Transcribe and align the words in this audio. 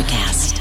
Electricast. 0.00 0.56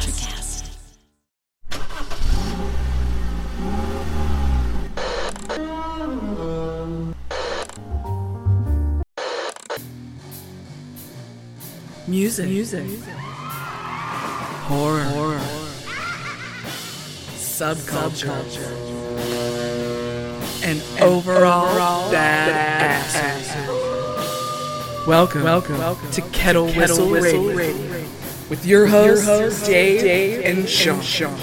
Music. 12.08 12.48
Music. 12.50 12.84
Horror. 14.68 15.04
Horror. 15.04 15.40
Subculture. 17.38 18.60
And, 20.66 20.82
overall, 21.02 21.70
overall 21.70 22.12
bad, 22.12 23.06
Welcome, 25.08 25.44
welcome, 25.44 25.78
welcome 25.78 26.12
to 26.12 26.22
Kettle, 26.34 26.66
Whistle, 26.68 27.10
Whistle 27.10 27.46
Radio. 27.46 27.56
Radio. 27.56 27.99
With 28.50 28.66
your 28.66 28.88
hosts, 28.88 29.68
Dave, 29.68 30.02
Dave, 30.02 30.44
and 30.44 30.68
Sean. 30.68 31.02
Sean. 31.02 31.38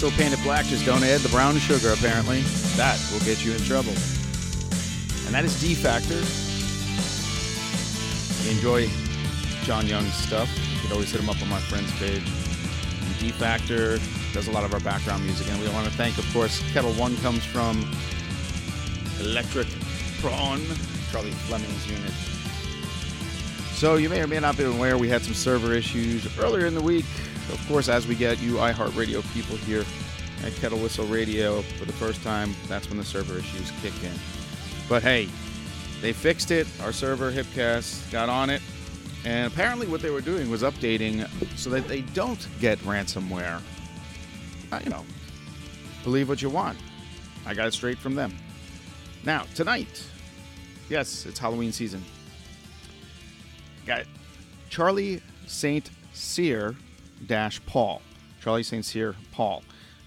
Still 0.00 0.10
paint 0.12 0.32
it 0.32 0.42
black, 0.42 0.64
just 0.64 0.86
don't 0.86 1.04
add 1.04 1.20
the 1.20 1.28
brown 1.28 1.58
sugar, 1.58 1.92
apparently. 1.92 2.40
That 2.74 2.98
will 3.12 3.20
get 3.20 3.44
you 3.44 3.52
in 3.52 3.60
trouble. 3.64 3.92
And 5.26 5.34
that 5.34 5.44
is 5.44 5.60
D 5.60 5.74
Factor. 5.74 6.16
Enjoy 8.48 8.88
John 9.66 9.86
Young's 9.86 10.14
stuff. 10.14 10.48
You 10.72 10.80
can 10.80 10.92
always 10.92 11.12
hit 11.12 11.20
him 11.20 11.28
up 11.28 11.42
on 11.42 11.50
my 11.50 11.60
friend's 11.60 11.92
page. 11.98 12.22
And 12.24 13.18
D 13.18 13.30
Factor 13.30 13.98
does 14.32 14.48
a 14.48 14.50
lot 14.50 14.64
of 14.64 14.72
our 14.72 14.80
background 14.80 15.22
music. 15.22 15.46
And 15.50 15.60
we 15.60 15.68
want 15.68 15.86
to 15.86 15.92
thank, 15.92 16.16
of 16.16 16.24
course, 16.32 16.62
Kettle 16.72 16.94
One 16.94 17.14
comes 17.18 17.44
from 17.44 17.84
Electric 19.20 19.68
Prawn, 20.22 20.62
Charlie 21.12 21.32
Fleming's 21.32 21.86
unit. 21.86 22.12
So 23.74 23.96
you 23.96 24.08
may 24.08 24.22
or 24.22 24.26
may 24.26 24.40
not 24.40 24.56
be 24.56 24.64
aware 24.64 24.96
we 24.96 25.10
had 25.10 25.20
some 25.20 25.34
server 25.34 25.74
issues 25.74 26.26
earlier 26.38 26.64
in 26.64 26.74
the 26.74 26.80
week 26.80 27.04
of 27.52 27.68
course, 27.68 27.88
as 27.88 28.06
we 28.06 28.14
get 28.14 28.40
you 28.40 28.54
iHeartRadio 28.54 29.22
people 29.32 29.56
here 29.56 29.84
at 30.44 30.54
Kettle 30.54 30.78
Whistle 30.78 31.06
Radio 31.06 31.62
for 31.62 31.84
the 31.84 31.92
first 31.92 32.22
time, 32.22 32.54
that's 32.68 32.88
when 32.88 32.98
the 32.98 33.04
server 33.04 33.38
issues 33.38 33.70
kick 33.82 33.92
in. 34.02 34.12
But 34.88 35.02
hey, 35.02 35.28
they 36.00 36.12
fixed 36.12 36.50
it. 36.50 36.66
Our 36.82 36.92
server, 36.92 37.30
Hipcast, 37.30 38.10
got 38.10 38.28
on 38.28 38.50
it. 38.50 38.62
And 39.24 39.52
apparently, 39.52 39.86
what 39.86 40.00
they 40.00 40.10
were 40.10 40.22
doing 40.22 40.50
was 40.50 40.62
updating 40.62 41.28
so 41.56 41.68
that 41.70 41.86
they 41.86 42.00
don't 42.00 42.48
get 42.58 42.78
ransomware. 42.80 43.60
Uh, 44.72 44.80
you 44.82 44.90
know, 44.90 45.04
believe 46.04 46.28
what 46.28 46.40
you 46.40 46.48
want. 46.48 46.78
I 47.46 47.54
got 47.54 47.66
it 47.66 47.74
straight 47.74 47.98
from 47.98 48.14
them. 48.14 48.34
Now, 49.24 49.44
tonight, 49.54 50.06
yes, 50.88 51.26
it's 51.26 51.38
Halloween 51.38 51.72
season. 51.72 52.02
Got 53.86 54.04
Charlie 54.70 55.20
St. 55.46 55.90
Cyr 56.12 56.74
dash 57.26 57.64
Paul. 57.66 58.02
Charlie 58.40 58.62
St. 58.62 58.84
Cyr 58.84 59.14
Paul. 59.32 59.62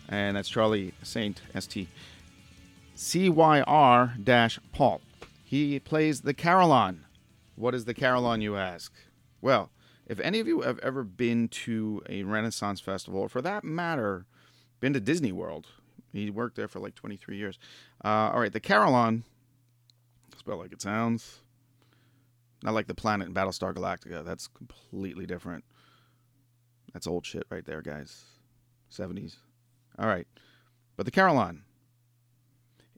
And 0.10 0.36
that's 0.38 0.50
Charlie 0.50 0.94
St. 1.04 1.42
St. 1.60 1.88
C 2.96 3.30
Y 3.30 3.62
R 3.62 4.14
dash 4.22 4.60
Paul. 4.72 5.02
He 5.44 5.80
plays 5.80 6.22
the 6.22 6.34
carillon. 6.34 7.06
What 7.56 7.76
is 7.76 7.86
the 7.86 7.94
carillon, 7.94 8.42
you 8.42 8.58
ask? 8.58 8.92
Well, 9.42 9.70
if 10.08 10.20
any 10.20 10.40
of 10.40 10.48
you 10.48 10.62
have 10.62 10.80
ever 10.80 11.04
been 11.04 11.48
to 11.50 12.02
a 12.10 12.24
Renaissance 12.24 12.80
festival, 12.82 13.22
or 13.22 13.30
for 13.30 13.42
that 13.42 13.64
matter, 13.64 14.26
been 14.80 14.94
to 14.94 15.00
Disney 15.00 15.32
World, 15.32 15.68
he 16.12 16.30
worked 16.30 16.56
there 16.56 16.68
for 16.68 16.80
like 16.80 16.96
23 16.96 17.38
years. 17.38 17.60
Uh, 18.04 18.32
all 18.34 18.40
right, 18.40 18.52
the 18.52 18.60
carillon, 18.60 19.24
spelled 20.38 20.60
like 20.60 20.74
it 20.74 20.82
sounds, 20.82 21.40
not 22.64 22.74
like 22.74 22.88
the 22.88 22.96
planet 22.96 23.28
in 23.28 23.34
Battlestar 23.34 23.74
Galactica. 23.74 24.24
That's 24.26 24.48
completely 24.48 25.26
different. 25.26 25.64
That's 26.94 27.08
old 27.08 27.26
shit 27.26 27.46
right 27.50 27.66
there, 27.66 27.82
guys. 27.82 28.24
70s. 28.92 29.38
All 29.98 30.08
right. 30.08 30.28
But 30.96 31.06
the 31.06 31.12
carillon 31.12 31.64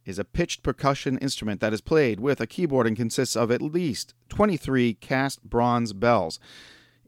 is 0.06 0.20
a 0.20 0.26
pitched 0.26 0.62
percussion 0.62 1.18
instrument 1.18 1.62
that 1.62 1.74
is 1.74 1.82
played 1.82 2.20
with 2.20 2.40
a 2.40 2.48
keyboard 2.48 2.86
and 2.86 2.96
consists 2.96 3.36
of 3.36 3.50
at 3.50 3.62
least 3.62 4.14
23 4.30 4.94
cast 4.96 5.44
bronze 5.44 5.94
bells 5.94 6.40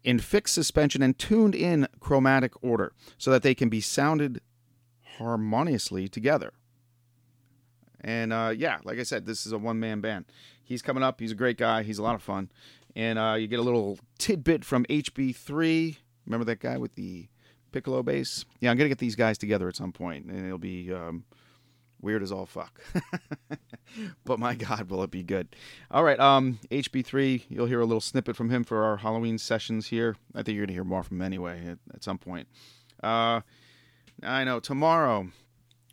in 0.03 0.19
fixed 0.19 0.53
suspension 0.53 1.03
and 1.03 1.17
tuned 1.19 1.53
in 1.53 1.87
chromatic 1.99 2.53
order 2.63 2.93
so 3.17 3.29
that 3.29 3.43
they 3.43 3.53
can 3.53 3.69
be 3.69 3.81
sounded 3.81 4.41
harmoniously 5.17 6.07
together. 6.07 6.53
And 8.01 8.31
uh, 8.31 8.53
yeah, 8.55 8.77
like 8.83 8.99
I 8.99 9.03
said, 9.03 9.25
this 9.25 9.45
is 9.45 9.51
a 9.51 9.57
one 9.57 9.79
man 9.79 10.01
band. 10.01 10.25
He's 10.63 10.81
coming 10.81 11.03
up. 11.03 11.19
He's 11.19 11.31
a 11.31 11.35
great 11.35 11.57
guy. 11.57 11.83
He's 11.83 11.97
a 11.97 12.03
lot 12.03 12.15
of 12.15 12.21
fun. 12.21 12.49
And 12.95 13.19
uh, 13.19 13.35
you 13.37 13.47
get 13.47 13.59
a 13.59 13.63
little 13.63 13.99
tidbit 14.17 14.65
from 14.65 14.85
HB3 14.85 15.97
Remember 16.27 16.45
that 16.45 16.59
guy 16.59 16.77
with 16.77 16.93
the 16.95 17.27
piccolo 17.71 18.03
bass? 18.03 18.45
Yeah, 18.59 18.69
I'm 18.69 18.77
gonna 18.77 18.89
get 18.89 18.99
these 18.99 19.15
guys 19.15 19.37
together 19.37 19.67
at 19.67 19.75
some 19.75 19.91
point, 19.91 20.25
and 20.25 20.45
it'll 20.45 20.57
be 20.57 20.93
um, 20.93 21.23
weird 22.01 22.21
as 22.21 22.31
all 22.31 22.45
fuck. 22.45 22.79
but 24.25 24.39
my 24.39 24.53
God, 24.53 24.89
will 24.89 25.03
it 25.03 25.11
be 25.11 25.23
good? 25.23 25.55
All 25.89 26.03
right, 26.03 26.19
um, 26.19 26.59
HB3, 26.69 27.45
you'll 27.49 27.65
hear 27.65 27.79
a 27.79 27.85
little 27.85 28.01
snippet 28.01 28.35
from 28.35 28.49
him 28.49 28.63
for 28.63 28.83
our 28.83 28.97
Halloween 28.97 29.37
sessions 29.37 29.87
here. 29.87 30.17
I 30.35 30.43
think 30.43 30.55
you're 30.55 30.65
gonna 30.65 30.73
hear 30.75 30.83
more 30.83 31.03
from 31.03 31.17
him 31.17 31.25
anyway 31.25 31.65
at, 31.65 31.79
at 31.93 32.03
some 32.03 32.17
point. 32.17 32.47
Uh, 33.01 33.41
I 34.21 34.43
know 34.43 34.59
tomorrow. 34.59 35.29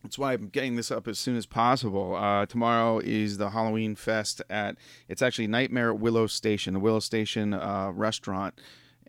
That's 0.02 0.18
why 0.18 0.34
I'm 0.34 0.48
getting 0.48 0.76
this 0.76 0.90
up 0.90 1.08
as 1.08 1.18
soon 1.18 1.34
as 1.34 1.46
possible. 1.46 2.14
Uh, 2.14 2.44
tomorrow 2.44 2.98
is 2.98 3.38
the 3.38 3.48
Halloween 3.48 3.94
Fest 3.94 4.42
at. 4.50 4.76
It's 5.08 5.22
actually 5.22 5.46
Nightmare 5.46 5.92
at 5.92 5.98
Willow 5.98 6.26
Station, 6.26 6.74
the 6.74 6.80
Willow 6.80 7.00
Station 7.00 7.54
uh, 7.54 7.90
restaurant. 7.90 8.60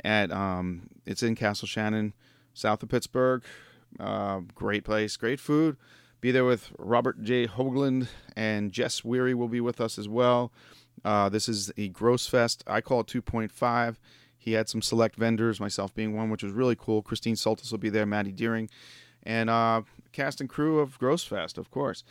At 0.04 0.32
um, 0.32 0.90
it's 1.06 1.24
in 1.24 1.36
Castle 1.36 1.68
Shannon, 1.68 2.14
south 2.54 2.84
of 2.84 2.90
Pittsburgh. 2.90 3.44
Uh, 4.00 4.42
great 4.54 4.84
place, 4.84 5.16
great 5.18 5.40
food. 5.40 5.78
Be 6.22 6.32
there 6.32 6.46
with 6.46 6.72
Robert 6.78 7.24
J. 7.24 7.48
Hoagland 7.48 8.08
and 8.36 8.72
Jess 8.72 9.04
Weary 9.04 9.34
will 9.34 9.48
be 9.48 9.62
with 9.62 9.80
us 9.80 9.98
as 9.98 10.08
well. 10.08 10.52
Uh, 11.04 11.30
this 11.30 11.48
is 11.48 11.72
a 11.78 11.90
Gross 11.90 12.28
Fest. 12.28 12.64
I 12.66 12.82
call 12.82 13.02
it 13.02 13.08
2.5. 13.08 13.98
He 14.38 14.54
had 14.54 14.70
some 14.70 14.82
select 14.82 15.16
vendors, 15.16 15.60
myself 15.60 15.94
being 15.94 16.16
one, 16.16 16.30
which 16.30 16.44
was 16.44 16.52
really 16.52 16.76
cool. 16.76 17.02
Christine 17.02 17.36
Soltis 17.36 17.72
will 17.72 17.80
be 17.80 17.90
there, 17.90 18.06
Maddie 18.06 18.32
Deering, 18.32 18.70
and 19.24 19.50
uh, 19.50 19.82
cast 20.12 20.40
and 20.40 20.50
crew 20.50 20.80
of 20.80 20.98
Gross 21.00 21.24
Fest, 21.24 21.58
of 21.58 21.70
course. 21.72 22.04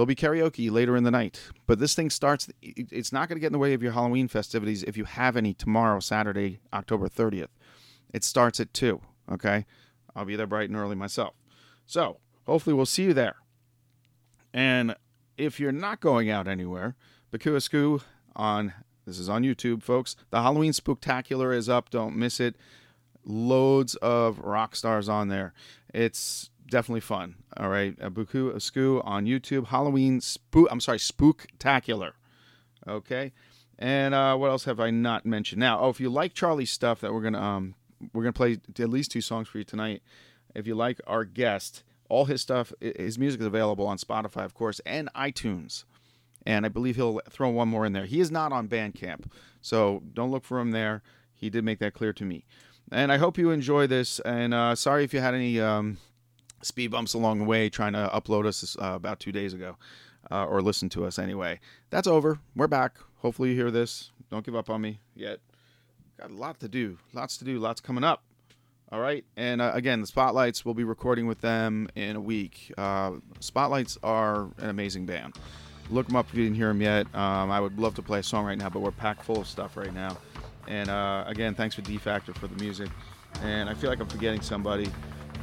There'll 0.00 0.06
be 0.06 0.14
karaoke 0.14 0.70
later 0.70 0.96
in 0.96 1.04
the 1.04 1.10
night, 1.10 1.42
but 1.66 1.78
this 1.78 1.94
thing 1.94 2.08
starts. 2.08 2.48
It's 2.62 3.12
not 3.12 3.28
going 3.28 3.36
to 3.36 3.40
get 3.40 3.48
in 3.48 3.52
the 3.52 3.58
way 3.58 3.74
of 3.74 3.82
your 3.82 3.92
Halloween 3.92 4.28
festivities 4.28 4.82
if 4.82 4.96
you 4.96 5.04
have 5.04 5.36
any 5.36 5.52
tomorrow, 5.52 6.00
Saturday, 6.00 6.60
October 6.72 7.06
30th. 7.06 7.50
It 8.10 8.24
starts 8.24 8.60
at 8.60 8.72
2, 8.72 8.98
okay? 9.30 9.66
I'll 10.16 10.24
be 10.24 10.36
there 10.36 10.46
bright 10.46 10.70
and 10.70 10.78
early 10.78 10.96
myself. 10.96 11.34
So, 11.84 12.16
hopefully, 12.46 12.72
we'll 12.72 12.86
see 12.86 13.02
you 13.02 13.12
there. 13.12 13.36
And 14.54 14.96
if 15.36 15.60
you're 15.60 15.70
not 15.70 16.00
going 16.00 16.30
out 16.30 16.48
anywhere, 16.48 16.96
Bakuasku 17.30 18.00
on 18.34 18.72
this 19.04 19.18
is 19.18 19.28
on 19.28 19.42
YouTube, 19.42 19.82
folks. 19.82 20.16
The 20.30 20.40
Halloween 20.40 20.72
Spooktacular 20.72 21.54
is 21.54 21.68
up. 21.68 21.90
Don't 21.90 22.16
miss 22.16 22.40
it. 22.40 22.56
Loads 23.22 23.96
of 23.96 24.38
rock 24.38 24.76
stars 24.76 25.10
on 25.10 25.28
there. 25.28 25.52
It's 25.92 26.49
definitely 26.70 27.00
fun. 27.00 27.36
All 27.56 27.68
right, 27.68 27.98
Buku 27.98 28.54
Asku 28.54 29.02
on 29.04 29.26
YouTube. 29.26 29.66
Halloween 29.66 30.20
spook. 30.20 30.68
I'm 30.70 30.80
sorry, 30.80 30.98
Spooktacular. 30.98 32.12
Okay, 32.88 33.32
and 33.78 34.14
uh, 34.14 34.36
what 34.36 34.50
else 34.50 34.64
have 34.64 34.80
I 34.80 34.90
not 34.90 35.26
mentioned? 35.26 35.60
Now, 35.60 35.80
oh, 35.80 35.90
if 35.90 36.00
you 36.00 36.08
like 36.10 36.34
Charlie's 36.34 36.70
stuff, 36.70 37.00
that 37.00 37.12
we're 37.12 37.22
gonna 37.22 37.40
um 37.40 37.74
we're 38.12 38.22
gonna 38.22 38.32
play 38.32 38.58
at 38.78 38.88
least 38.88 39.10
two 39.10 39.20
songs 39.20 39.48
for 39.48 39.58
you 39.58 39.64
tonight. 39.64 40.02
If 40.54 40.66
you 40.66 40.74
like 40.74 41.00
our 41.06 41.24
guest, 41.24 41.82
all 42.08 42.24
his 42.24 42.40
stuff, 42.40 42.72
his 42.80 43.18
music 43.18 43.40
is 43.40 43.46
available 43.46 43.86
on 43.86 43.98
Spotify, 43.98 44.44
of 44.44 44.54
course, 44.54 44.80
and 44.86 45.08
iTunes. 45.14 45.84
And 46.46 46.64
I 46.64 46.70
believe 46.70 46.96
he'll 46.96 47.20
throw 47.28 47.50
one 47.50 47.68
more 47.68 47.84
in 47.84 47.92
there. 47.92 48.06
He 48.06 48.18
is 48.18 48.30
not 48.30 48.50
on 48.50 48.66
Bandcamp, 48.66 49.30
so 49.60 50.02
don't 50.14 50.30
look 50.30 50.44
for 50.44 50.58
him 50.58 50.70
there. 50.70 51.02
He 51.34 51.50
did 51.50 51.64
make 51.64 51.78
that 51.80 51.94
clear 51.94 52.12
to 52.14 52.24
me. 52.24 52.44
And 52.90 53.12
I 53.12 53.18
hope 53.18 53.38
you 53.38 53.50
enjoy 53.50 53.86
this. 53.86 54.20
And 54.20 54.52
uh, 54.52 54.74
sorry 54.74 55.04
if 55.04 55.14
you 55.14 55.20
had 55.20 55.34
any 55.34 55.60
um, 55.60 55.98
speed 56.62 56.88
bumps 56.88 57.14
along 57.14 57.38
the 57.38 57.44
way 57.44 57.68
trying 57.68 57.92
to 57.92 58.10
upload 58.12 58.46
us 58.46 58.76
uh, 58.80 58.92
about 58.94 59.20
two 59.20 59.32
days 59.32 59.54
ago 59.54 59.76
uh, 60.30 60.44
or 60.44 60.62
listen 60.62 60.88
to 60.90 61.04
us 61.04 61.18
anyway. 61.18 61.60
That's 61.90 62.06
over. 62.06 62.38
We're 62.54 62.68
back. 62.68 62.98
Hopefully 63.18 63.50
you 63.50 63.54
hear 63.54 63.70
this. 63.70 64.10
Don't 64.30 64.44
give 64.44 64.56
up 64.56 64.70
on 64.70 64.80
me 64.80 65.00
yet. 65.14 65.40
Got 66.18 66.30
a 66.30 66.34
lot 66.34 66.60
to 66.60 66.68
do. 66.68 66.98
Lots 67.12 67.36
to 67.38 67.44
do. 67.44 67.58
Lots 67.58 67.80
coming 67.80 68.04
up. 68.04 68.22
All 68.92 69.00
right. 69.00 69.24
And 69.36 69.60
uh, 69.62 69.72
again, 69.74 70.00
the 70.00 70.06
Spotlights, 70.06 70.64
we'll 70.64 70.74
be 70.74 70.84
recording 70.84 71.26
with 71.26 71.40
them 71.40 71.88
in 71.94 72.16
a 72.16 72.20
week. 72.20 72.72
Uh, 72.76 73.12
Spotlights 73.38 73.98
are 74.02 74.50
an 74.58 74.68
amazing 74.68 75.06
band. 75.06 75.36
Look 75.90 76.06
them 76.06 76.16
up 76.16 76.28
if 76.28 76.34
you 76.34 76.44
didn't 76.44 76.56
hear 76.56 76.68
them 76.68 76.82
yet. 76.82 77.06
Um, 77.14 77.50
I 77.50 77.60
would 77.60 77.78
love 77.78 77.94
to 77.96 78.02
play 78.02 78.20
a 78.20 78.22
song 78.22 78.44
right 78.44 78.58
now, 78.58 78.68
but 78.68 78.80
we're 78.80 78.90
packed 78.90 79.24
full 79.24 79.40
of 79.40 79.46
stuff 79.46 79.76
right 79.76 79.92
now. 79.92 80.16
And 80.68 80.88
uh, 80.88 81.24
again, 81.26 81.54
thanks 81.54 81.74
for 81.74 81.82
D 81.82 81.98
Factor 81.98 82.32
for 82.34 82.46
the 82.46 82.56
music. 82.56 82.88
And 83.42 83.68
I 83.68 83.74
feel 83.74 83.90
like 83.90 84.00
I'm 84.00 84.08
forgetting 84.08 84.40
somebody. 84.40 84.88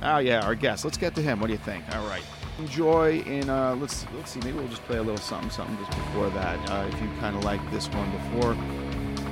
Oh 0.04 0.20
yeah, 0.20 0.46
our 0.46 0.56
guest. 0.56 0.86
Let's 0.86 0.98
get 0.98 1.16
to 1.16 1.22
him. 1.22 1.40
What 1.40 1.48
do 1.48 1.54
you 1.54 1.60
think? 1.60 1.84
All 1.96 2.08
right. 2.08 2.24
Enjoy 2.60 3.20
in 3.20 3.50
uh, 3.50 3.76
let's 3.76 4.06
let's 4.16 4.32
see. 4.32 4.40
Maybe 4.40 4.58
we'll 4.58 4.68
just 4.68 4.84
play 4.84 4.98
a 4.98 5.02
little 5.02 5.18
something 5.18 5.50
something 5.50 5.78
just 5.78 5.92
before 5.92 6.30
that. 6.32 6.70
Uh, 6.70 6.88
if 6.92 7.02
you 7.02 7.10
kind 7.20 7.36
of 7.36 7.44
like 7.44 7.62
this 7.72 7.88
one 7.90 8.10
before, 8.12 8.54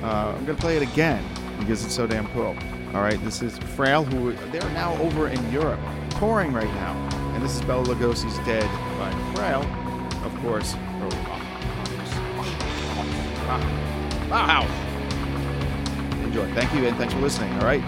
uh, 0.04 0.34
I'm 0.36 0.44
gonna 0.44 0.58
play 0.58 0.76
it 0.76 0.82
again 0.82 1.24
because 1.58 1.84
it's 1.84 1.94
so 1.94 2.06
damn 2.06 2.28
cool. 2.28 2.56
All 2.94 3.02
right, 3.02 3.22
this 3.24 3.42
is 3.42 3.58
Frail, 3.58 4.04
who 4.04 4.32
they're 4.50 4.70
now 4.70 4.96
over 5.02 5.28
in 5.28 5.52
Europe, 5.52 5.80
touring 6.10 6.52
right 6.52 6.72
now, 6.74 6.94
and 7.34 7.42
this 7.42 7.54
is 7.54 7.62
Bela 7.62 7.84
Lugosi's 7.84 8.38
"Dead" 8.46 8.68
by 8.98 9.10
Frail, 9.34 9.62
of 10.24 10.34
course. 10.40 10.74
Wow. 14.28 14.66
Enjoy. 16.24 16.52
Thank 16.54 16.74
you, 16.74 16.86
and 16.86 16.96
thanks 16.96 17.14
for 17.14 17.20
listening. 17.20 17.52
All 17.54 17.66
right. 17.66 17.82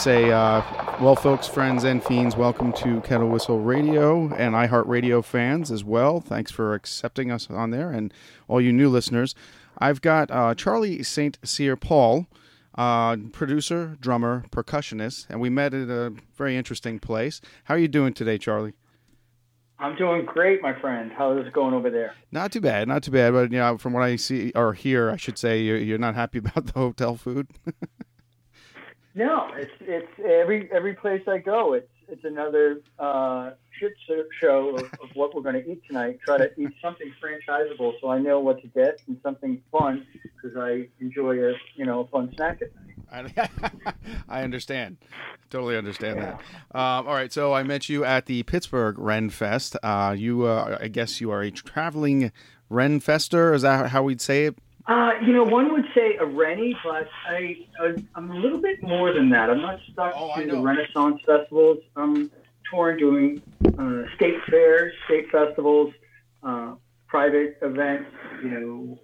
Say, 0.00 0.30
uh, 0.32 0.62
well, 1.02 1.14
folks, 1.14 1.46
friends, 1.46 1.84
and 1.84 2.02
fiends, 2.02 2.34
welcome 2.34 2.72
to 2.72 3.02
Kettle 3.02 3.28
Whistle 3.28 3.60
Radio 3.60 4.32
and 4.34 4.54
iHeartRadio 4.54 5.22
fans 5.22 5.70
as 5.70 5.84
well. 5.84 6.20
Thanks 6.20 6.50
for 6.50 6.72
accepting 6.72 7.30
us 7.30 7.50
on 7.50 7.70
there, 7.70 7.90
and 7.92 8.10
all 8.48 8.62
you 8.62 8.72
new 8.72 8.88
listeners. 8.88 9.34
I've 9.76 10.00
got 10.00 10.30
uh, 10.30 10.54
Charlie 10.54 11.02
St. 11.02 11.38
Cyr 11.44 11.76
Paul, 11.76 12.28
uh, 12.78 13.18
producer, 13.32 13.98
drummer, 14.00 14.46
percussionist, 14.50 15.26
and 15.28 15.38
we 15.38 15.50
met 15.50 15.74
at 15.74 15.90
a 15.90 16.14
very 16.34 16.56
interesting 16.56 16.98
place. 16.98 17.42
How 17.64 17.74
are 17.74 17.78
you 17.78 17.88
doing 17.88 18.14
today, 18.14 18.38
Charlie? 18.38 18.72
I'm 19.78 19.96
doing 19.96 20.24
great, 20.24 20.62
my 20.62 20.80
friend. 20.80 21.12
How 21.12 21.36
is 21.36 21.46
it 21.46 21.52
going 21.52 21.74
over 21.74 21.90
there? 21.90 22.14
Not 22.32 22.52
too 22.52 22.62
bad, 22.62 22.88
not 22.88 23.02
too 23.02 23.10
bad. 23.10 23.34
But 23.34 23.52
you 23.52 23.58
know, 23.58 23.76
from 23.76 23.92
what 23.92 24.02
I 24.02 24.16
see 24.16 24.50
or 24.54 24.72
hear, 24.72 25.10
I 25.10 25.16
should 25.16 25.36
say, 25.36 25.60
you're, 25.60 25.76
you're 25.76 25.98
not 25.98 26.14
happy 26.14 26.38
about 26.44 26.68
the 26.68 26.72
hotel 26.72 27.16
food. 27.16 27.48
no, 29.14 29.50
it's 29.54 29.72
it's 29.80 30.12
every 30.18 30.70
every 30.72 30.94
place 30.94 31.22
I 31.26 31.38
go, 31.38 31.74
it's 31.74 31.88
it's 32.08 32.24
another 32.24 32.80
uh, 32.98 33.50
shit 33.78 33.92
show 34.40 34.76
of, 34.76 34.82
of 34.82 35.10
what 35.14 35.34
we're 35.34 35.42
going 35.42 35.62
to 35.62 35.70
eat 35.70 35.82
tonight. 35.86 36.18
Try 36.24 36.38
to 36.38 36.50
eat 36.60 36.70
something 36.82 37.12
franchisable, 37.22 37.94
so 38.00 38.10
I 38.10 38.18
know 38.18 38.40
what 38.40 38.60
to 38.62 38.68
get 38.68 39.00
and 39.06 39.18
something 39.22 39.62
fun 39.70 40.06
because 40.22 40.56
I 40.56 40.88
enjoy 41.00 41.38
a 41.44 41.54
you 41.76 41.86
know 41.86 42.00
a 42.00 42.06
fun 42.06 42.32
snack 42.36 42.60
at 42.62 42.72
night. 42.74 42.90
I 44.28 44.42
understand. 44.42 44.98
Totally 45.50 45.76
understand 45.76 46.18
yeah. 46.18 46.38
that. 46.72 46.78
Um, 46.78 47.08
all 47.08 47.14
right, 47.14 47.32
so 47.32 47.52
I 47.52 47.62
met 47.64 47.88
you 47.88 48.04
at 48.04 48.26
the 48.26 48.42
Pittsburgh 48.44 48.98
Ren 48.98 49.30
Fest. 49.30 49.76
Uh, 49.82 50.14
you, 50.16 50.44
uh, 50.44 50.78
I 50.80 50.88
guess, 50.88 51.20
you 51.20 51.30
are 51.32 51.42
a 51.42 51.50
traveling 51.50 52.30
Ren 52.68 53.00
Fester. 53.00 53.52
Is 53.52 53.62
that 53.62 53.90
how 53.90 54.04
we'd 54.04 54.20
say 54.20 54.46
it? 54.46 54.58
Uh, 54.90 55.12
you 55.24 55.32
know, 55.32 55.44
one 55.44 55.72
would 55.72 55.86
say 55.94 56.16
a 56.16 56.26
Rennie, 56.26 56.76
but 56.82 57.08
I, 57.28 57.58
I'm 58.16 58.28
a 58.28 58.34
little 58.34 58.60
bit 58.60 58.82
more 58.82 59.12
than 59.12 59.30
that. 59.30 59.48
I'm 59.48 59.62
not 59.62 59.78
stuck 59.92 60.14
oh, 60.16 60.34
to 60.36 60.44
the 60.44 60.60
Renaissance 60.60 61.20
festivals. 61.24 61.78
I'm 61.94 62.28
touring 62.68 62.98
doing 62.98 63.42
uh, 63.78 64.12
state 64.16 64.42
fairs, 64.50 64.92
state 65.04 65.30
festivals, 65.30 65.94
uh, 66.42 66.74
private 67.06 67.58
events, 67.62 68.10
you 68.42 68.50
know, 68.50 68.98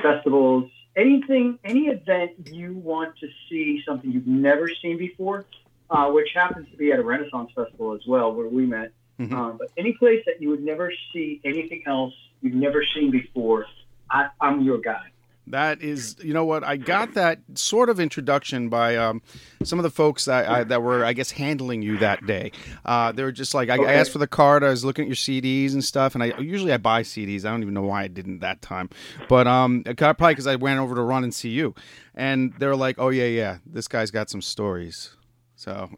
festivals, 0.00 0.70
anything, 0.96 1.58
any 1.64 1.88
event 1.88 2.32
you 2.50 2.72
want 2.72 3.18
to 3.18 3.28
see 3.50 3.82
something 3.86 4.10
you've 4.10 4.26
never 4.26 4.70
seen 4.80 4.96
before, 4.96 5.44
uh, 5.90 6.10
which 6.10 6.30
happens 6.34 6.66
to 6.70 6.78
be 6.78 6.92
at 6.92 6.98
a 6.98 7.02
Renaissance 7.02 7.50
festival 7.54 7.94
as 7.94 8.00
well, 8.06 8.32
where 8.32 8.48
we 8.48 8.64
met. 8.64 8.90
Mm-hmm. 9.20 9.36
Um, 9.36 9.56
but 9.58 9.68
any 9.76 9.92
place 9.92 10.22
that 10.24 10.40
you 10.40 10.48
would 10.48 10.64
never 10.64 10.90
see 11.12 11.42
anything 11.44 11.82
else 11.86 12.14
you've 12.40 12.54
never 12.54 12.82
seen 12.94 13.10
before, 13.10 13.66
I, 14.10 14.28
I'm 14.40 14.62
your 14.62 14.78
guy. 14.78 15.10
That 15.48 15.80
is, 15.80 16.16
you 16.20 16.34
know 16.34 16.44
what? 16.44 16.64
I 16.64 16.76
got 16.76 17.14
that 17.14 17.38
sort 17.54 17.88
of 17.88 18.00
introduction 18.00 18.68
by 18.68 18.96
um, 18.96 19.22
some 19.62 19.78
of 19.78 19.84
the 19.84 19.90
folks 19.90 20.24
that 20.24 20.48
I, 20.48 20.64
that 20.64 20.82
were, 20.82 21.04
I 21.04 21.12
guess, 21.12 21.30
handling 21.30 21.82
you 21.82 21.98
that 21.98 22.26
day. 22.26 22.50
Uh, 22.84 23.12
they 23.12 23.22
were 23.22 23.30
just 23.30 23.54
like, 23.54 23.68
I, 23.68 23.78
okay. 23.78 23.86
I, 23.86 23.94
asked 23.94 24.10
for 24.10 24.18
the 24.18 24.26
card. 24.26 24.64
I 24.64 24.70
was 24.70 24.84
looking 24.84 25.02
at 25.02 25.08
your 25.08 25.14
CDs 25.14 25.72
and 25.72 25.84
stuff, 25.84 26.14
and 26.14 26.24
I 26.24 26.36
usually 26.38 26.72
I 26.72 26.78
buy 26.78 27.02
CDs. 27.02 27.44
I 27.44 27.50
don't 27.50 27.62
even 27.62 27.74
know 27.74 27.82
why 27.82 28.02
I 28.02 28.08
didn't 28.08 28.40
that 28.40 28.60
time, 28.60 28.90
but 29.28 29.46
um, 29.46 29.84
probably 29.84 30.32
because 30.32 30.48
I 30.48 30.56
went 30.56 30.80
over 30.80 30.96
to 30.96 31.02
run 31.02 31.22
and 31.22 31.32
see 31.32 31.50
you, 31.50 31.74
and 32.14 32.52
they 32.58 32.66
were 32.66 32.76
like, 32.76 32.96
"Oh 32.98 33.10
yeah, 33.10 33.26
yeah, 33.26 33.58
this 33.64 33.86
guy's 33.86 34.10
got 34.10 34.28
some 34.28 34.42
stories." 34.42 35.16
So, 35.54 35.90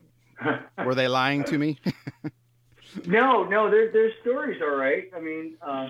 were 0.85 0.95
they 0.95 1.09
lying 1.09 1.45
to 1.45 1.57
me? 1.57 1.79
no, 3.07 3.45
no, 3.45 3.71
there's 3.71 3.93
there's 3.95 4.13
stories, 4.21 4.61
all 4.63 4.77
right. 4.77 5.11
I 5.17 5.21
mean. 5.21 5.57
Uh 5.63 5.89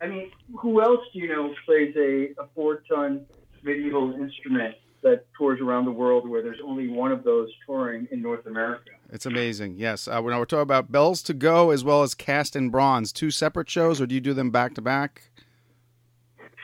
I 0.00 0.06
mean, 0.06 0.30
who 0.58 0.82
else 0.82 1.00
do 1.12 1.18
you 1.18 1.28
know 1.28 1.54
plays 1.64 1.94
a, 1.96 2.42
a 2.42 2.46
four 2.54 2.82
ton 2.88 3.26
medieval 3.62 4.12
instrument 4.12 4.74
that 5.02 5.26
tours 5.36 5.60
around 5.60 5.84
the 5.84 5.90
world 5.90 6.28
where 6.28 6.42
there's 6.42 6.60
only 6.64 6.88
one 6.88 7.12
of 7.12 7.24
those 7.24 7.48
touring 7.64 8.08
in 8.10 8.20
North 8.20 8.46
America? 8.46 8.90
It's 9.12 9.26
amazing. 9.26 9.76
Yes. 9.76 10.08
Uh, 10.08 10.20
when 10.20 10.36
we're 10.36 10.44
talking 10.44 10.62
about 10.62 10.90
Bells 10.90 11.22
to 11.24 11.34
Go 11.34 11.70
as 11.70 11.84
well 11.84 12.02
as 12.02 12.14
Cast 12.14 12.56
in 12.56 12.70
Bronze, 12.70 13.12
two 13.12 13.30
separate 13.30 13.70
shows, 13.70 14.00
or 14.00 14.06
do 14.06 14.14
you 14.14 14.20
do 14.20 14.34
them 14.34 14.50
back 14.50 14.74
to 14.74 14.82
back? 14.82 15.30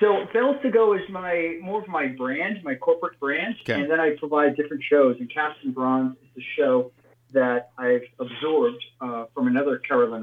So 0.01 0.25
Bells 0.33 0.57
to 0.63 0.71
Go 0.71 0.95
is 0.95 1.03
my 1.09 1.59
more 1.63 1.81
of 1.81 1.89
my 1.89 2.09
brand, 2.09 2.59
my 2.65 2.75
corporate 2.75 3.21
brand, 3.21 3.55
okay. 3.63 3.81
and 3.81 3.91
then 3.91 4.01
I 4.01 4.17
provide 4.19 4.57
different 4.57 4.83
shows. 4.91 5.17
And 5.21 5.33
Cast 5.33 5.59
in 5.65 5.73
Bronze 5.73 6.17
is 6.23 6.29
the 6.35 6.43
show 6.59 6.91
that 7.33 7.71
I've 7.79 8.03
absorbed 8.19 8.83
uh, 9.01 9.27
from 9.33 9.47
another 9.47 9.79
Carol 9.79 10.15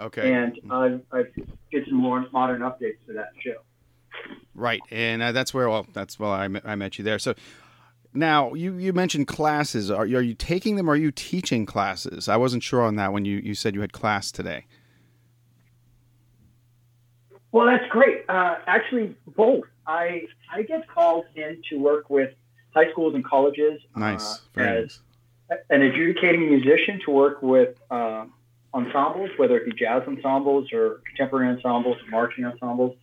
Okay. 0.00 0.32
And 0.32 0.58
I've, 0.70 1.02
I've 1.12 1.32
did 1.70 1.86
some 1.86 1.98
more 1.98 2.26
modern 2.32 2.62
updates 2.62 2.98
to 3.06 3.12
that 3.14 3.30
show. 3.40 3.56
Right, 4.54 4.80
and 4.90 5.22
uh, 5.22 5.32
that's 5.32 5.54
where 5.54 5.68
well, 5.68 5.86
that's 5.92 6.18
well, 6.18 6.32
I, 6.32 6.48
I 6.64 6.74
met 6.74 6.98
you 6.98 7.04
there. 7.04 7.18
So 7.18 7.34
now 8.12 8.54
you, 8.54 8.76
you 8.76 8.92
mentioned 8.92 9.26
classes. 9.26 9.90
Are, 9.90 10.02
are 10.02 10.20
you 10.20 10.34
taking 10.34 10.76
them? 10.76 10.88
or 10.88 10.94
Are 10.94 10.96
you 10.96 11.12
teaching 11.12 11.66
classes? 11.66 12.28
I 12.28 12.36
wasn't 12.36 12.62
sure 12.62 12.82
on 12.82 12.96
that 12.96 13.12
when 13.12 13.24
you, 13.24 13.38
you 13.38 13.54
said 13.54 13.74
you 13.74 13.80
had 13.80 13.92
class 13.92 14.32
today. 14.32 14.66
Well, 17.52 17.66
that's 17.66 17.86
great. 17.90 18.24
Uh, 18.28 18.56
actually, 18.66 19.16
both. 19.26 19.64
I 19.86 20.22
I 20.52 20.62
get 20.62 20.88
called 20.88 21.24
in 21.34 21.62
to 21.70 21.78
work 21.78 22.10
with 22.10 22.30
high 22.74 22.90
schools 22.92 23.14
and 23.14 23.24
colleges. 23.24 23.80
Nice. 23.96 24.40
Uh, 24.56 24.60
as 24.60 25.00
nice. 25.48 25.58
an 25.70 25.82
adjudicating 25.82 26.48
musician 26.48 27.00
to 27.04 27.10
work 27.10 27.42
with 27.42 27.76
uh, 27.90 28.26
ensembles, 28.72 29.30
whether 29.36 29.56
it 29.56 29.64
be 29.64 29.72
jazz 29.72 30.02
ensembles 30.06 30.72
or 30.72 31.00
contemporary 31.06 31.48
ensembles, 31.48 31.96
or 31.96 32.10
marching 32.10 32.44
ensembles. 32.44 32.96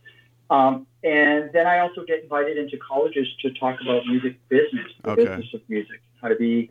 Um, 0.50 0.86
and 1.04 1.50
then 1.52 1.66
I 1.66 1.80
also 1.80 2.04
get 2.04 2.22
invited 2.22 2.56
into 2.56 2.78
colleges 2.78 3.28
to 3.42 3.52
talk 3.52 3.80
about 3.80 4.06
music 4.06 4.36
business, 4.48 4.86
the 5.02 5.10
okay. 5.10 5.24
business 5.24 5.46
of 5.54 5.60
music, 5.68 6.00
how 6.22 6.28
to 6.28 6.36
be 6.36 6.70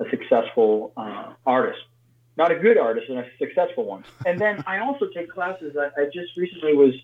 a 0.00 0.08
successful 0.08 0.92
uh, 0.96 1.32
artist. 1.46 1.80
Not 2.36 2.52
a 2.52 2.54
good 2.54 2.78
artist, 2.78 3.08
and 3.10 3.18
a 3.18 3.26
successful 3.38 3.84
one. 3.84 4.04
And 4.24 4.40
then 4.40 4.62
I 4.66 4.78
also 4.78 5.08
take 5.08 5.28
classes. 5.28 5.76
I, 5.76 6.00
I 6.00 6.04
just 6.06 6.36
recently 6.36 6.74
was 6.74 6.94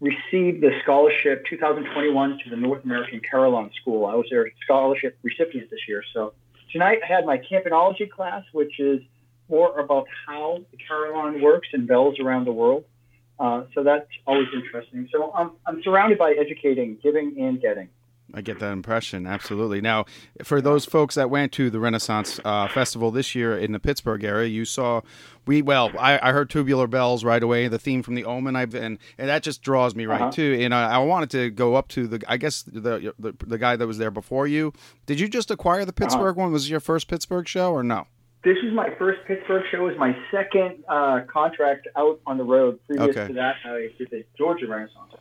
received 0.00 0.62
the 0.62 0.70
scholarship 0.82 1.44
2021 1.46 2.38
to 2.44 2.50
the 2.50 2.56
North 2.56 2.84
American 2.84 3.20
Carillon 3.20 3.70
School. 3.80 4.06
I 4.06 4.14
was 4.14 4.26
their 4.30 4.48
scholarship 4.62 5.18
recipient 5.22 5.70
this 5.70 5.80
year. 5.88 6.04
So 6.12 6.34
tonight 6.70 7.00
I 7.02 7.06
had 7.06 7.26
my 7.26 7.38
campanology 7.38 8.08
class, 8.08 8.44
which 8.52 8.78
is– 8.78 9.00
more 9.48 9.78
about 9.78 10.06
how 10.26 10.60
the 10.70 10.78
carillon 10.88 11.42
works 11.42 11.68
and 11.72 11.86
bells 11.86 12.18
around 12.20 12.46
the 12.46 12.52
world. 12.52 12.84
Uh, 13.38 13.64
so 13.74 13.82
that's 13.84 14.08
always 14.26 14.48
interesting. 14.52 15.08
So 15.12 15.32
I'm, 15.32 15.52
I'm 15.66 15.82
surrounded 15.82 16.18
by 16.18 16.32
educating, 16.32 16.98
giving, 17.02 17.36
and 17.38 17.60
getting. 17.60 17.88
I 18.34 18.42
get 18.42 18.58
that 18.58 18.72
impression, 18.72 19.26
absolutely. 19.26 19.80
Now, 19.80 20.04
for 20.42 20.60
those 20.60 20.84
folks 20.84 21.14
that 21.14 21.30
went 21.30 21.50
to 21.52 21.70
the 21.70 21.80
Renaissance 21.80 22.38
uh, 22.44 22.68
Festival 22.68 23.10
this 23.10 23.34
year 23.34 23.56
in 23.56 23.72
the 23.72 23.78
Pittsburgh 23.78 24.22
area, 24.22 24.48
you 24.48 24.66
saw 24.66 25.00
we 25.46 25.62
well, 25.62 25.90
I, 25.98 26.18
I, 26.28 26.32
heard 26.32 26.50
tubular 26.50 26.86
bells 26.86 27.24
right 27.24 27.42
away, 27.42 27.68
the 27.68 27.78
theme 27.78 28.02
from 28.02 28.16
the 28.16 28.26
Omen, 28.26 28.54
I've 28.54 28.74
and, 28.74 28.98
and 29.16 29.30
that 29.30 29.42
just 29.42 29.62
draws 29.62 29.94
me 29.94 30.04
right 30.04 30.20
uh-huh. 30.20 30.32
too. 30.32 30.58
And 30.60 30.74
I, 30.74 30.96
I, 30.96 30.98
wanted 30.98 31.30
to 31.30 31.48
go 31.48 31.74
up 31.74 31.88
to 31.88 32.06
the, 32.06 32.22
I 32.28 32.36
guess 32.36 32.62
the, 32.64 33.14
the, 33.18 33.34
the 33.46 33.56
guy 33.56 33.76
that 33.76 33.86
was 33.86 33.96
there 33.96 34.10
before 34.10 34.46
you. 34.46 34.74
Did 35.06 35.18
you 35.18 35.26
just 35.26 35.50
acquire 35.50 35.86
the 35.86 35.92
uh-huh. 35.92 36.04
Pittsburgh 36.04 36.36
uh-huh. 36.36 36.42
one? 36.42 36.52
Was 36.52 36.68
your 36.68 36.80
first 36.80 37.08
Pittsburgh 37.08 37.48
show 37.48 37.72
or 37.72 37.82
no? 37.82 38.06
This 38.44 38.56
is 38.64 38.72
my 38.72 38.88
first 38.98 39.20
Pittsburgh 39.26 39.64
show. 39.70 39.86
It 39.86 39.90
was 39.90 39.98
my 39.98 40.16
second 40.30 40.84
uh, 40.88 41.20
contract 41.32 41.88
out 41.96 42.20
on 42.26 42.38
the 42.38 42.44
road. 42.44 42.78
Previous 42.86 43.16
okay. 43.16 43.28
to 43.28 43.34
that, 43.34 43.56
I 43.64 43.88
did 43.98 44.08
the 44.10 44.24
Georgia 44.36 44.66
Renaissance. 44.66 45.14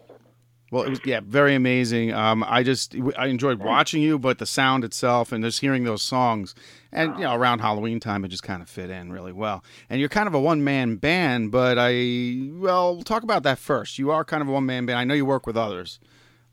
Well, 0.69 0.83
it 0.83 0.89
was 0.89 0.99
yeah, 1.05 1.21
very 1.23 1.55
amazing. 1.55 2.13
Um, 2.13 2.43
I 2.45 2.61
just 2.61 2.93
I 3.17 3.27
enjoyed 3.27 3.59
watching 3.59 4.01
you, 4.01 4.19
but 4.19 4.37
the 4.37 4.45
sound 4.45 4.83
itself 4.83 5.31
and 5.31 5.41
just 5.41 5.61
hearing 5.61 5.85
those 5.85 6.01
songs, 6.01 6.53
and 6.91 7.15
you 7.15 7.21
know 7.21 7.33
around 7.33 7.59
Halloween 7.59 8.01
time, 8.01 8.25
it 8.25 8.27
just 8.27 8.43
kind 8.43 8.61
of 8.61 8.69
fit 8.69 8.89
in 8.89 9.09
really 9.09 9.31
well. 9.31 9.63
And 9.89 10.01
you're 10.01 10.09
kind 10.09 10.27
of 10.27 10.33
a 10.33 10.41
one 10.41 10.65
man 10.65 10.97
band, 10.97 11.51
but 11.51 11.77
I 11.79 12.49
well 12.51 13.01
talk 13.01 13.23
about 13.23 13.43
that 13.43 13.59
first. 13.59 13.97
You 13.97 14.11
are 14.11 14.25
kind 14.25 14.41
of 14.41 14.49
a 14.49 14.51
one 14.51 14.65
man 14.65 14.85
band. 14.85 14.99
I 14.99 15.05
know 15.05 15.13
you 15.13 15.25
work 15.25 15.47
with 15.47 15.55
others, 15.55 16.01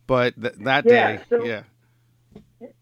but 0.06 0.40
th- 0.40 0.54
that 0.60 0.86
yeah, 0.86 1.16
day, 1.16 1.22
so, 1.28 1.44
yeah, 1.44 1.62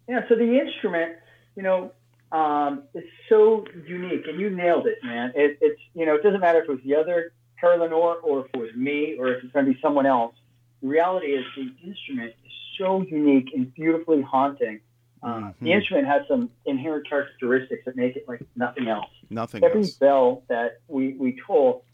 yeah. 0.06 0.20
So 0.28 0.34
the 0.34 0.60
instrument, 0.60 1.12
you 1.56 1.62
know, 1.62 1.92
um, 2.32 2.84
is 2.94 3.04
so 3.28 3.64
unique, 3.86 4.26
and 4.26 4.40
you 4.40 4.50
nailed 4.50 4.86
it, 4.86 4.98
man. 5.04 5.32
It, 5.34 5.58
it's 5.60 5.80
you 5.94 6.06
know, 6.06 6.14
it 6.14 6.22
doesn't 6.22 6.40
matter 6.40 6.62
if 6.62 6.68
it 6.68 6.72
was 6.72 6.80
the 6.84 6.96
other 6.96 7.32
Terry 7.60 7.78
Lenore 7.78 8.16
or 8.16 8.46
if 8.46 8.46
it 8.54 8.58
was 8.58 8.74
me 8.74 9.16
or 9.18 9.28
if 9.28 9.44
it's 9.44 9.52
going 9.52 9.66
to 9.66 9.72
be 9.72 9.78
someone 9.80 10.06
else. 10.06 10.34
The 10.80 10.88
reality 10.88 11.28
is 11.28 11.44
the 11.54 11.72
instrument 11.86 12.34
is 12.44 12.52
so 12.78 13.02
unique 13.02 13.50
and 13.54 13.72
beautifully 13.74 14.22
haunting. 14.22 14.80
Um, 15.22 15.44
mm-hmm. 15.44 15.64
The 15.64 15.72
instrument 15.72 16.08
has 16.08 16.22
some 16.26 16.50
inherent 16.64 17.08
characteristics 17.08 17.84
that 17.84 17.96
make 17.96 18.16
it 18.16 18.26
like 18.26 18.42
nothing 18.56 18.88
else. 18.88 19.10
Nothing. 19.30 19.62
Every 19.62 19.82
else. 19.82 19.92
bell 19.92 20.42
that 20.48 20.80
we 20.88 21.14
we 21.14 21.38
toll 21.46 21.84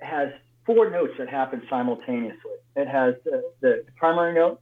has 0.00 0.30
four 0.66 0.90
notes 0.90 1.14
that 1.18 1.28
happen 1.28 1.62
simultaneously. 1.70 2.50
It 2.76 2.88
has 2.88 3.14
the, 3.24 3.42
the 3.60 3.84
primary 3.96 4.34
note, 4.34 4.60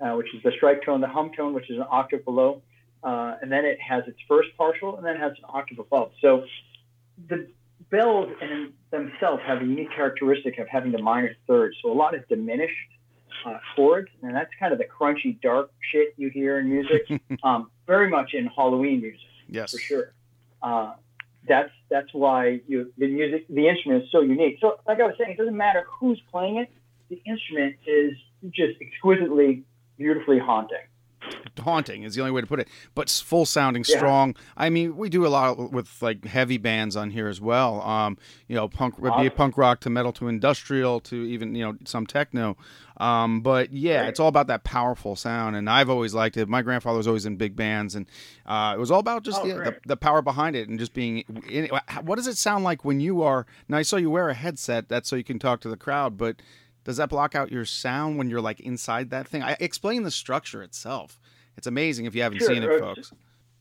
uh, 0.00 0.10
which 0.10 0.34
is 0.34 0.42
the 0.42 0.52
strike 0.56 0.84
tone, 0.84 1.00
the 1.00 1.08
hum 1.08 1.30
tone, 1.36 1.54
which 1.54 1.70
is 1.70 1.78
an 1.78 1.86
octave 1.90 2.24
below, 2.24 2.62
uh, 3.02 3.36
and 3.40 3.50
then 3.50 3.64
it 3.64 3.78
has 3.80 4.04
its 4.06 4.18
first 4.28 4.48
partial, 4.56 4.96
and 4.96 5.04
then 5.04 5.16
it 5.16 5.20
has 5.20 5.32
an 5.32 5.44
octave 5.48 5.78
above. 5.78 6.12
So 6.20 6.44
the 7.28 7.48
bells 7.90 8.30
in 8.40 8.72
themselves 8.90 9.42
have 9.46 9.62
a 9.62 9.64
unique 9.64 9.90
characteristic 9.94 10.58
of 10.58 10.68
having 10.68 10.92
the 10.92 11.02
minor 11.02 11.34
third. 11.46 11.74
So 11.82 11.92
a 11.92 11.94
lot 11.94 12.14
of 12.14 12.26
diminished 12.28 12.74
uh, 13.44 13.58
chords, 13.74 14.08
and 14.22 14.34
that's 14.34 14.50
kind 14.58 14.72
of 14.72 14.78
the 14.78 14.86
crunchy, 14.86 15.40
dark 15.40 15.70
shit 15.92 16.14
you 16.16 16.30
hear 16.30 16.58
in 16.58 16.68
music, 16.68 17.22
um, 17.42 17.70
very 17.86 18.08
much 18.10 18.34
in 18.34 18.46
Halloween 18.46 19.00
music. 19.00 19.20
Yes. 19.48 19.72
for 19.72 19.78
sure. 19.78 20.12
Uh, 20.62 20.94
that's 21.48 21.70
that's 21.88 22.12
why 22.12 22.60
you 22.66 22.92
the 22.98 23.06
music 23.06 23.46
the 23.48 23.68
instrument 23.68 24.04
is 24.04 24.10
so 24.10 24.20
unique. 24.20 24.58
So 24.60 24.78
like 24.86 25.00
I 25.00 25.04
was 25.04 25.14
saying, 25.18 25.32
it 25.32 25.38
doesn't 25.38 25.56
matter 25.56 25.84
who's 26.00 26.20
playing 26.30 26.56
it. 26.56 26.70
The 27.08 27.22
instrument 27.24 27.76
is 27.86 28.14
just 28.50 28.80
exquisitely, 28.80 29.62
beautifully 29.96 30.40
haunting. 30.40 30.78
Haunting 31.60 32.02
is 32.02 32.14
the 32.14 32.20
only 32.20 32.30
way 32.32 32.40
to 32.40 32.46
put 32.46 32.60
it 32.60 32.68
but 32.94 33.08
full 33.08 33.46
sounding 33.46 33.84
Yeah. 33.88 33.96
strong 33.96 34.36
i 34.56 34.68
mean 34.68 34.96
we 34.96 35.08
do 35.08 35.24
a 35.26 35.28
lot 35.28 35.72
with 35.72 35.88
like 36.02 36.24
heavy 36.24 36.58
bands 36.58 36.96
on 36.96 37.10
here 37.10 37.28
as 37.28 37.40
well 37.40 37.80
um 37.82 38.18
you 38.48 38.54
know 38.56 38.68
punk 38.68 38.98
would 38.98 39.14
be 39.16 39.26
Awesome. 39.26 39.30
punk 39.36 39.58
rock 39.58 39.80
to 39.80 39.90
metal 39.90 40.12
to 40.14 40.28
industrial 40.28 41.00
to 41.00 41.16
even 41.16 41.54
you 41.54 41.64
know 41.64 41.76
some 41.84 42.06
techno 42.06 42.56
um 42.98 43.40
but 43.40 43.72
yeah 43.72 44.00
Right. 44.00 44.08
it's 44.08 44.20
all 44.20 44.28
about 44.28 44.48
that 44.48 44.64
powerful 44.64 45.16
sound 45.16 45.56
and 45.56 45.70
i've 45.70 45.88
always 45.88 46.14
liked 46.14 46.36
it 46.36 46.48
my 46.48 46.62
grandfather 46.62 46.96
was 46.98 47.06
always 47.06 47.26
in 47.26 47.36
big 47.36 47.54
bands 47.56 47.94
and 47.94 48.06
uh 48.46 48.72
it 48.76 48.78
was 48.80 48.90
all 48.90 49.00
about 49.00 49.22
just 49.22 49.40
Oh, 49.42 49.46
the, 49.48 49.54
the, 49.54 49.76
the 49.86 49.96
power 49.96 50.22
behind 50.22 50.56
it 50.56 50.68
and 50.68 50.78
just 50.78 50.94
being 50.94 51.24
in, 51.48 51.68
what 52.02 52.16
does 52.16 52.26
it 52.26 52.36
sound 52.36 52.64
like 52.64 52.84
when 52.84 53.00
you 53.00 53.22
are 53.22 53.46
now 53.68 53.78
i 53.78 53.82
saw 53.82 53.96
you 53.96 54.10
wear 54.10 54.28
a 54.28 54.34
headset 54.34 54.88
that's 54.88 55.08
so 55.08 55.16
you 55.16 55.24
can 55.24 55.38
talk 55.38 55.60
to 55.60 55.68
the 55.68 55.76
crowd 55.76 56.16
but 56.16 56.36
does 56.86 56.96
that 56.98 57.08
block 57.08 57.34
out 57.34 57.50
your 57.50 57.64
sound 57.64 58.16
when 58.16 58.30
you're 58.30 58.40
like 58.40 58.60
inside 58.60 59.10
that 59.10 59.26
thing? 59.26 59.42
I 59.42 59.56
explain 59.58 60.04
the 60.04 60.10
structure 60.10 60.62
itself. 60.62 61.18
It's 61.56 61.66
amazing 61.66 62.06
if 62.06 62.14
you 62.14 62.22
haven't 62.22 62.38
Sure, 62.38 62.50
seen 62.50 62.62
it, 62.62 62.70
uh, 62.72 62.78
folks. 62.78 63.12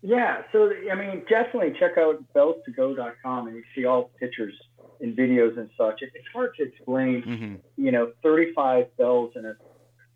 Yeah, 0.03 0.43
so 0.51 0.71
I 0.91 0.95
mean, 0.95 1.23
definitely 1.27 1.73
check 1.79 1.97
out 1.97 2.23
bells2go.com 2.35 3.47
and 3.47 3.55
you 3.55 3.63
see 3.75 3.85
all 3.85 4.11
the 4.13 4.27
pictures 4.27 4.53
and 4.99 5.17
videos 5.17 5.57
and 5.57 5.69
such. 5.75 6.01
It's 6.01 6.13
hard 6.33 6.51
to 6.59 6.63
explain, 6.63 7.23
hmm 7.23 7.55
you 7.77 7.91
know, 7.91 8.11
35 8.23 8.95
bells 8.97 9.31
in 9.35 9.45
a 9.45 9.55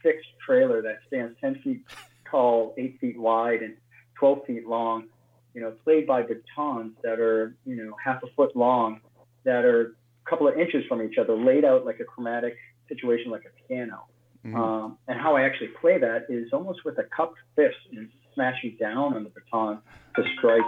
fixed 0.03 0.27
trailer 0.45 0.81
that 0.83 0.99
stands 1.07 1.35
10 1.41 1.61
feet 1.63 1.81
tall, 2.29 2.73
8 2.77 2.99
feet 3.01 3.19
wide, 3.19 3.61
and 3.63 3.75
12 4.19 4.45
feet 4.45 4.67
long, 4.67 5.07
you 5.53 5.61
know, 5.61 5.73
played 5.83 6.05
by 6.05 6.21
batons 6.21 6.93
that 7.03 7.19
are, 7.19 7.57
you 7.65 7.75
know, 7.75 7.93
half 8.03 8.21
a 8.23 8.27
foot 8.35 8.55
long, 8.55 9.01
that 9.45 9.65
are 9.65 9.81
a 9.81 10.29
couple 10.29 10.47
of 10.47 10.57
inches 10.57 10.85
from 10.87 11.01
each 11.01 11.17
other, 11.17 11.35
laid 11.35 11.65
out 11.65 11.85
like 11.85 11.99
a 11.99 12.05
chromatic 12.05 12.55
situation, 12.89 13.31
like 13.31 13.43
a 13.45 13.67
piano. 13.67 14.05
Mhm. 14.45 14.55
Um, 14.55 14.97
and 15.07 15.19
how 15.19 15.35
I 15.35 15.43
actually 15.43 15.69
play 15.81 15.97
that 15.99 16.25
is 16.29 16.51
almost 16.53 16.83
with 16.85 16.97
a 16.97 17.03
cupped 17.15 17.37
fist 17.55 17.75
and 17.95 18.09
smashing 18.33 18.77
down 18.79 19.13
on 19.15 19.23
the 19.23 19.29
baton 19.29 19.79
to 20.15 20.23
strike 20.37 20.61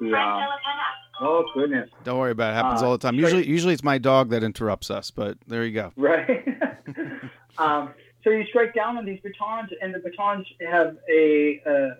the. 0.00 0.12
Um, 0.14 0.42
oh 1.20 1.44
goodness! 1.54 1.88
Don't 2.02 2.18
worry 2.18 2.32
about 2.32 2.48
it. 2.50 2.52
it 2.52 2.62
happens 2.62 2.82
uh, 2.82 2.86
all 2.86 2.92
the 2.92 2.98
time. 2.98 3.14
so- 3.14 3.20
Usually, 3.20 3.46
usually 3.46 3.72
it's 3.74 3.84
my 3.84 3.98
dog 3.98 4.30
that 4.30 4.42
interrupts 4.42 4.90
us, 4.90 5.10
but 5.12 5.38
there 5.46 5.64
you 5.64 5.72
go. 5.72 5.92
Right. 5.96 6.44
um, 7.58 7.94
so 8.24 8.30
you 8.30 8.44
strike 8.46 8.74
down 8.74 8.96
on 8.96 9.04
these 9.04 9.20
batons, 9.22 9.70
and 9.80 9.94
the 9.94 9.98
batons 10.00 10.46
have 10.68 10.96
a, 11.10 11.60
uh, 11.66 11.94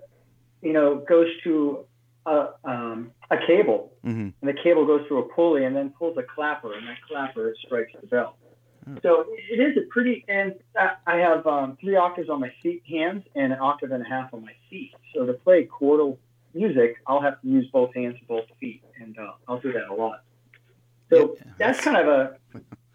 you 0.63 0.73
know, 0.73 0.97
goes 1.09 1.29
to 1.45 1.85
a, 2.27 2.49
um, 2.65 3.13
a 3.31 3.37
cable, 3.47 3.93
hmm 4.03 4.31
and 4.41 4.49
the 4.49 4.55
cable 4.65 4.87
goes 4.87 5.07
through 5.07 5.19
a 5.19 5.29
pulley, 5.35 5.65
and 5.65 5.77
then 5.77 5.91
pulls 5.91 6.17
a 6.19 6.23
clapper, 6.35 6.73
and 6.75 6.87
that 6.89 6.97
clapper 7.09 7.55
strikes 7.65 7.93
the 8.01 8.07
bell. 8.09 8.37
Hmm. 8.85 8.97
So 9.03 9.27
it 9.51 9.61
is 9.61 9.77
a 9.77 9.87
pretty, 9.89 10.25
and 10.29 10.55
I- 10.77 10.97
I 11.07 11.17
have 11.17 11.47
um, 11.47 11.77
three 11.81 11.97
octaves 11.97 12.29
on 12.29 12.41
my 12.41 12.53
feet, 12.63 12.83
hands, 12.89 13.25
and 13.35 13.53
an 13.53 13.59
octave 13.61 13.93
and 13.93 14.05
a 14.05 14.09
half 14.09 14.33
on 14.35 14.43
my 14.43 14.53
feet. 14.71 14.93
So 15.15 15.25
to 15.27 15.33
play 15.33 15.67
chordal 15.67 16.19
music, 16.53 16.97
I'll 17.07 17.21
have 17.23 17.41
to 17.41 17.49
use 17.49 17.67
both 17.73 17.95
hands 17.95 18.17
and 18.19 18.29
both 18.29 18.45
feet, 18.61 18.83
and 19.01 19.19
uh, 19.19 19.33
I'll 19.49 19.59
do 19.61 19.73
that 19.73 19.89
a 19.89 19.95
lot. 19.95 20.23
So 21.11 21.37
Yeah, 21.39 21.53
that's 21.59 21.81
kind 21.81 21.97
of 21.97 22.07
a, 22.09 22.37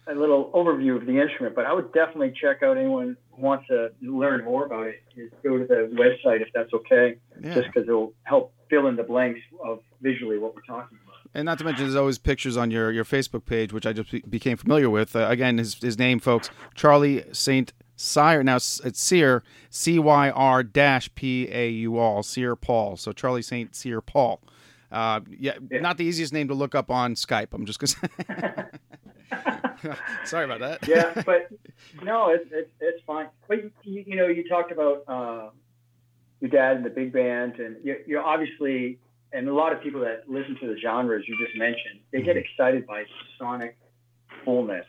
a 0.06 0.14
little 0.14 0.50
overview 0.52 0.96
of 0.96 1.06
the 1.06 1.20
instrument, 1.20 1.54
but 1.54 1.66
I 1.66 1.72
would 1.72 1.92
definitely 1.92 2.32
check 2.40 2.62
out 2.62 2.76
anyone 2.76 3.16
who 3.32 3.42
wants 3.42 3.66
to 3.68 3.90
learn 4.02 4.44
more 4.44 4.66
about 4.66 4.86
it. 4.88 5.02
Is 5.16 5.30
go 5.42 5.58
to 5.58 5.64
the 5.66 5.90
website 5.94 6.40
if 6.40 6.48
that's 6.54 6.72
okay, 6.72 7.16
Yeah. 7.42 7.54
just 7.54 7.66
because 7.68 7.88
it'll 7.88 8.12
help 8.24 8.52
fill 8.68 8.86
in 8.86 8.96
the 8.96 9.02
blanks 9.02 9.40
of 9.64 9.80
visually 10.00 10.38
what 10.38 10.54
we're 10.54 10.62
talking 10.62 10.98
about. 11.04 11.09
And 11.34 11.44
not 11.46 11.58
to 11.58 11.64
mention, 11.64 11.84
there's 11.84 11.94
always 11.96 12.18
pictures 12.18 12.56
on 12.56 12.70
your, 12.72 12.90
your 12.90 13.04
Facebook 13.04 13.44
page, 13.46 13.72
which 13.72 13.86
I 13.86 13.92
just 13.92 14.10
be- 14.10 14.20
became 14.28 14.56
familiar 14.56 14.90
with. 14.90 15.14
Uh, 15.14 15.26
again, 15.28 15.58
his, 15.58 15.74
his 15.74 15.96
name, 15.98 16.18
folks, 16.18 16.50
Charlie 16.74 17.24
Saint 17.32 17.72
Cyr. 17.96 18.42
Now 18.42 18.56
it's 18.56 18.80
Cyr, 18.94 19.42
C 19.68 19.98
Y 19.98 20.30
R 20.30 20.62
dash 20.64 21.14
P 21.14 21.48
A 21.52 21.68
U 21.70 22.00
L, 22.00 22.22
Cyr 22.24 22.56
Paul. 22.56 22.96
So 22.96 23.12
Charlie 23.12 23.42
Saint 23.42 23.76
Cyr 23.76 24.00
Paul. 24.00 24.40
Uh, 24.90 25.20
yeah, 25.38 25.52
Yeah. 25.70 25.80
not 25.80 25.98
the 25.98 26.04
easiest 26.04 26.32
name 26.32 26.48
to 26.48 26.54
look 26.54 26.74
up 26.74 26.90
on 26.90 27.14
Skype. 27.14 27.48
I'm 27.52 27.64
just 27.64 27.78
gonna. 27.78 28.68
Sorry 30.24 30.44
about 30.44 30.60
that. 30.60 30.86
yeah, 30.88 31.22
but 31.24 31.48
no, 32.02 32.30
it's, 32.30 32.44
it's, 32.52 32.70
it's 32.80 33.02
fine. 33.06 33.28
But 33.48 33.64
you, 33.84 34.04
you 34.06 34.16
know, 34.16 34.26
you 34.26 34.46
talked 34.48 34.72
about 34.72 35.04
uh, 35.08 35.50
your 36.40 36.50
dad 36.50 36.76
and 36.76 36.84
the 36.84 36.90
big 36.90 37.12
band, 37.12 37.56
and 37.60 37.76
you, 37.84 37.96
you're 38.06 38.22
obviously, 38.22 38.98
and 39.32 39.48
a 39.48 39.54
lot 39.54 39.72
of 39.72 39.82
people 39.82 40.00
that 40.00 40.28
listen 40.28 40.56
to 40.60 40.66
the 40.66 40.78
genres 40.80 41.24
you 41.26 41.36
just 41.44 41.56
mentioned, 41.56 42.00
they 42.12 42.22
get 42.22 42.36
excited 42.36 42.86
by 42.86 43.04
sonic 43.38 43.76
fullness 44.44 44.86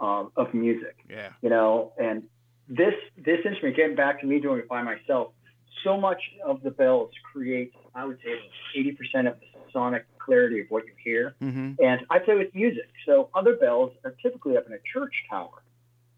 um, 0.00 0.32
of 0.36 0.52
music. 0.54 0.96
yeah. 1.08 1.30
You 1.42 1.50
know, 1.50 1.92
and 1.98 2.24
this 2.68 2.94
this 3.16 3.38
instrument, 3.44 3.76
getting 3.76 3.96
back 3.96 4.20
to 4.20 4.26
me 4.26 4.40
doing 4.40 4.60
it 4.60 4.68
by 4.68 4.82
myself, 4.82 5.32
so 5.84 5.98
much 5.98 6.22
of 6.44 6.62
the 6.62 6.70
bells 6.70 7.10
create, 7.32 7.72
I 7.94 8.04
would 8.04 8.18
say, 8.24 8.32
eighty 8.76 8.92
percent 8.92 9.28
of 9.28 9.38
the 9.40 9.46
sonic 9.72 10.04
clarity 10.18 10.60
of 10.60 10.66
what 10.68 10.84
you 10.86 10.92
hear. 11.02 11.34
hmm 11.40 11.72
And 11.78 12.00
I 12.10 12.18
play 12.18 12.36
with 12.36 12.54
music. 12.54 12.88
So 13.06 13.30
other 13.34 13.56
bells 13.56 13.92
are 14.04 14.14
typically 14.22 14.56
up 14.56 14.66
in 14.66 14.72
a 14.72 14.78
church 14.92 15.14
tower. 15.28 15.62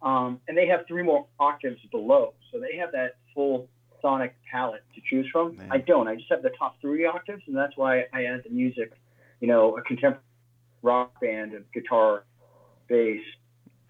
Um, 0.02 0.40
and 0.48 0.58
they 0.58 0.66
have 0.66 0.80
three 0.88 1.02
more 1.02 1.26
octaves 1.38 1.80
below. 1.90 2.34
So 2.50 2.58
they 2.58 2.76
have 2.78 2.92
that 2.92 3.16
full 3.34 3.68
sonic 4.02 4.34
palette 4.50 4.82
to 4.94 5.00
choose 5.08 5.26
from. 5.32 5.56
Man. 5.56 5.68
I 5.70 5.78
don't. 5.78 6.08
I 6.08 6.16
just 6.16 6.28
have 6.30 6.42
the 6.42 6.50
top 6.58 6.80
three 6.80 7.06
octaves. 7.06 7.42
And 7.46 7.56
that's 7.56 7.76
why 7.76 8.04
I 8.12 8.24
add 8.24 8.42
the 8.44 8.50
music, 8.50 8.92
you 9.40 9.48
know, 9.48 9.76
a 9.76 9.82
contemporary 9.82 10.24
rock 10.82 11.18
band 11.20 11.54
of 11.54 11.70
guitar, 11.72 12.24
bass, 12.88 13.20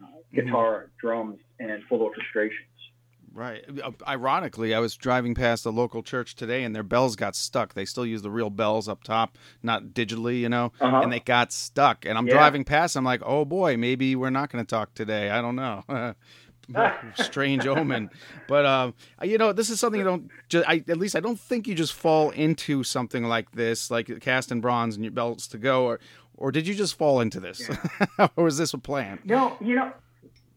uh, 0.02 0.06
guitar, 0.34 0.90
drums, 1.00 1.38
and 1.58 1.82
full 1.88 2.00
orchestrations. 2.00 2.50
Right. 3.34 3.64
Uh, 3.82 3.92
Ironically, 4.06 4.74
I 4.74 4.78
was 4.78 4.94
driving 4.94 5.34
past 5.34 5.64
a 5.64 5.70
local 5.70 6.02
church 6.02 6.34
today, 6.34 6.64
and 6.64 6.76
their 6.76 6.82
bells 6.82 7.16
got 7.16 7.34
stuck. 7.34 7.72
They 7.72 7.86
still 7.86 8.04
use 8.04 8.20
the 8.20 8.30
real 8.30 8.50
bells 8.50 8.88
up 8.90 9.02
top, 9.04 9.38
not 9.62 9.84
digitally, 9.94 10.40
you 10.40 10.50
know. 10.50 10.70
Uh-huh. 10.82 11.00
And 11.02 11.10
they 11.10 11.20
got 11.20 11.50
stuck. 11.50 12.04
And 12.04 12.18
I'm 12.18 12.26
Yeah. 12.26 12.34
driving 12.34 12.62
past. 12.64 12.94
I'm 12.94 13.04
like, 13.04 13.22
oh 13.24 13.46
boy, 13.46 13.78
maybe 13.78 14.14
we're 14.16 14.28
not 14.28 14.52
going 14.52 14.62
to 14.62 14.68
talk 14.68 14.92
today. 14.92 15.30
I 15.30 15.40
don't 15.40 15.56
know. 15.56 15.82
Strange 17.16 17.66
omen. 17.66 18.10
But 18.48 18.66
um, 18.66 18.94
you 19.22 19.38
know, 19.38 19.52
this 19.52 19.70
is 19.70 19.80
something 19.80 19.98
you 19.98 20.04
don't. 20.04 20.30
Just, 20.48 20.68
I 20.68 20.84
at 20.88 20.98
least 20.98 21.16
I 21.16 21.20
don't 21.20 21.38
think 21.38 21.66
you 21.66 21.74
just 21.74 21.92
fall 21.92 22.30
into 22.30 22.82
something 22.84 23.24
like 23.24 23.52
this, 23.52 23.90
like 23.90 24.20
cast 24.20 24.52
in 24.52 24.60
bronze 24.60 24.96
and 24.96 25.04
your 25.04 25.12
Bells 25.12 25.46
to 25.48 25.58
Go, 25.58 25.84
or 25.84 26.00
or 26.36 26.52
did 26.52 26.66
you 26.66 26.74
just 26.74 26.96
fall 26.96 27.20
into 27.20 27.40
this, 27.40 27.68
or 28.36 28.44
was 28.44 28.58
this 28.58 28.74
a 28.74 28.78
plan? 28.78 29.18
No, 29.24 29.56
you 29.60 29.74
know, 29.76 29.92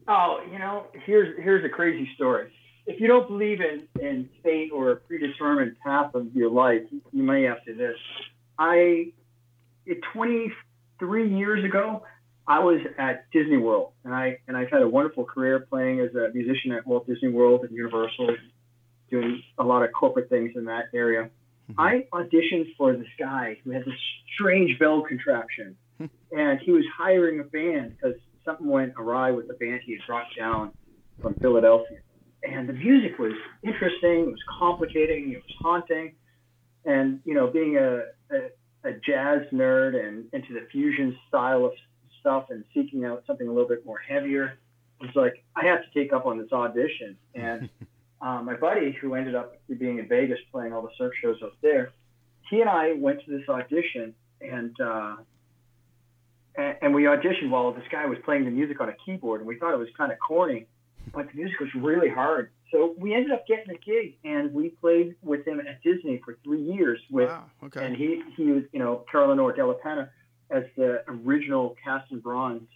oh, 0.08 0.42
you 0.50 0.58
know, 0.58 0.86
here's 1.04 1.36
here's 1.42 1.64
a 1.64 1.68
crazy 1.68 2.08
story. 2.14 2.52
If 2.86 3.00
you 3.00 3.08
don't 3.08 3.26
believe 3.26 3.60
in, 3.60 3.88
in 4.00 4.28
fate 4.44 4.70
or 4.72 4.92
a 4.92 4.96
predetermined 4.96 5.76
path 5.80 6.14
of 6.14 6.34
your 6.36 6.50
life, 6.50 6.82
you 7.12 7.22
may 7.22 7.42
have 7.42 7.64
to 7.64 7.74
this. 7.74 7.96
I, 8.58 9.12
it, 9.84 9.98
23 10.12 11.36
years 11.36 11.64
ago, 11.64 12.04
I 12.48 12.60
was 12.60 12.80
at 12.98 13.30
Disney 13.32 13.56
World, 13.56 13.92
and 14.04 14.14
I 14.14 14.38
and 14.46 14.56
I've 14.56 14.70
had 14.70 14.82
a 14.82 14.88
wonderful 14.88 15.24
career 15.24 15.60
playing 15.60 16.00
as 16.00 16.14
a 16.14 16.32
musician 16.32 16.72
at 16.72 16.86
Walt 16.86 17.06
Disney 17.06 17.28
World 17.28 17.64
and 17.64 17.74
Universal, 17.74 18.36
doing 19.10 19.42
a 19.58 19.64
lot 19.64 19.82
of 19.82 19.90
corporate 19.92 20.28
things 20.28 20.52
in 20.54 20.66
that 20.66 20.84
area. 20.94 21.30
Mm-hmm. 21.70 21.80
I 21.80 22.06
auditioned 22.12 22.76
for 22.78 22.94
this 22.94 23.08
guy 23.18 23.58
who 23.64 23.70
had 23.70 23.82
this 23.82 23.94
strange 24.34 24.78
bell 24.78 25.02
contraption, 25.02 25.76
hmm. 25.98 26.06
and 26.30 26.60
he 26.60 26.70
was 26.70 26.84
hiring 26.96 27.40
a 27.40 27.44
band 27.44 27.96
because 27.96 28.16
something 28.44 28.68
went 28.68 28.94
awry 28.96 29.32
with 29.32 29.48
the 29.48 29.54
band 29.54 29.80
he 29.84 29.92
had 29.92 30.06
brought 30.06 30.26
down 30.38 30.70
from 31.20 31.34
Philadelphia. 31.34 31.98
And 32.42 32.68
the 32.68 32.72
music 32.72 33.18
was 33.18 33.32
interesting, 33.64 34.20
it 34.20 34.30
was 34.30 34.42
complicating, 34.58 35.32
it 35.32 35.38
was 35.38 35.54
haunting. 35.60 36.14
And, 36.84 37.20
you 37.24 37.34
know, 37.34 37.48
being 37.48 37.76
a, 37.76 38.04
a, 38.32 38.88
a 38.88 38.92
jazz 39.04 39.40
nerd 39.52 39.96
and 39.96 40.26
into 40.32 40.54
the 40.54 40.68
fusion 40.70 41.18
style 41.26 41.64
of 41.64 41.72
stuff 42.26 42.46
and 42.50 42.64
seeking 42.74 43.04
out 43.04 43.22
something 43.26 43.46
a 43.46 43.52
little 43.52 43.68
bit 43.68 43.86
more 43.86 43.98
heavier, 43.98 44.58
it 45.00 45.06
was 45.06 45.14
like, 45.14 45.44
I 45.54 45.64
have 45.66 45.78
to 45.82 45.98
take 45.98 46.12
up 46.12 46.26
on 46.26 46.38
this 46.38 46.52
audition. 46.52 47.16
And 47.34 47.68
um, 48.20 48.46
my 48.46 48.56
buddy, 48.56 48.96
who 49.00 49.14
ended 49.14 49.36
up 49.36 49.60
being 49.78 49.98
in 49.98 50.08
Vegas 50.08 50.38
playing 50.50 50.72
all 50.72 50.82
the 50.82 50.90
surf 50.98 51.12
shows 51.22 51.36
up 51.42 51.52
there, 51.62 51.92
he 52.50 52.60
and 52.60 52.68
I 52.68 52.94
went 52.94 53.24
to 53.24 53.30
this 53.30 53.48
audition 53.48 54.14
and, 54.40 54.74
uh, 54.80 55.16
and, 56.56 56.76
and 56.82 56.94
we 56.94 57.02
auditioned 57.02 57.50
while 57.50 57.72
this 57.72 57.84
guy 57.92 58.06
was 58.06 58.18
playing 58.24 58.44
the 58.44 58.50
music 58.50 58.80
on 58.80 58.88
a 58.88 58.94
keyboard, 59.04 59.40
and 59.40 59.48
we 59.48 59.58
thought 59.58 59.72
it 59.72 59.78
was 59.78 59.88
kind 59.96 60.10
of 60.10 60.18
corny, 60.18 60.66
but 61.14 61.28
the 61.30 61.36
music 61.36 61.60
was 61.60 61.68
really 61.76 62.08
hard. 62.08 62.50
So 62.72 62.94
we 62.98 63.14
ended 63.14 63.30
up 63.30 63.46
getting 63.46 63.70
a 63.70 63.78
gig, 63.78 64.16
and 64.24 64.52
we 64.52 64.70
played 64.70 65.14
with 65.22 65.46
him 65.46 65.60
at 65.60 65.82
Disney 65.82 66.20
for 66.24 66.36
three 66.42 66.62
years. 66.62 66.98
With 67.10 67.28
Wow. 67.28 67.44
Okay. 67.64 67.84
and 67.84 67.96
he 67.96 68.22
he 68.36 68.46
was 68.50 68.64
you 68.72 68.80
know 68.80 69.04
Carolyn 69.10 69.38
Penna 69.82 70.10
as 70.50 70.64
the 70.76 71.02
original 71.08 71.74
cast 71.82 72.10
and 72.12 72.22
bronze, 72.22 72.68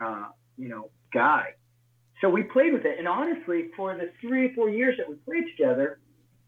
uh, 0.00 0.28
you 0.56 0.68
know, 0.68 0.90
guy. 1.12 1.54
So 2.20 2.28
we 2.28 2.42
played 2.42 2.72
with 2.72 2.84
it, 2.84 2.98
and 2.98 3.08
honestly, 3.08 3.70
for 3.76 3.94
the 3.96 4.10
three 4.20 4.46
or 4.46 4.54
four 4.54 4.68
years 4.68 4.96
that 4.98 5.08
we 5.08 5.16
played 5.16 5.44
together, 5.56 5.98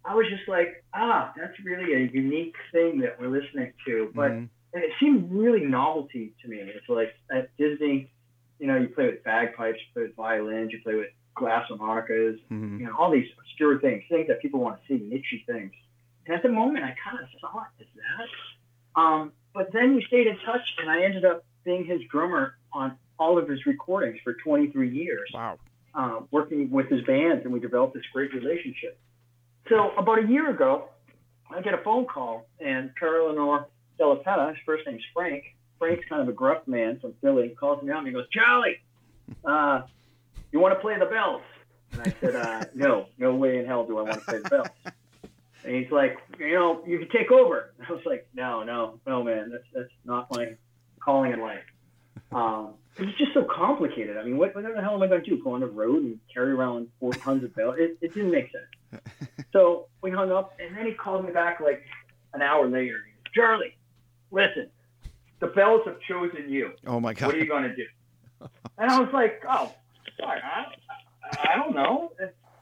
I 0.05 0.15
was 0.15 0.27
just 0.29 0.49
like, 0.49 0.85
ah, 0.95 1.33
that's 1.37 1.59
really 1.65 1.95
a 1.95 2.11
unique 2.13 2.57
thing 2.73 3.01
that 3.01 3.19
we're 3.21 3.29
listening 3.29 3.73
to. 3.87 4.11
But 4.15 4.33
Mhm. 4.33 4.49
it 4.75 4.93
seemed 5.01 5.33
really 5.33 5.65
novelty 5.65 6.35
to 6.43 6.49
me. 6.49 6.59
It's 6.59 6.89
like 6.89 7.15
at 7.31 7.57
Disney, 7.57 8.11
you 8.59 8.67
know, 8.67 8.77
you 8.77 8.89
play 8.89 9.07
with 9.07 9.23
bagpipes, 9.25 9.79
you 9.79 9.87
play 9.95 10.03
with 10.05 10.17
violins, 10.17 10.73
you 10.73 10.81
play 10.83 10.95
with 10.97 11.11
glass 11.35 11.67
harmonicas, 11.69 12.39
Mhm. 12.51 12.81
you 12.81 12.87
know, 12.87 12.95
all 12.97 13.11
these 13.11 13.31
obscure 13.39 13.81
things, 13.81 14.05
things 14.09 14.27
that 14.29 14.41
people 14.43 14.61
want 14.61 14.81
to 14.81 14.87
see, 14.89 15.03
niche 15.05 15.43
things. 15.47 15.73
And 16.27 16.35
at 16.37 16.43
the 16.43 16.51
moment, 16.51 16.85
I 16.85 16.95
kind 17.03 17.19
of 17.19 17.29
saw 17.41 17.63
it 17.63 17.83
as 17.83 17.89
that. 17.95 19.01
Um, 19.01 19.33
but 19.55 19.73
then 19.73 19.95
we 19.95 20.05
stayed 20.07 20.27
in 20.27 20.37
touch, 20.45 20.63
and 20.79 20.91
I 20.91 21.03
ended 21.05 21.25
up 21.25 21.45
being 21.65 21.85
his 21.85 22.01
drummer 22.11 22.57
on 22.73 22.97
all 23.19 23.39
of 23.39 23.49
his 23.49 23.65
recordings 23.67 24.19
for 24.25 24.35
23 24.35 24.89
years 24.91 25.31
Wow. 25.33 25.59
uh, 25.95 26.21
working 26.31 26.71
with 26.71 26.89
his 26.89 27.03
bands, 27.05 27.45
and 27.45 27.53
we 27.53 27.61
developed 27.61 27.95
this 27.95 28.05
great 28.13 28.33
relationship. 28.35 28.99
So 29.69 29.91
about 29.97 30.19
a 30.25 30.27
year 30.27 30.51
ago, 30.51 30.89
I 31.55 31.61
get 31.61 31.75
a 31.75 31.79
phone 31.79 32.07
call, 32.07 32.47
and 32.61 32.91
Carolina 32.97 33.67
Della 33.99 34.17
Penna, 34.17 34.49
his 34.49 34.57
first 34.67 34.87
name's 34.87 35.03
Frank. 35.15 35.45
Frank's 35.79 36.05
kind 36.09 36.23
of 36.23 36.29
a 36.29 36.33
gruff 36.33 36.67
man 36.67 36.99
from 37.01 37.13
Philly. 37.21 37.49
He 37.49 37.55
calls 37.55 37.83
me 37.83 37.91
out 37.93 37.99
and 37.99 38.07
he 38.07 38.13
goes, 38.13 38.27
Charlie, 38.31 38.77
uh, 39.45 39.83
you 40.51 40.61
want 40.61 40.75
to 40.75 40.81
play 40.81 40.99
the 40.99 41.07
bells? 41.07 41.43
And 41.93 42.01
I 42.03 42.15
said, 42.21 42.37
uh, 42.37 42.65
no, 42.75 43.07
no 43.19 43.35
way 43.35 43.59
in 43.59 43.67
hell 43.67 43.85
do 43.85 43.99
I 43.99 44.03
want 44.03 44.15
to 44.15 44.21
play 44.21 44.39
the 44.39 44.49
bells. 44.49 44.69
And 45.65 45.77
he's 45.77 45.91
like, 45.91 46.19
you 46.39 46.55
know, 46.55 46.83
you 46.87 46.99
can 46.99 47.09
take 47.09 47.31
over. 47.31 47.73
And 47.79 47.87
I 47.89 47.93
was 47.93 48.03
like, 48.05 48.27
no, 48.35 48.63
no, 48.63 48.99
no, 49.07 49.23
man, 49.23 49.51
that's 49.51 49.65
that's 49.75 49.93
not 50.05 50.31
my 50.31 50.57
calling 51.01 51.33
in 51.33 51.41
life. 51.41 51.65
Um, 52.31 52.75
it 52.99 53.07
was 53.07 53.15
just 53.17 53.33
so 53.33 53.45
complicated. 53.45 54.17
I 54.17 54.25
mean, 54.25 54.37
what, 54.37 54.55
what 54.55 54.65
the 54.65 54.81
hell 54.83 54.95
am 54.95 55.03
I 55.03 55.07
going 55.07 55.23
to 55.23 55.31
do? 55.31 55.43
Go 55.43 55.55
on 55.55 55.61
the 55.61 55.67
road 55.67 56.03
and 56.03 56.19
carry 56.33 56.53
around 56.53 56.89
four 57.01 57.13
tons 57.13 57.43
of 57.45 57.55
bells? 57.57 57.77
It, 57.79 57.99
it 58.01 58.15
didn't 58.15 58.31
make 58.31 58.51
sense. 58.53 59.03
so 59.53 59.87
we 60.03 60.11
hung 60.11 60.31
up, 60.31 60.55
and 60.61 60.77
then 60.77 60.87
he 60.87 60.93
called 60.93 61.25
me 61.25 61.33
back 61.33 61.61
like 61.61 61.83
an 62.35 62.43
hour 62.43 62.69
later. 62.69 63.01
He 63.07 63.13
goes, 63.13 63.35
Charlie, 63.35 63.77
listen, 64.31 64.69
the 65.41 65.47
bells 65.49 65.83
have 65.87 66.01
chosen 66.01 66.49
you. 66.49 66.73
Oh 66.87 67.01
my 67.01 67.15
God! 67.15 67.27
What 67.27 67.37
are 67.37 67.39
you 67.39 67.47
going 67.47 67.65
to 67.65 67.75
do? 67.75 67.87
And 68.79 68.91
I 68.91 69.01
was 69.01 69.13
like, 69.13 69.43
oh, 69.49 69.73
sorry, 70.21 70.41
I, 70.43 70.67
I 71.53 71.57
don't 71.57 71.75
know. 71.75 72.13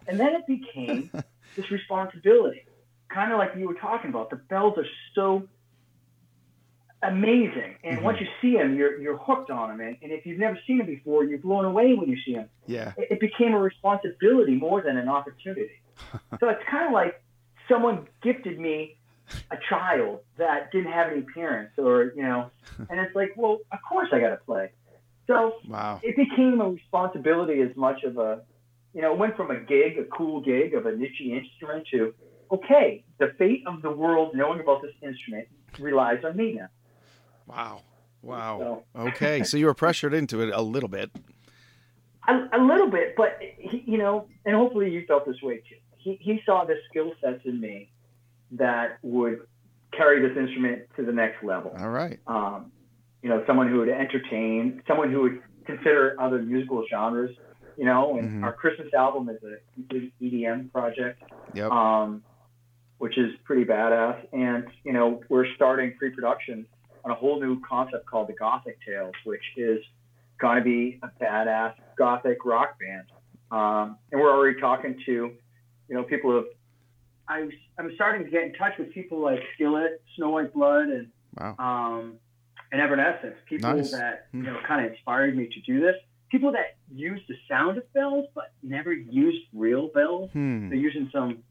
And 0.07 0.19
then 0.19 0.35
it 0.35 0.47
became 0.47 1.11
this 1.57 1.71
responsibility, 1.71 2.65
kind 3.13 3.33
of 3.33 3.39
like 3.39 3.51
you 3.57 3.67
were 3.69 3.75
talking 3.75 4.11
about. 4.11 4.31
The 4.31 4.37
bells 4.37 4.79
are 4.79 4.87
so 5.15 5.49
amazing, 7.03 7.77
and 7.83 7.99
Mhm. 7.99 8.03
once 8.03 8.21
you 8.21 8.29
see 8.41 8.57
them, 8.57 8.77
you're 8.77 8.99
you're 9.01 9.17
hooked 9.17 9.51
on 9.51 9.71
them. 9.71 9.81
And, 9.81 9.97
and 10.03 10.13
if 10.13 10.27
you've 10.27 10.39
never 10.39 10.59
seen 10.67 10.79
them 10.79 10.87
before, 10.87 11.25
you're 11.25 11.39
blown 11.39 11.65
away 11.65 11.95
when 11.95 12.09
you 12.09 12.19
see 12.25 12.35
them. 12.35 12.49
Yeah. 12.67 12.93
It, 12.97 13.13
it 13.13 13.21
became 13.21 13.55
a 13.55 13.59
responsibility 13.59 14.55
more 14.55 14.83
than 14.83 14.97
an 14.97 15.09
opportunity. 15.09 15.81
so 16.41 16.49
it's 16.49 16.63
kind 16.71 16.87
of 16.87 16.93
like 16.93 17.23
someone 17.69 18.07
gifted 18.23 18.59
me 18.59 18.97
a 19.51 19.57
child 19.69 20.21
that 20.37 20.71
didn't 20.73 20.93
have 20.93 21.11
any 21.13 21.23
parents, 21.23 21.73
or 21.79 22.13
you 22.15 22.23
know, 22.23 22.51
and 22.89 23.01
it's 23.01 23.15
like, 23.15 23.33
well, 23.37 23.59
of 23.73 23.79
course 23.89 24.09
I 24.13 24.21
got 24.21 24.31
to 24.31 24.37
play. 24.39 24.71
So 25.27 25.55
Wow. 25.69 26.01
it 26.03 26.17
became 26.17 26.61
a 26.61 26.69
responsibility 26.69 27.61
as 27.63 27.75
much 27.77 28.03
of 28.03 28.19
a, 28.19 28.43
you 28.93 29.01
know, 29.01 29.13
it 29.13 29.19
went 29.19 29.37
from 29.37 29.51
a 29.53 29.61
gig, 29.61 29.97
a 29.99 30.05
cool 30.05 30.41
gig 30.41 30.75
of 30.75 30.87
a 30.87 30.93
niche 30.93 31.21
instrument 31.21 31.87
to, 31.93 32.15
okay, 32.51 33.05
the 33.19 33.33
fate 33.39 33.63
of 33.67 33.83
the 33.83 33.91
world 33.91 34.35
knowing 34.35 34.61
about 34.61 34.83
this 34.83 34.93
instrument 35.03 35.47
relies 35.79 36.25
on 36.25 36.37
me 36.37 36.55
now. 36.55 36.69
Wow. 37.47 37.83
Wow. 38.23 38.59
So 38.95 39.01
Okay, 39.01 39.43
so 39.45 39.57
you 39.57 39.67
were 39.67 39.75
pressured 39.75 40.13
into 40.15 40.41
it 40.43 40.51
a 40.53 40.61
little 40.63 40.89
bit. 40.89 41.11
a, 42.29 42.33
a 42.53 42.61
little 42.63 42.91
bit, 42.91 43.15
but 43.17 43.39
he, 43.59 43.83
you 43.87 43.99
know, 43.99 44.27
and 44.45 44.55
hopefully 44.55 44.91
you 44.91 45.05
felt 45.07 45.27
this 45.27 45.41
way 45.43 45.57
too. 45.57 45.77
He, 45.99 46.19
he 46.21 46.41
saw 46.47 46.65
the 46.65 46.77
skill 46.89 47.13
sets 47.23 47.41
in 47.45 47.61
me 47.61 47.91
that 48.53 48.99
would 49.03 49.41
carry 49.97 50.27
this 50.27 50.37
instrument 50.37 50.83
to 50.97 51.05
the 51.05 51.13
next 51.13 51.43
level. 51.43 51.75
All 51.79 51.91
right. 51.91 52.19
um, 52.27 52.73
you 53.23 53.29
know, 53.29 53.45
someone 53.47 53.69
who 53.69 53.79
would 53.81 53.89
entertain, 53.91 54.83
someone 54.89 55.13
who 55.13 55.21
would 55.23 55.43
consider 55.67 56.17
other 56.19 56.41
musical 56.41 56.85
genres, 56.89 57.31
you 57.77 57.85
know, 57.85 58.17
and 58.17 58.43
Mhm. 58.43 58.45
our 58.45 58.53
Christmas 58.55 58.93
album 58.95 59.29
is 59.29 59.43
a 59.43 59.57
complete 59.75 60.13
EDM 60.23 60.71
project, 60.73 61.21
Yep. 61.53 61.71
um, 61.71 62.23
which 63.01 63.17
is 63.17 63.31
pretty 63.45 63.65
badass. 63.65 64.19
And, 64.35 64.65
you 64.85 64.93
know, 64.93 65.23
we're 65.31 65.47
starting 65.57 65.95
pre-production 65.99 66.67
on 67.03 67.11
a 67.11 67.15
whole 67.15 67.41
new 67.41 67.59
concept 67.67 68.05
called 68.05 68.29
the 68.29 68.35
Gothic 68.35 68.77
Tales, 68.87 69.15
which 69.25 69.43
is 69.57 69.81
going 70.39 70.59
to 70.59 70.63
be 70.63 71.01
a 71.03 71.09
badass 71.23 71.73
Gothic 71.97 72.45
rock 72.45 72.77
band. 72.79 73.07
Um, 73.51 73.97
and 74.13 74.21
we're 74.21 74.31
already 74.31 74.61
talking 74.61 75.01
to, 75.07 75.13
you 75.13 75.95
know, 75.97 76.03
people 76.03 76.37
of, 76.39 76.45
I 77.27 77.41
was, 77.45 77.55
I'm 77.79 77.91
starting 77.95 78.23
to 78.27 78.31
get 78.31 78.43
in 78.43 78.53
touch 78.53 78.75
with 78.79 78.93
people 78.93 79.19
like 79.21 79.41
Skillet, 79.55 80.03
Snow 80.17 80.31
White 80.31 80.53
Blood, 80.53 80.89
and 80.89 81.07
Wow. 81.41 81.55
um, 81.59 82.15
and 82.73 82.81
Evanescence, 82.83 83.37
people 83.49 83.73
Nice. 83.73 83.93
that 83.93 84.27
you 84.33 84.41
Hmm. 84.41 84.47
know 84.47 84.59
kind 84.67 84.85
of 84.85 84.93
inspired 84.93 85.35
me 85.37 85.47
to 85.47 85.61
do 85.63 85.81
this. 85.81 85.95
People 86.31 86.53
that 86.53 86.77
use 86.93 87.21
the 87.29 87.37
sound 87.49 87.79
of 87.79 87.91
bells, 87.95 88.27
but 88.35 88.53
never 88.63 88.93
used 88.93 89.47
real 89.55 89.89
bells. 89.89 90.31
Hmm. 90.33 90.69
They're 90.69 90.79
using 90.79 91.09
some, 91.13 91.43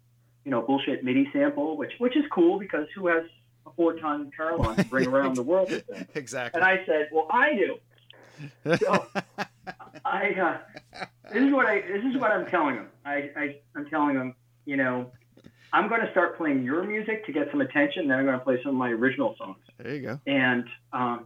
you 0.46 0.52
know, 0.52 0.62
bullshit 0.62 1.04
MIDI 1.04 1.30
sample, 1.34 1.78
which 1.78 1.94
which 2.00 2.16
is 2.16 2.24
cool 2.32 2.60
because 2.60 2.88
who 2.96 3.08
has 3.08 3.24
a 3.66 3.72
four-ton 3.72 4.32
Carillon 4.36 4.76
to 4.76 4.84
bring 4.86 5.08
around 5.14 5.36
the 5.36 5.44
world 5.44 5.70
with 5.70 5.86
them? 5.88 6.08
Exactly. 6.16 6.60
And 6.60 6.68
I 6.68 6.86
said, 6.86 7.10
well, 7.12 7.28
I 7.30 7.54
do. 7.54 8.78
So 8.78 9.08
I 10.06 10.32
uh, 10.32 11.06
this 11.32 11.44
is 11.44 11.54
what 11.54 11.66
I 11.66 11.82
this 11.82 12.04
is 12.04 12.20
what 12.20 12.32
I'm 12.32 12.46
telling 12.48 12.76
them. 12.76 12.88
I, 13.06 13.32
I 13.36 13.56
I'm 13.76 13.90
telling 13.90 14.16
them, 14.16 14.36
you 14.66 14.78
know, 14.78 15.12
I'm 15.74 15.88
going 15.90 16.02
to 16.02 16.12
start 16.12 16.38
playing 16.38 16.64
your 16.64 16.84
music 16.84 17.26
to 17.26 17.32
get 17.32 17.50
some 17.52 17.62
attention. 17.62 18.08
Then 18.08 18.20
I'm 18.20 18.26
going 18.26 18.38
to 18.38 18.44
play 18.44 18.60
some 18.64 18.72
of 18.72 18.78
my 18.78 18.90
original 18.90 19.36
songs. 19.38 19.58
there 19.78 19.96
you 19.96 20.02
go. 20.02 20.20
And 20.26 20.66
um, 20.94 21.26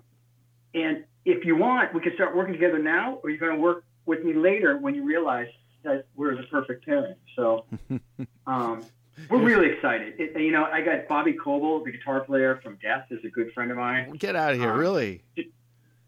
and 0.74 1.06
if 1.26 1.46
you 1.46 1.56
want, 1.56 1.94
we 1.94 2.02
can 2.02 2.14
start 2.16 2.36
working 2.36 2.54
together 2.54 2.80
now, 2.80 3.20
or 3.24 3.30
you're 3.30 3.40
going 3.40 3.56
to 3.56 3.62
work 3.62 3.86
with 4.06 4.24
me 4.24 4.34
later 4.34 4.78
when 4.78 4.96
you 4.96 5.06
realize 5.06 5.48
that 5.84 6.06
we're 6.16 6.36
the 6.36 6.44
perfect 6.44 6.86
pairing. 6.86 7.16
So 7.36 7.66
um, 8.48 8.84
we're 9.30 9.44
really 9.44 9.70
excited. 9.72 10.14
It, 10.20 10.40
you 10.40 10.52
know, 10.52 10.66
I 10.66 10.82
got 10.82 11.08
Bobby 11.08 11.34
Koelble, 11.34 11.84
the 11.86 11.92
guitar 11.92 12.22
player 12.22 12.60
from 12.64 12.78
Death, 12.82 13.06
is 13.12 13.24
a 13.26 13.30
good 13.30 13.52
friend 13.54 13.72
of 13.72 13.78
mine. 13.78 14.12
Get 14.18 14.36
out 14.36 14.54
of 14.54 14.60
here. 14.60 14.72
Um, 14.72 14.80
Really? 14.80 15.22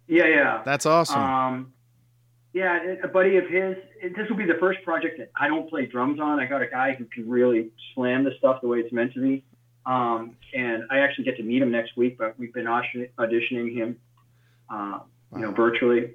Yeah, 0.08 0.28
yeah. 0.28 0.62
That's 0.66 0.86
awesome. 0.86 1.20
Um, 1.22 1.74
yeah, 2.54 2.96
a 3.04 3.08
buddy 3.08 3.38
of 3.38 3.48
his. 3.50 3.76
This 4.16 4.30
will 4.30 4.38
be 4.38 4.46
the 4.46 4.58
first 4.60 4.84
project 4.84 5.18
that 5.18 5.32
I 5.36 5.48
don't 5.48 5.70
play 5.70 5.86
drums 5.88 6.20
on. 6.20 6.40
I 6.40 6.46
got 6.46 6.62
a 6.62 6.68
guy 6.68 6.94
who 6.94 7.06
can 7.06 7.30
really 7.30 7.72
slam 7.94 8.24
the 8.24 8.32
stuff 8.38 8.62
the 8.62 8.68
way 8.68 8.80
it's 8.80 8.94
meant 8.94 9.14
to 9.14 9.22
be. 9.22 9.44
Um, 9.86 10.36
and 10.54 10.84
I 10.90 11.00
actually 11.00 11.26
get 11.26 11.38
to 11.38 11.44
meet 11.44 11.62
him 11.62 11.72
next 11.72 11.98
week, 11.98 12.18
but 12.18 12.38
we've 12.40 12.54
been 12.54 12.66
auditioning 12.66 13.74
him, 13.76 13.98
uh, 14.70 15.00
you 15.34 15.42
know, 15.42 15.50
Wow. 15.50 15.56
virtually. 15.56 16.12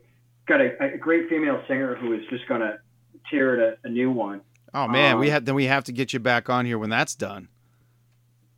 Got 0.46 0.60
a, 0.60 0.94
a 0.94 0.98
great 0.98 1.28
female 1.28 1.62
singer 1.68 1.94
who 1.94 2.12
is 2.14 2.22
just 2.30 2.48
going 2.48 2.62
to 2.62 2.78
tear 3.30 3.54
it 3.60 3.78
a, 3.84 3.86
a 3.86 3.90
new 3.90 4.10
one. 4.10 4.40
Oh 4.72 4.88
man, 4.88 5.18
we 5.18 5.26
um, 5.26 5.32
had 5.32 5.46
then 5.46 5.54
we 5.54 5.64
have 5.66 5.84
to 5.84 5.92
get 5.92 6.12
you 6.12 6.20
back 6.20 6.48
on 6.48 6.66
here 6.66 6.78
when 6.78 6.90
that's 6.90 7.14
done. 7.14 7.48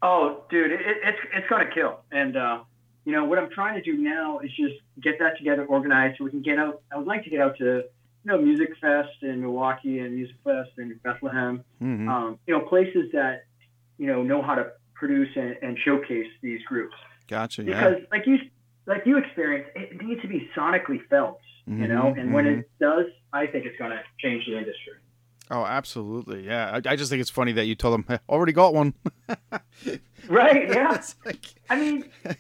Oh, 0.03 0.44
dude, 0.51 0.72
it, 0.72 0.81
it's 0.83 1.18
it's 1.35 1.48
gonna 1.48 1.70
kill. 1.72 2.01
And 2.11 2.37
uh, 2.37 2.61
you 3.05 3.12
know 3.12 3.25
what 3.25 3.38
I'm 3.38 3.51
trying 3.51 3.75
to 3.75 3.83
do 3.83 3.96
now 3.96 4.40
is 4.40 4.51
just 4.51 4.75
get 5.01 5.18
that 5.20 5.38
together, 5.38 5.64
organized, 5.64 6.18
so 6.18 6.25
we 6.25 6.31
can 6.31 6.42
get 6.42 6.59
out. 6.59 6.83
I 6.92 6.98
would 6.98 7.07
like 7.07 7.25
to 7.25 7.31
get 7.31 7.40
out 7.40 7.57
to 7.59 7.64
you 7.64 7.83
know 8.25 8.38
Music 8.38 8.70
Fest 8.81 9.22
in 9.22 9.40
Milwaukee 9.40 10.01
and 10.01 10.18
Musikfest 10.18 10.79
in 10.79 10.98
Bethlehem. 11.03 11.64
Mhm. 11.81 12.09
Um, 12.09 12.38
you 12.46 12.59
know 12.59 12.64
places 12.66 13.11
that 13.12 13.44
you 13.98 14.07
know 14.07 14.22
know 14.22 14.42
how 14.42 14.55
to 14.55 14.72
produce 14.94 15.31
and, 15.37 15.57
and 15.62 15.79
showcase 15.85 16.29
these 16.42 16.62
groups 16.62 16.94
Gotcha. 17.33 17.62
Yeah. 17.62 17.88
because 17.88 18.05
like 18.11 18.27
you 18.27 18.38
like 18.87 19.03
you 19.07 19.18
experience, 19.18 19.68
it 19.75 20.03
needs 20.03 20.20
to 20.22 20.29
be 20.29 20.51
sonically 20.57 21.01
felt. 21.09 21.40
You 21.64 21.87
know, 21.87 22.12
and 22.18 22.35
when 22.35 22.44
mhm. 22.44 22.59
it 22.59 22.70
does, 22.81 23.07
I 23.33 23.46
think 23.46 23.66
it's 23.66 23.79
gonna 23.79 24.03
change 24.18 24.44
the 24.46 24.59
industry. 24.59 24.94
Oh, 25.52 25.64
absolutely. 25.66 26.46
Yeah. 26.46 26.80
I, 26.84 26.92
I 26.92 26.96
just 26.96 27.10
think 27.10 27.20
it's 27.20 27.30
funny 27.30 27.52
that 27.52 27.66
you 27.66 27.74
told 27.74 27.94
them 27.94 28.06
I 28.08 28.18
already 28.28 28.52
got 28.52 28.74
one. 28.74 28.94
Right? 30.28 30.68
Yeah. 30.72 31.02
Like, 31.26 31.44
I 31.68 31.76
mean, 31.76 32.04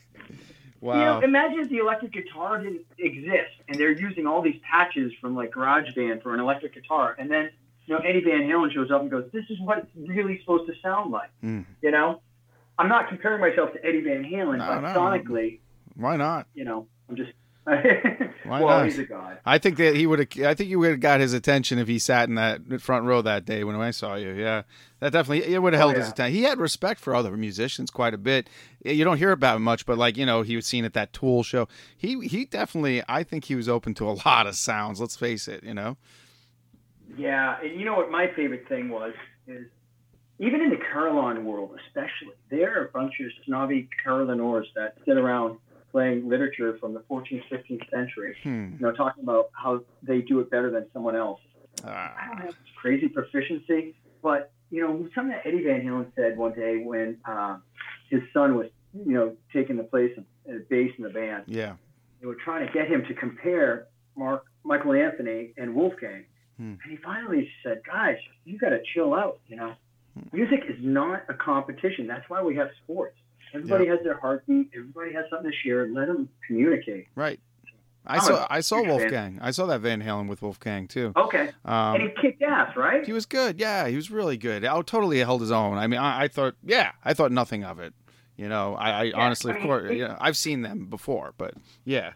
wow. 0.80 0.94
You 0.98 1.04
know, 1.04 1.20
imagine 1.20 1.60
if 1.60 1.68
the 1.68 1.78
electric 1.78 2.12
guitar 2.12 2.58
didn't 2.58 2.82
exist 2.98 3.52
and 3.68 3.78
they're 3.78 3.90
using 3.92 4.26
all 4.26 4.40
these 4.40 4.58
patches 4.68 5.12
from 5.20 5.34
like 5.34 5.50
GarageBand 5.52 6.22
for 6.22 6.32
an 6.34 6.40
electric 6.40 6.74
guitar, 6.74 7.14
and 7.18 7.30
then 7.30 7.50
you 7.86 7.94
know 7.94 8.00
Eddie 8.00 8.22
Van 8.22 8.42
Halen 8.48 8.72
shows 8.72 8.90
up 8.92 9.00
and 9.02 9.10
goes, 9.10 9.28
"This 9.32 9.44
is 9.50 9.58
what 9.60 9.78
it's 9.78 9.90
really 10.08 10.38
supposed 10.40 10.66
to 10.68 10.74
sound 10.80 11.10
like." 11.10 11.30
Mm. 11.42 11.66
You 11.82 11.90
know, 11.90 12.20
I'm 12.78 12.88
not 12.88 13.08
comparing 13.08 13.40
myself 13.40 13.72
to 13.72 13.84
Eddie 13.84 14.02
Van 14.02 14.22
Halen, 14.24 14.58
No, 14.58 14.66
but 14.66 14.80
no. 14.80 14.88
sonically, 14.94 15.58
Why 15.96 16.16
not? 16.16 16.46
you 16.54 16.64
know, 16.64 16.86
I'm 17.08 17.16
just. 17.16 17.32
Why 17.64 18.60
well, 18.60 18.78
not? 18.78 18.84
he's 18.86 18.98
a 18.98 19.04
god. 19.04 19.38
I 19.46 19.58
think 19.58 19.76
that 19.76 19.94
he 19.94 20.06
would 20.06 20.18
have. 20.18 20.44
I 20.44 20.54
think 20.54 20.68
you 20.68 20.80
would 20.80 20.90
have 20.90 21.00
got 21.00 21.20
his 21.20 21.32
attention 21.32 21.78
if 21.78 21.86
he 21.86 21.98
sat 21.98 22.28
in 22.28 22.34
that 22.34 22.80
front 22.80 23.06
row 23.06 23.22
that 23.22 23.44
day 23.44 23.62
when 23.62 23.76
I 23.76 23.92
saw 23.92 24.16
you. 24.16 24.30
Yeah, 24.32 24.62
that 24.98 25.12
definitely 25.12 25.54
it 25.54 25.62
would 25.62 25.72
have 25.72 25.80
Oh, 25.80 25.86
held 25.88 25.96
his 25.96 26.08
attention. 26.08 26.34
He 26.34 26.42
had 26.42 26.58
respect 26.58 26.98
for 26.98 27.14
other 27.14 27.36
musicians 27.36 27.90
quite 27.90 28.14
a 28.14 28.18
bit. 28.18 28.50
Eh, 28.84 28.90
you 28.92 29.04
don't 29.04 29.18
hear 29.18 29.30
about 29.30 29.56
him 29.56 29.62
much, 29.62 29.86
but 29.86 29.96
like 29.96 30.16
you 30.16 30.26
know, 30.26 30.42
he 30.42 30.56
was 30.56 30.66
seen 30.66 30.84
at 30.84 30.92
that 30.94 31.12
Tool 31.12 31.44
show. 31.44 31.68
He 31.96 32.26
he 32.26 32.46
definitely. 32.46 33.02
I 33.08 33.22
think 33.22 33.44
he 33.44 33.54
was 33.54 33.68
open 33.68 33.94
to 33.94 34.08
a 34.08 34.12
lot 34.26 34.48
of 34.48 34.56
sounds. 34.56 35.00
Let's 35.00 35.16
face 35.16 35.46
it. 35.46 35.62
You 35.62 35.74
know. 35.74 35.96
Yeah, 37.16 37.60
and 37.62 37.78
you 37.78 37.84
know 37.84 37.94
what 37.94 38.10
my 38.10 38.26
favorite 38.34 38.68
thing 38.68 38.88
was 38.88 39.12
is, 39.46 39.66
even 40.38 40.62
in 40.62 40.70
the 40.70 40.78
Carillon 40.92 41.44
world, 41.44 41.78
especially, 41.86 42.34
there 42.50 42.76
are 42.80 42.86
a 42.86 42.90
bunch 42.90 43.20
of 43.20 43.26
snobby 43.46 43.88
Carillonneurs 44.04 44.66
that 44.74 44.96
sit 45.06 45.16
around 45.16 45.58
playing 45.92 46.28
literature 46.28 46.76
from 46.78 46.94
the 46.94 47.00
14th, 47.00 47.44
15th 47.50 47.88
century, 47.90 48.36
Hmm. 48.42 48.72
you 48.72 48.78
know, 48.80 48.92
talking 48.92 49.22
about 49.22 49.50
how 49.52 49.84
they 50.02 50.22
do 50.22 50.40
it 50.40 50.50
better 50.50 50.70
than 50.70 50.86
someone 50.92 51.14
else. 51.14 51.40
I 51.84 51.88
Ah, 51.88 52.26
don't 52.28 52.36
have 52.38 52.46
this 52.48 52.56
crazy 52.76 53.08
proficiency, 53.08 53.94
but 54.22 54.50
you 54.70 54.80
know, 54.80 55.06
something 55.14 55.28
that 55.32 55.46
Eddie 55.46 55.62
Van 55.64 55.82
Halen 55.82 56.06
said 56.14 56.38
one 56.38 56.54
day 56.54 56.78
when 56.82 57.18
uh, 57.26 57.58
his 58.08 58.22
son 58.32 58.56
was, 58.56 58.68
you 58.94 59.12
know, 59.12 59.36
taking 59.52 59.76
the 59.76 59.84
place 59.84 60.16
of 60.16 60.24
uh, 60.48 60.58
bass 60.70 60.90
in 60.96 61.04
the 61.04 61.10
band. 61.10 61.44
yeah. 61.46 61.74
They 62.20 62.26
were 62.26 62.36
trying 62.36 62.66
to 62.66 62.72
get 62.72 62.88
him 62.88 63.04
to 63.08 63.14
compare 63.14 63.88
Mark, 64.16 64.44
Michael 64.64 64.92
Anthony, 64.94 65.52
and 65.58 65.74
Wolfgang, 65.74 66.24
Hmm. 66.56 66.74
and 66.82 66.90
he 66.90 66.96
finally 66.96 67.50
said, 67.62 67.82
"Guys, 67.84 68.16
you 68.44 68.58
got 68.58 68.70
to 68.70 68.80
chill 68.94 69.12
out. 69.12 69.40
You 69.48 69.56
know, 69.56 69.74
music 70.32 70.64
is 70.68 70.76
not 70.80 71.24
a 71.28 71.34
competition. 71.34 72.06
That's 72.06 72.28
why 72.30 72.42
we 72.42 72.54
have 72.56 72.70
sports. 72.84 73.16
Everybody 73.54 73.86
has 73.86 73.98
their 74.04 74.18
heartbeat. 74.18 74.70
Everybody 74.74 75.12
has 75.14 75.24
something 75.30 75.50
to 75.50 75.56
share. 75.64 75.86
Let 75.88 76.08
them 76.08 76.28
communicate." 76.46 77.08
Right. 77.14 77.40
I 78.04 78.16
I'm 78.16 78.20
saw 78.22 78.46
I 78.50 78.60
saw 78.60 78.76
huge 78.78 78.86
fan. 78.88 78.96
Wolfgang. 78.98 79.38
I 79.42 79.50
saw 79.52 79.66
that 79.66 79.80
Van 79.80 80.02
Halen 80.02 80.28
with 80.28 80.42
Wolfgang 80.42 80.88
too. 80.88 81.12
Okay, 81.16 81.50
Um, 81.64 81.94
and 81.94 82.02
he 82.02 82.08
kicked 82.20 82.42
ass, 82.42 82.76
right? 82.76 83.04
He 83.06 83.12
was 83.12 83.26
good. 83.26 83.60
Yeah, 83.60 83.86
he 83.86 83.94
was 83.94 84.10
really 84.10 84.36
good. 84.36 84.64
Oh, 84.64 84.82
totally 84.82 85.18
held 85.20 85.40
his 85.40 85.52
own. 85.52 85.78
I 85.78 85.86
mean, 85.86 86.00
I, 86.00 86.22
I 86.22 86.28
thought, 86.28 86.54
yeah, 86.64 86.90
I 87.04 87.14
thought 87.14 87.30
nothing 87.30 87.62
of 87.62 87.78
it. 87.78 87.94
You 88.36 88.48
know, 88.48 88.74
I, 88.74 89.04
I 89.06 89.12
honestly, 89.14 89.52
I 89.52 89.54
of 89.54 89.60
mean, 89.60 89.68
course, 89.68 89.90
it- 89.92 89.96
you 89.98 90.08
know, 90.08 90.16
I've 90.20 90.36
seen 90.36 90.62
them 90.62 90.86
before, 90.86 91.32
but 91.38 91.54
yeah, 91.84 92.14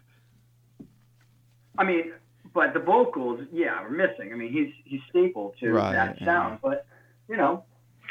I 1.77 1.83
mean, 1.83 2.11
but 2.53 2.73
the 2.73 2.79
vocals, 2.79 3.41
yeah, 3.51 3.81
are 3.81 3.89
missing. 3.89 4.33
I 4.33 4.35
mean, 4.35 4.51
he's 4.51 4.73
he's 4.83 5.01
staple 5.09 5.53
to 5.59 5.71
Right, 5.71 5.93
that 5.93 6.17
yeah. 6.19 6.25
sound, 6.25 6.59
but 6.61 6.85
you 7.29 7.37
know, 7.37 7.63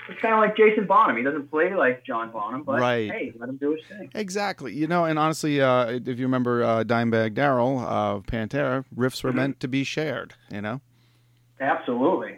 it's 0.09 0.21
kind 0.21 0.35
of 0.35 0.41
like 0.41 0.57
Jason 0.57 0.87
Bonham. 0.87 1.17
He 1.17 1.23
doesn't 1.23 1.51
play 1.51 1.75
like 1.75 2.05
John 2.05 2.31
Bonham, 2.31 2.63
but 2.63 2.81
Right. 2.81 3.11
hey, 3.11 3.33
let 3.39 3.49
him 3.49 3.57
do 3.57 3.73
his 3.73 3.81
thing. 3.87 4.11
exactly. 4.15 4.73
You 4.75 4.87
know, 4.87 5.05
and 5.05 5.19
honestly, 5.19 5.61
uh, 5.61 5.87
if 6.05 6.19
you 6.19 6.27
remember 6.27 6.63
uh, 6.65 6.85
Dimebag 6.85 7.35
Darrell 7.35 7.79
of 7.81 8.25
Pantera, 8.27 8.85
riffs 8.97 9.23
were 9.25 9.33
Mhm. 9.33 9.37
meant 9.37 9.61
to 9.61 9.69
be 9.69 9.85
shared. 9.85 10.35
You 10.51 10.61
know, 10.61 10.81
Absolutely. 11.61 12.37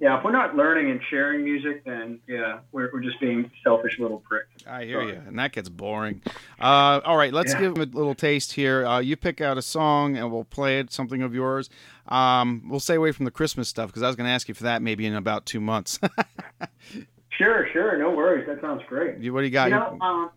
Yeah, 0.00 0.16
if 0.16 0.24
we're 0.24 0.32
not 0.32 0.56
learning 0.56 0.90
and 0.90 0.98
sharing 1.10 1.44
music, 1.44 1.84
then 1.84 2.20
yeah, 2.26 2.60
we're, 2.72 2.88
we're 2.90 3.00
just 3.02 3.20
being 3.20 3.50
selfish 3.62 3.98
little 3.98 4.20
pricks. 4.20 4.48
I 4.66 4.84
hear 4.84 5.00
Sorry. 5.02 5.12
you, 5.12 5.22
and 5.26 5.38
that 5.38 5.52
gets 5.52 5.68
boring. 5.68 6.22
Uh, 6.58 7.00
all 7.04 7.18
right, 7.18 7.34
let's 7.34 7.52
Yeah. 7.52 7.60
give 7.60 7.76
him 7.76 7.82
a 7.82 7.84
little 7.96 8.14
taste 8.14 8.54
here. 8.54 8.86
Uh, 8.86 9.00
you 9.00 9.16
pick 9.16 9.42
out 9.42 9.58
a 9.58 9.62
song, 9.62 10.16
and 10.16 10.32
we'll 10.32 10.44
play 10.44 10.78
it. 10.78 10.90
Something 10.90 11.20
of 11.20 11.34
yours. 11.34 11.68
Um, 12.10 12.64
we'll 12.68 12.80
stay 12.80 12.96
away 12.96 13.12
from 13.12 13.24
the 13.24 13.30
Christmas 13.30 13.68
stuff 13.68 13.88
because 13.88 14.02
I 14.02 14.06
was 14.08 14.16
going 14.16 14.26
to 14.26 14.32
ask 14.32 14.48
you 14.48 14.54
for 14.54 14.64
that 14.64 14.82
maybe 14.82 15.06
in 15.06 15.14
about 15.14 15.46
two 15.46 15.60
months. 15.60 15.98
Sure, 17.40 17.66
sure, 17.72 17.96
no 17.96 18.10
worries. 18.10 18.46
That 18.46 18.60
sounds 18.60 18.82
great. 18.86 19.18
You- 19.18 19.32
what 19.32 19.40
do 19.40 19.46
you 19.46 19.50
got? 19.52 19.70
You 19.70 19.76
know, 19.76 19.98
um, 20.02 20.30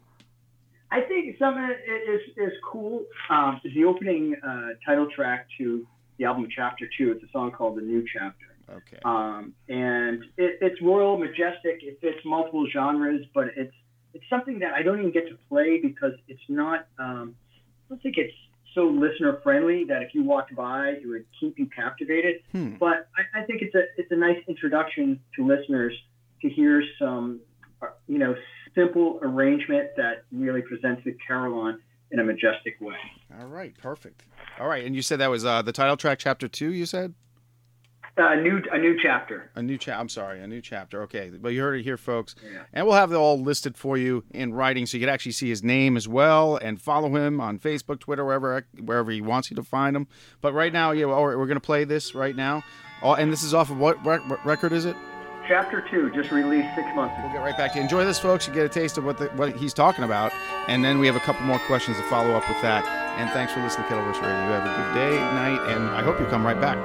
I 0.90 1.02
think 1.02 1.38
something 1.38 1.70
is 2.08 2.22
is 2.38 2.54
cool 2.64 3.04
um, 3.30 3.60
is 3.66 3.74
the 3.74 3.84
opening 3.84 4.36
uh, 4.42 4.70
title 4.86 5.10
track 5.14 5.48
to 5.58 5.86
the 6.18 6.24
album 6.24 6.48
Chapter 6.56 6.88
Two. 6.98 7.12
It's 7.12 7.24
a 7.24 7.28
song 7.34 7.52
called 7.52 7.78
"The 7.78 7.82
New 7.82 8.06
Chapter." 8.14 8.46
okay. 8.70 9.00
um, 9.04 9.54
and 9.68 10.24
it, 10.38 10.60
it's 10.62 10.82
royal, 10.82 11.18
majestic. 11.18 11.82
It 11.82 12.00
fits 12.00 12.20
multiple 12.24 12.68
genres, 12.72 13.26
but 13.34 13.48
it's 13.58 13.74
it's 14.14 14.24
something 14.30 14.60
that 14.60 14.74
I 14.74 14.82
don't 14.82 15.00
even 15.00 15.12
get 15.12 15.28
to 15.28 15.38
play 15.50 15.80
because 15.82 16.14
it's 16.30 16.48
not. 16.48 16.88
Um, 16.98 17.36
I 17.60 17.90
don't 17.90 18.02
think 18.02 18.18
it's 18.18 18.34
so 18.74 18.86
listener 18.86 19.40
friendly 19.44 19.84
that 19.86 20.02
if 20.02 20.14
you 20.14 20.24
walked 20.24 20.56
by, 20.56 20.90
it 20.90 21.08
would 21.08 21.26
keep 21.40 21.58
you 21.60 21.68
captivated. 21.76 22.42
Hmm. 22.52 22.76
But 22.80 23.08
I, 23.18 23.42
I 23.42 23.46
think 23.46 23.62
it's 23.62 23.76
a 23.76 23.84
it's 23.98 24.12
a 24.12 24.16
nice 24.16 24.38
introduction 24.48 25.20
to 25.36 25.46
listeners 25.46 25.94
to 26.42 26.50
hear 26.50 26.84
some, 27.00 27.40
uh, 27.82 27.88
you 28.08 28.20
know, 28.20 28.36
simple 28.76 29.20
arrangement 29.22 29.90
that 29.98 30.26
really 30.32 30.62
presents 30.62 31.04
the 31.06 31.16
Carillon 31.28 31.80
in 32.12 32.20
a 32.20 32.24
majestic 32.24 32.80
way. 32.80 32.96
All 33.40 33.48
right, 33.48 33.76
perfect. 33.78 34.24
All 34.60 34.68
right, 34.68 34.86
and 34.86 34.96
you 34.96 35.02
said 35.02 35.20
that 35.20 35.30
was 35.30 35.46
uh, 35.46 35.62
the 35.62 35.72
title 35.72 35.98
track, 35.98 36.20
chapter 36.20 36.48
two. 36.48 36.72
You 36.72 36.86
said 36.86 37.14
Uh, 38.16 38.34
a 38.34 38.36
new 38.42 38.62
a 38.72 38.78
new 38.78 38.96
chapter. 39.02 39.50
a 39.56 39.62
new 39.64 39.76
chap. 39.76 40.00
I'm 40.00 40.08
sorry, 40.08 40.40
a 40.40 40.46
new 40.46 40.62
chapter. 40.62 41.02
Okay, 41.02 41.32
but 41.32 41.50
you 41.50 41.62
heard 41.62 41.80
it 41.80 41.84
here, 41.84 41.98
folks. 41.98 42.36
Yeah. 42.44 42.62
And 42.72 42.86
we'll 42.86 42.96
have 42.96 43.12
it 43.12 43.16
all 43.16 43.42
listed 43.42 43.76
for 43.76 43.98
you 43.98 44.24
in 44.30 44.54
writing, 44.54 44.86
so 44.86 44.98
you 44.98 45.02
can 45.02 45.10
actually 45.10 45.32
see 45.32 45.50
his 45.50 45.64
name 45.64 45.98
as 45.98 46.08
well, 46.08 46.56
and 46.58 46.80
follow 46.80 47.16
him 47.16 47.42
on 47.42 47.58
Facebook, 47.58 48.00
Twitter, 48.00 48.24
wherever 48.24 48.68
wherever 48.80 49.10
he 49.10 49.20
wants 49.20 49.50
you 49.50 49.56
to 49.56 49.64
find 49.64 49.96
him. 49.96 50.08
But 50.42 50.54
right 50.54 50.72
now, 50.72 50.92
yeah, 50.92 51.06
well, 51.06 51.24
we're 51.24 51.36
going 51.48 51.56
to 51.56 51.60
play 51.60 51.86
this 51.86 52.14
right 52.14 52.36
now. 52.36 52.64
Oh, 53.02 53.14
and 53.16 53.32
this 53.34 53.42
is 53.42 53.54
off 53.56 53.72
of 53.72 53.78
what 53.80 54.04
rec- 54.06 54.46
record 54.46 54.74
is 54.74 54.86
it? 54.86 54.96
Chapter 55.48 55.84
two 55.90 56.12
just 56.12 56.30
released 56.32 56.70
six 56.76 56.88
months 56.96 57.16
ago. 57.18 57.24
We'll 57.26 57.34
get 57.34 57.44
right 57.44 57.58
back 57.58 57.72
to 57.72 57.80
you. 57.80 57.84
Enjoy 57.84 58.06
this, 58.06 58.20
folks. 58.20 58.48
You 58.48 58.54
get 58.54 58.66
a 58.66 58.70
taste 58.70 59.00
of 59.00 59.06
what 59.06 59.18
the, 59.18 59.26
what 59.30 59.56
he's 59.56 59.74
talking 59.74 60.04
about, 60.06 60.32
and 60.68 60.86
then 60.86 61.00
we 61.00 61.08
have 61.08 61.16
a 61.16 61.20
couple 61.22 61.46
more 61.48 61.60
questions 61.66 61.98
to 61.98 62.04
follow 62.04 62.36
up 62.36 62.48
with 62.48 62.62
that. 62.62 62.86
And 63.18 63.28
thanks 63.32 63.52
for 63.54 63.62
listening 63.62 63.86
to 63.86 63.90
Kettle 63.90 64.08
Whistle 64.08 64.22
Radio. 64.24 64.38
You 64.46 64.52
have 64.52 64.64
a 64.66 64.84
good 64.84 64.94
day, 64.94 65.18
night, 65.18 65.76
and 65.76 65.84
I 65.90 66.04
hope 66.04 66.20
you 66.20 66.28
come 66.28 66.46
right 66.46 66.62
back. 66.62 66.78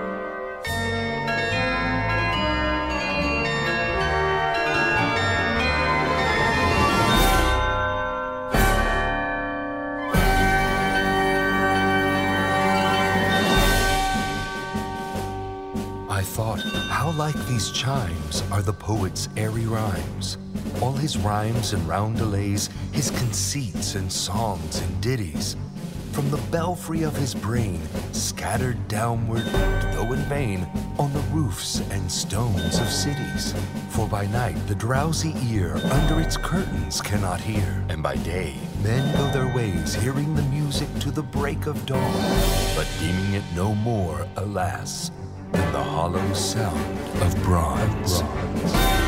How 17.09 17.17
like 17.17 17.47
these 17.47 17.71
chimes 17.71 18.43
are 18.53 18.61
the 18.61 18.73
poet's 18.73 19.31
airy 19.37 19.65
rhymes. 19.65 20.37
All 20.83 20.93
his 20.93 21.17
rhymes 21.17 21.73
and 21.73 21.89
roundelays, 21.89 22.69
his 22.93 23.11
conceits 23.11 23.95
and 23.95 24.13
songs 24.13 24.83
and 24.83 25.01
ditties. 25.01 25.57
From 26.13 26.31
the 26.31 26.43
belfry 26.51 27.05
of 27.05 27.17
his 27.17 27.35
brain, 27.35 27.81
scattered 28.13 28.89
downward, 28.89 29.45
though 29.95 30.13
in 30.13 30.21
vain, 30.29 30.69
on 30.99 31.11
the 31.15 31.25
roofs 31.33 31.81
and 31.91 32.13
stones 32.13 32.79
of 32.79 32.91
cities. 32.91 33.55
For 33.91 34.07
by 34.07 34.27
night 34.27 34.59
the 34.67 34.75
drowsy 34.75 35.35
ear 35.51 35.77
under 35.91 36.21
its 36.21 36.37
curtains 36.37 37.01
cannot 37.01 37.41
hear, 37.41 37.85
and 37.89 38.03
by 38.03 38.17
day 38.17 38.55
men 38.83 39.17
go 39.17 39.31
their 39.31 39.55
ways, 39.55 39.95
hearing 39.95 40.35
the 40.35 40.43
music 40.43 40.93
to 40.99 41.11
the 41.11 41.23
break 41.23 41.67
of 41.67 41.87
dawn, 41.87 42.21
but 42.77 42.87
deeming 43.01 43.33
it 43.33 43.45
no 43.55 43.75
more, 43.77 44.27
alas, 44.37 45.11
the 45.53 45.83
hollow 45.83 46.33
sound 46.33 46.99
of 47.23 47.43
bronze. 47.43 48.21
the 48.21 49.08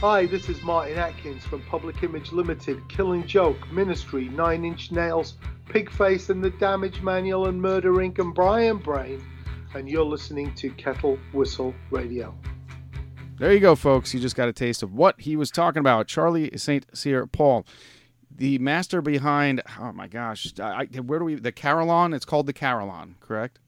Hi, 0.00 0.26
this 0.26 0.48
is 0.48 0.62
Martin 0.62 0.96
Atkins 0.96 1.44
from 1.44 1.60
Public 1.62 2.04
Image 2.04 2.30
Limited, 2.30 2.88
Killing 2.88 3.26
Joke, 3.26 3.56
Ministry, 3.72 4.28
Nine 4.28 4.64
Inch 4.64 4.92
Nails, 4.92 5.34
Pigface 5.66 6.30
and 6.30 6.42
the 6.42 6.50
Damage 6.50 7.02
Manual, 7.02 7.48
and 7.48 7.60
Murder 7.60 7.94
Inc. 7.94 8.20
and 8.20 8.32
Brian 8.32 8.76
Brain, 8.76 9.20
and 9.74 9.88
you're 9.88 10.04
listening 10.04 10.54
to 10.54 10.70
Kettle 10.70 11.18
Whistle 11.32 11.74
Radio. 11.90 12.32
There 13.40 13.52
you 13.52 13.58
go, 13.58 13.74
folks. 13.74 14.14
You 14.14 14.20
just 14.20 14.36
got 14.36 14.48
a 14.48 14.52
taste 14.52 14.84
of 14.84 14.94
what 14.94 15.20
he 15.20 15.34
was 15.34 15.50
talking 15.50 15.80
about. 15.80 16.06
Charlie 16.06 16.56
St. 16.56 16.86
Cyr 16.96 17.26
Paul, 17.26 17.66
the 18.30 18.60
master 18.60 19.02
behind, 19.02 19.62
oh 19.80 19.90
my 19.90 20.06
gosh, 20.06 20.52
I, 20.60 20.84
where 20.84 21.18
do 21.18 21.24
we, 21.24 21.34
the 21.34 21.50
Carillon? 21.50 22.14
It's 22.14 22.24
called 22.24 22.46
the 22.46 22.52
Carillon, 22.52 23.16
correct? 23.18 23.58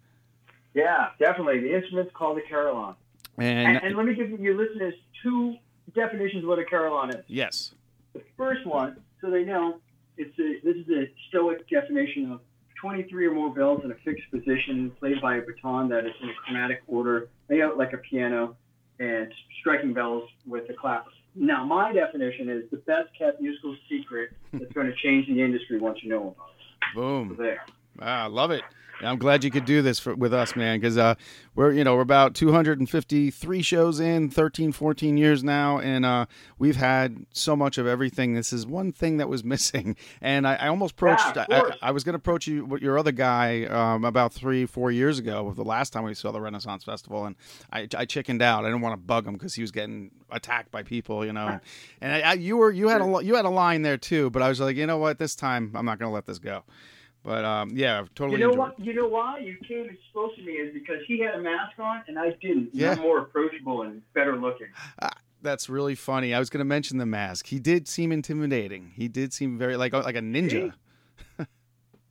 Yeah, 0.74 1.08
definitely. 1.18 1.58
The 1.58 1.74
instrument's 1.74 2.12
called 2.14 2.36
the 2.36 2.42
Carillon. 2.48 2.94
And, 3.36 3.66
And, 3.78 3.82
and 3.82 3.96
let 3.96 4.06
me 4.06 4.14
give 4.14 4.30
your 4.38 4.56
listeners 4.56 4.94
two 5.24 5.56
definitions 5.94 6.42
of 6.44 6.48
what 6.48 6.58
a 6.58 6.64
Carillon 6.64 7.10
is. 7.10 7.24
yes, 7.26 7.72
The 8.12 8.22
first 8.36 8.66
one, 8.66 8.96
so 9.20 9.30
they 9.30 9.44
know, 9.44 9.78
it's 10.16 10.38
a, 10.38 10.60
this 10.64 10.76
is 10.76 10.88
a 10.90 11.10
stoic 11.28 11.68
definition 11.68 12.32
of 12.32 12.40
23 12.80 13.26
or 13.26 13.32
more 13.34 13.52
bells 13.54 13.82
in 13.84 13.90
a 13.90 13.94
fixed 14.04 14.30
position, 14.30 14.90
played 14.98 15.20
by 15.20 15.36
a 15.36 15.40
baton 15.42 15.88
that 15.90 16.06
is 16.06 16.12
in 16.22 16.30
a 16.30 16.34
chromatic 16.44 16.82
order, 16.86 17.28
laid 17.48 17.60
out 17.62 17.76
like 17.76 17.92
a 17.92 17.98
piano, 17.98 18.56
and 18.98 19.32
striking 19.60 19.92
bells 19.92 20.28
with 20.46 20.66
the 20.66 20.74
clappers. 20.74 21.12
Now, 21.34 21.64
my 21.64 21.92
definition 21.92 22.48
is 22.48 22.64
the 22.70 22.78
best 22.78 23.08
kept 23.16 23.40
musical 23.40 23.76
secret 23.88 24.30
that's 24.52 24.72
going 24.72 24.86
to 24.88 24.96
change 24.96 25.26
the 25.26 25.42
industry 25.42 25.78
once 25.78 25.98
you 26.02 26.08
know 26.10 26.34
about 26.36 26.48
it. 26.50 26.94
boom. 26.94 27.34
So 27.36 27.42
there. 27.42 27.64
Ah, 28.00 28.24
I 28.24 28.26
love 28.26 28.50
it. 28.50 28.62
I'm 29.02 29.18
glad 29.18 29.44
you 29.44 29.50
could 29.50 29.64
do 29.64 29.82
this 29.82 29.98
for, 29.98 30.14
with 30.14 30.34
us, 30.34 30.54
man, 30.54 30.78
because 30.78 30.98
uh, 30.98 31.14
we're 31.54 31.72
you 31.72 31.84
know 31.84 31.96
we're 31.96 32.02
about 32.02 32.34
253 32.34 33.62
shows 33.62 34.00
in, 34.00 34.30
13, 34.30 34.72
14 34.72 35.16
years 35.16 35.42
now, 35.42 35.78
and 35.78 36.04
uh, 36.04 36.26
we've 36.58 36.76
had 36.76 37.26
so 37.32 37.56
much 37.56 37.78
of 37.78 37.86
everything. 37.86 38.34
This 38.34 38.52
is 38.52 38.66
one 38.66 38.92
thing 38.92 39.16
that 39.16 39.28
was 39.28 39.42
missing, 39.50 39.96
and 40.20 40.46
I, 40.46 40.54
I 40.56 40.68
almost 40.68 40.92
approached. 40.92 41.36
Yeah, 41.36 41.46
I. 41.50 41.90
I 41.90 41.92
was 41.92 42.04
going 42.04 42.12
to 42.12 42.18
approach 42.18 42.46
you, 42.46 42.78
your 42.80 42.98
other 42.98 43.12
guy, 43.12 43.64
um, 43.64 44.04
about 44.04 44.32
three, 44.32 44.66
four 44.66 44.90
years 44.90 45.18
ago, 45.18 45.44
with 45.44 45.56
the 45.56 45.64
last 45.64 45.92
time 45.92 46.04
we 46.04 46.14
saw 46.14 46.30
the 46.30 46.40
Renaissance 46.40 46.84
Festival, 46.84 47.24
and 47.24 47.36
I, 47.72 47.88
I 47.96 48.04
chickened 48.04 48.42
out. 48.42 48.64
I 48.64 48.68
didn't 48.68 48.82
want 48.82 48.92
to 48.92 49.00
bug 49.00 49.26
him 49.26 49.34
because 49.34 49.54
he 49.54 49.62
was 49.62 49.70
getting 49.70 50.10
attacked 50.30 50.70
by 50.70 50.82
people, 50.82 51.24
you 51.24 51.32
know. 51.32 51.58
And 52.00 52.12
I, 52.12 52.20
I, 52.20 52.32
you 52.34 52.56
were 52.56 52.70
you 52.70 52.88
had 52.88 53.00
a 53.00 53.24
you 53.24 53.34
had 53.34 53.44
a 53.44 53.50
line 53.50 53.82
there 53.82 53.96
too, 53.96 54.30
but 54.30 54.42
I 54.42 54.48
was 54.48 54.60
like, 54.60 54.76
you 54.76 54.86
know 54.86 54.98
what, 54.98 55.18
this 55.18 55.34
time 55.34 55.72
I'm 55.74 55.84
not 55.84 55.98
going 55.98 56.10
to 56.10 56.14
let 56.14 56.26
this 56.26 56.38
go. 56.38 56.62
But 57.22 57.44
um, 57.44 57.70
yeah, 57.74 58.00
I've 58.00 58.30
You 58.30 58.38
know 58.38 58.50
what? 58.50 58.78
You 58.80 58.94
know 58.94 59.08
why 59.08 59.38
you 59.38 59.56
came 59.66 59.90
exposed 59.90 60.36
to 60.36 60.42
me 60.42 60.52
is 60.52 60.72
because 60.72 61.00
he 61.06 61.20
had 61.20 61.34
a 61.34 61.40
mask 61.40 61.78
on 61.78 62.02
and 62.08 62.18
I 62.18 62.30
didn't. 62.40 62.70
Yeah. 62.72 62.94
You're 62.94 63.02
more 63.02 63.18
approachable 63.18 63.82
and 63.82 64.02
better 64.14 64.36
looking. 64.36 64.68
That's 65.42 65.68
really 65.68 65.94
funny. 65.94 66.34
I 66.34 66.38
was 66.38 66.50
going 66.50 66.58
to 66.60 66.66
mention 66.66 66.98
the 66.98 67.06
mask. 67.06 67.46
He 67.46 67.58
did 67.58 67.88
seem 67.88 68.12
intimidating. 68.12 68.92
He 68.94 69.08
did 69.08 69.32
seem 69.32 69.58
very 69.58 69.76
like 69.76 69.92
like 69.92 70.16
a 70.16 70.20
ninja. 70.20 70.72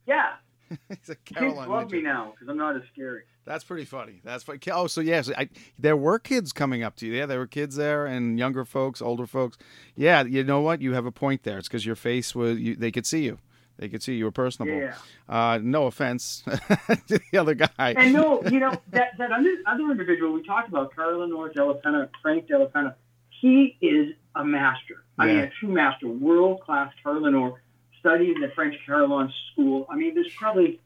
Yeah, 0.06 0.32
He's 0.88 1.08
a 1.08 1.16
kids 1.16 1.38
Caroline 1.38 1.68
love 1.68 1.90
me 1.90 2.00
now 2.02 2.32
because 2.32 2.48
I'm 2.48 2.56
not 2.56 2.76
as 2.76 2.82
scary. 2.92 3.22
That's 3.44 3.64
pretty 3.64 3.84
funny. 3.84 4.20
That's 4.22 4.44
funny. 4.44 4.60
Oh, 4.70 4.86
so 4.86 5.00
yes, 5.00 5.30
I, 5.36 5.48
there 5.78 5.96
were 5.96 6.18
kids 6.18 6.52
coming 6.52 6.82
up 6.82 6.94
to 6.96 7.06
you. 7.06 7.14
Yeah, 7.14 7.26
there 7.26 7.38
were 7.38 7.46
kids 7.46 7.74
there, 7.76 8.06
and 8.06 8.38
younger 8.38 8.64
folks, 8.64 9.02
older 9.02 9.26
folks. 9.26 9.58
Yeah, 9.96 10.22
you 10.22 10.44
know 10.44 10.60
what? 10.60 10.80
You 10.80 10.92
have 10.92 11.06
a 11.06 11.12
point 11.12 11.42
there. 11.42 11.58
It's 11.58 11.66
because 11.66 11.86
your 11.86 11.96
face 11.96 12.34
was. 12.34 12.58
You, 12.58 12.76
they 12.76 12.92
could 12.92 13.06
see 13.06 13.24
you. 13.24 13.38
They 13.80 13.88
could 13.88 14.02
see 14.02 14.14
you 14.14 14.26
were 14.26 14.30
personable. 14.30 14.78
Yeah. 14.78 14.94
Uh, 15.26 15.58
no 15.62 15.86
offense 15.86 16.42
to 17.06 17.18
the 17.32 17.38
other 17.38 17.54
guy. 17.54 17.68
And 17.78 18.12
no, 18.12 18.42
you 18.44 18.60
know 18.60 18.78
that 18.90 19.16
that 19.16 19.30
other, 19.32 19.90
individual 19.90 20.34
we 20.34 20.42
talked 20.42 20.68
about, 20.68 20.94
carillonneur 20.94 21.48
Della 21.54 21.74
Penna, 21.76 22.10
Frank 22.20 22.46
Della 22.46 22.66
Penna, 22.66 22.94
he 23.30 23.78
is 23.80 24.14
a 24.34 24.44
master. 24.44 25.02
I 25.18 25.26
mean, 25.26 25.38
a 25.38 25.50
true 25.58 25.70
master, 25.70 26.08
world 26.08 26.60
class. 26.60 26.92
carillonneur 27.02 27.54
studied 27.98 28.36
in 28.36 28.42
the 28.42 28.50
French 28.54 28.74
Carillon 28.84 29.32
School. 29.50 29.86
I 29.88 29.96
mean, 29.96 30.14
there's 30.14 30.32
probably 30.34 30.78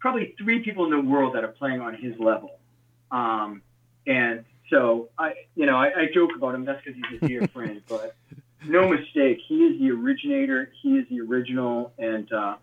probably 0.00 0.34
three 0.38 0.62
people 0.62 0.84
in 0.84 0.90
the 0.90 1.00
world 1.00 1.34
that 1.34 1.44
are 1.44 1.48
playing 1.48 1.80
on 1.80 1.94
his 1.94 2.18
level. 2.18 2.58
Um, 3.10 3.62
and 4.06 4.44
so 4.68 5.08
I, 5.18 5.32
you 5.54 5.64
know, 5.64 5.76
I, 5.76 5.86
I 5.86 6.08
joke 6.12 6.32
about 6.36 6.54
him. 6.54 6.66
That's 6.66 6.84
because 6.84 7.00
he's 7.10 7.22
a 7.22 7.26
dear 7.26 7.48
friend, 7.54 7.80
but 7.88 8.14
no 8.66 8.88
mistake, 8.88 9.38
he 9.46 9.56
is 9.64 9.80
the 9.80 9.90
originator. 9.90 10.72
He 10.82 10.90
is 10.96 11.06
the 11.08 11.20
original, 11.20 11.92
and 11.98 12.30
uh, 12.32 12.56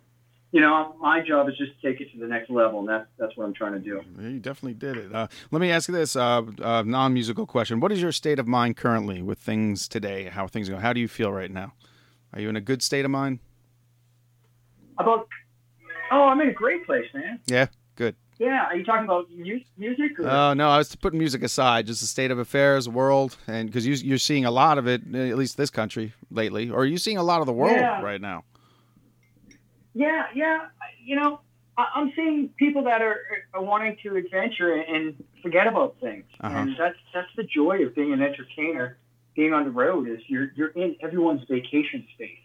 you 0.52 0.62
know, 0.62 0.96
my 1.00 1.22
job 1.22 1.50
is 1.50 1.58
just 1.58 1.80
to 1.80 1.92
take 1.92 2.00
it 2.02 2.12
to 2.14 2.20
the 2.20 2.28
next 2.28 2.50
level, 2.50 2.80
and 2.80 2.90
that's 2.90 3.08
that's 3.18 3.36
what 3.36 3.46
I'm 3.46 3.54
trying 3.54 3.74
to 3.74 3.80
do. 3.80 4.02
You 4.20 4.40
definitely 4.40 4.76
did 4.76 4.98
it. 4.98 5.14
Uh, 5.14 5.28
let 5.52 5.60
me 5.60 5.72
ask 5.72 5.90
you 5.90 5.96
this 5.96 6.16
uh, 6.16 6.44
uh, 6.62 6.84
non-musical 6.86 7.46
question: 7.46 7.80
What 7.80 7.92
is 7.92 8.02
your 8.02 8.12
state 8.12 8.40
of 8.40 8.48
mind 8.48 8.78
currently 8.78 9.22
with 9.22 9.40
things 9.40 9.88
today? 9.88 10.26
How 10.26 10.48
things 10.48 10.70
go? 10.70 10.78
How 10.78 10.94
do 10.94 11.00
you 11.00 11.08
feel 11.08 11.32
right 11.32 11.52
now? 11.52 11.74
Are 12.34 12.40
you 12.40 12.50
in 12.50 12.56
a 12.56 12.62
good 12.62 12.82
state 12.82 13.06
of 13.06 13.12
mind? 13.12 13.40
About 14.98 15.28
oh, 16.12 16.24
I'm 16.24 16.40
in 16.42 16.50
a 16.50 16.54
great 16.54 16.86
place, 16.86 17.06
man. 17.14 17.40
Yeah, 17.48 17.68
good. 17.96 18.16
Yeah, 18.40 18.66
are 18.68 18.76
you 18.76 18.84
talking 18.86 19.06
about 19.06 19.30
mu- 19.32 19.60
music? 19.78 20.20
Or? 20.20 20.30
Oh 20.30 20.54
no, 20.54 20.70
I 20.70 20.78
was 20.78 20.96
putting 20.96 21.18
music 21.20 21.42
aside, 21.44 21.88
just 21.88 22.02
the 22.02 22.08
state 22.08 22.30
of 22.30 22.38
affairs, 22.38 22.88
world, 22.88 23.36
and 23.48 23.68
because 23.68 23.86
you, 23.88 23.96
you're 23.96 24.18
seeing 24.20 24.46
a 24.46 24.52
lot 24.52 24.78
of 24.78 24.88
it, 24.88 25.02
at 25.16 25.38
least 25.38 25.58
this 25.58 25.70
country 25.72 26.14
lately, 26.30 26.70
or 26.70 26.82
are 26.82 26.86
you 26.86 26.98
seeing 27.00 27.18
a 27.18 27.24
lot 27.24 27.40
of 27.40 27.48
the 27.48 27.54
world 27.54 27.76
Yeah. 27.78 28.02
right 28.02 28.22
now? 28.22 28.44
Yeah, 29.94 30.26
yeah. 30.36 30.68
You 31.04 31.16
know, 31.16 31.40
I- 31.78 31.88
I'm 31.96 32.12
seeing 32.16 32.50
people 32.60 32.84
that 32.84 33.02
are, 33.02 33.20
are 33.54 33.64
wanting 33.64 33.98
to 34.04 34.16
adventure 34.16 34.74
and 34.74 35.24
forget 35.42 35.68
about 35.68 35.96
things, 36.00 36.26
Uh-huh. 36.40 36.56
and 36.58 36.76
that's 36.78 36.98
that's 37.14 37.30
the 37.36 37.44
joy 37.44 37.84
of 37.86 37.96
being 37.96 38.14
an 38.14 38.22
entertainer. 38.22 38.98
Being 39.36 39.54
on 39.54 39.66
the 39.66 39.72
road 39.72 40.08
is 40.10 40.20
you're 40.28 40.52
you're 40.56 40.70
in 40.70 40.96
everyone's 41.02 41.44
vacation 41.48 42.06
space. 42.16 42.40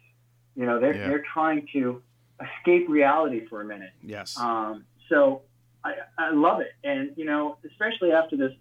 You 0.56 0.66
know, 0.66 0.78
they're 0.78 0.94
Yeah. 0.94 1.08
they're 1.08 1.24
trying 1.32 1.66
to 1.72 2.02
escape 2.40 2.86
reality 2.88 3.46
for 3.46 3.62
a 3.62 3.64
minute. 3.64 3.92
Yes. 4.02 4.38
Um, 4.38 4.84
so 5.08 5.42
I, 5.84 5.94
I 6.18 6.30
love 6.30 6.60
it. 6.60 6.72
And, 6.84 7.12
you 7.16 7.24
know, 7.24 7.56
especially 7.68 8.12
after 8.12 8.36
this 8.36 8.52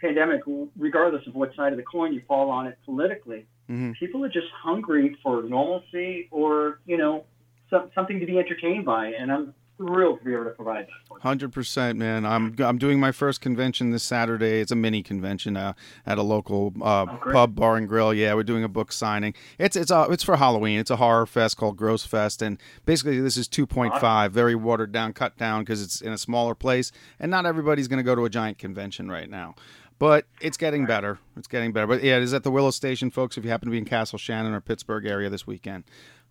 pandemic, 0.00 0.42
regardless 0.78 1.26
of 1.26 1.34
what 1.34 1.54
side 1.54 1.72
of 1.72 1.78
the 1.78 1.82
coin 1.82 2.12
you 2.12 2.22
fall 2.28 2.50
on 2.50 2.66
it 2.66 2.78
politically, 2.84 3.46
Mhm. 3.68 3.94
people 3.94 4.24
are 4.24 4.28
just 4.28 4.46
hungry 4.50 5.16
for 5.24 5.42
normalcy 5.42 6.28
or, 6.30 6.78
you 6.86 6.96
know, 6.96 7.24
some, 7.68 7.90
something 7.96 8.20
to 8.20 8.26
be 8.26 8.38
entertained 8.38 8.84
by. 8.84 9.08
And 9.08 9.32
I'm 9.32 9.54
thrilled 9.76 10.18
to 10.20 10.24
be 10.24 10.32
able 10.32 10.44
to 10.44 10.50
provide 10.50 10.86
that. 10.86 11.20
Hundred 11.22 11.52
percent, 11.52 11.98
man. 11.98 12.24
I'm 12.26 12.54
I'm 12.58 12.78
doing 12.78 13.00
my 13.00 13.12
first 13.12 13.40
convention 13.40 13.90
this 13.90 14.02
Saturday. 14.02 14.60
It's 14.60 14.70
a 14.70 14.76
mini 14.76 15.02
convention 15.02 15.56
uh, 15.56 15.72
at 16.06 16.18
a 16.18 16.22
local 16.22 16.72
uh, 16.80 17.06
Oh, 17.08 17.18
pub, 17.32 17.54
bar, 17.54 17.76
and 17.76 17.88
grill. 17.88 18.12
Yeah, 18.14 18.34
we're 18.34 18.42
doing 18.42 18.64
a 18.64 18.68
book 18.68 18.92
signing. 18.92 19.34
It's 19.58 19.76
it's 19.76 19.90
uh, 19.90 20.06
it's 20.10 20.22
for 20.24 20.36
Halloween. 20.36 20.78
It's 20.78 20.90
a 20.90 20.96
horror 20.96 21.26
fest 21.26 21.56
called 21.56 21.76
Gross 21.76 22.04
Fest, 22.04 22.42
and 22.42 22.58
basically 22.84 23.20
this 23.20 23.36
is 23.36 23.48
2.5, 23.48 24.30
very 24.30 24.54
watered 24.54 24.92
down, 24.92 25.12
cut 25.12 25.36
down 25.36 25.62
because 25.62 25.82
it's 25.82 26.00
in 26.00 26.12
a 26.12 26.18
smaller 26.18 26.54
place, 26.54 26.92
and 27.18 27.30
not 27.30 27.46
everybody's 27.46 27.88
going 27.88 27.98
to 27.98 28.04
go 28.04 28.14
to 28.14 28.24
a 28.24 28.30
giant 28.30 28.58
convention 28.58 29.10
right 29.10 29.28
now. 29.30 29.54
but 29.98 30.26
it's 30.42 30.58
getting 30.58 30.84
better. 30.84 31.18
It's 31.38 31.48
getting 31.48 31.72
better. 31.72 31.86
But 31.86 32.02
yeah, 32.02 32.18
it 32.18 32.22
is 32.22 32.34
at 32.34 32.42
the 32.42 32.50
Willow 32.50 32.70
Station, 32.70 33.10
folks. 33.10 33.38
If 33.38 33.44
you 33.44 33.50
happen 33.50 33.66
to 33.66 33.70
be 33.70 33.78
in 33.78 33.86
Castle 33.86 34.18
Shannon 34.18 34.52
or 34.52 34.60
Pittsburgh 34.60 35.06
area 35.06 35.30
this 35.30 35.46
weekend, 35.46 35.84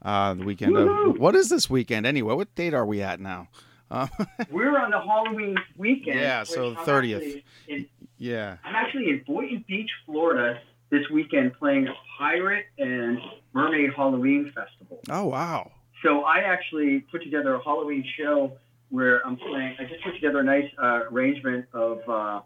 uh, 0.05 0.33
the 0.35 0.43
weekend 0.43 0.77
of 0.77 1.19
what 1.19 1.35
is 1.35 1.49
this 1.49 1.69
weekend 1.69 2.05
anyway? 2.05 2.35
What 2.35 2.53
date 2.55 2.73
are 2.73 2.85
we 2.85 3.01
at 3.01 3.19
now? 3.19 3.49
Uh, 3.89 4.07
We're 4.51 4.77
on 4.77 4.91
the 4.91 4.99
Halloween 4.99 5.57
weekend. 5.77 6.19
Yeah, 6.19 6.43
so 6.43 6.71
the 6.71 6.75
30th. 6.77 7.43
in- 7.67 7.87
yeah. 8.17 8.57
I'm 8.63 8.75
actually 8.75 9.09
in 9.09 9.23
Boynton 9.27 9.65
Beach, 9.67 9.89
Florida, 10.05 10.61
this 10.89 11.01
weekend 11.11 11.53
playing 11.53 11.87
a 11.87 11.93
pirate 12.17 12.65
and 12.77 13.19
mermaid 13.53 13.91
Halloween 13.95 14.53
festival. 14.55 14.99
Oh 15.09 15.25
wow. 15.25 15.71
So 16.03 16.21
I 16.21 16.39
actually 16.39 16.99
put 17.11 17.23
together 17.23 17.55
a 17.55 17.63
Halloween 17.63 18.05
show 18.17 18.53
where 18.89 19.25
I'm 19.25 19.37
playing. 19.37 19.75
I 19.79 19.85
just 19.85 20.03
put 20.03 20.13
together 20.13 20.39
a 20.39 20.43
nice 20.43 20.69
uh, 20.81 21.01
arrangement 21.11 21.65
of 21.73 22.07
uh, 22.07 22.41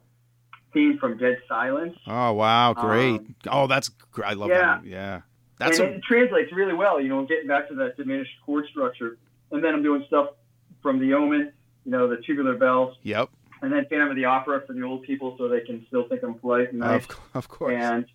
theme 0.74 0.98
from 0.98 1.18
Dead 1.18 1.38
Silence. 1.48 1.98
Oh 2.08 2.34
wow, 2.34 2.74
great. 2.74 3.20
Um, 3.20 3.36
oh, 3.52 3.68
that's 3.68 3.92
I 4.24 4.34
love 4.34 4.50
yeah. 4.50 4.80
that. 4.82 4.86
Yeah. 4.86 5.22
That's 5.60 5.78
and 5.80 5.90
a, 5.90 5.92
it 5.96 6.04
translates 6.04 6.52
really 6.52 6.74
well, 6.74 7.00
you 7.00 7.10
know, 7.10 7.26
getting 7.26 7.48
back 7.48 7.68
to 7.70 7.76
that 7.76 7.98
diminished 7.98 8.32
chord 8.46 8.66
structure. 8.72 9.18
And 9.52 9.64
then 9.64 9.74
I'm 9.76 9.84
doing 9.84 10.04
stuff 10.08 10.30
from 10.82 11.00
The 11.00 11.14
Omen, 11.14 11.52
you 11.86 11.92
know, 11.92 12.08
the 12.08 12.18
tubular 12.18 12.56
bells, 12.56 12.96
yep. 13.04 13.30
and 13.62 13.72
then 13.72 13.86
Phantom 13.90 14.10
of 14.10 14.16
the 14.16 14.26
Opera 14.26 14.64
for 14.66 14.74
the 14.74 14.84
old 14.84 15.04
people 15.04 15.36
so 15.38 15.48
they 15.48 15.62
can 15.62 15.86
still 15.88 16.08
think 16.08 16.24
I'm 16.24 16.36
polite 16.36 16.70
and 16.72 16.80
nice. 16.80 17.04
Of, 17.06 17.20
of 17.34 17.48
course. 17.50 17.74
and 17.78 18.06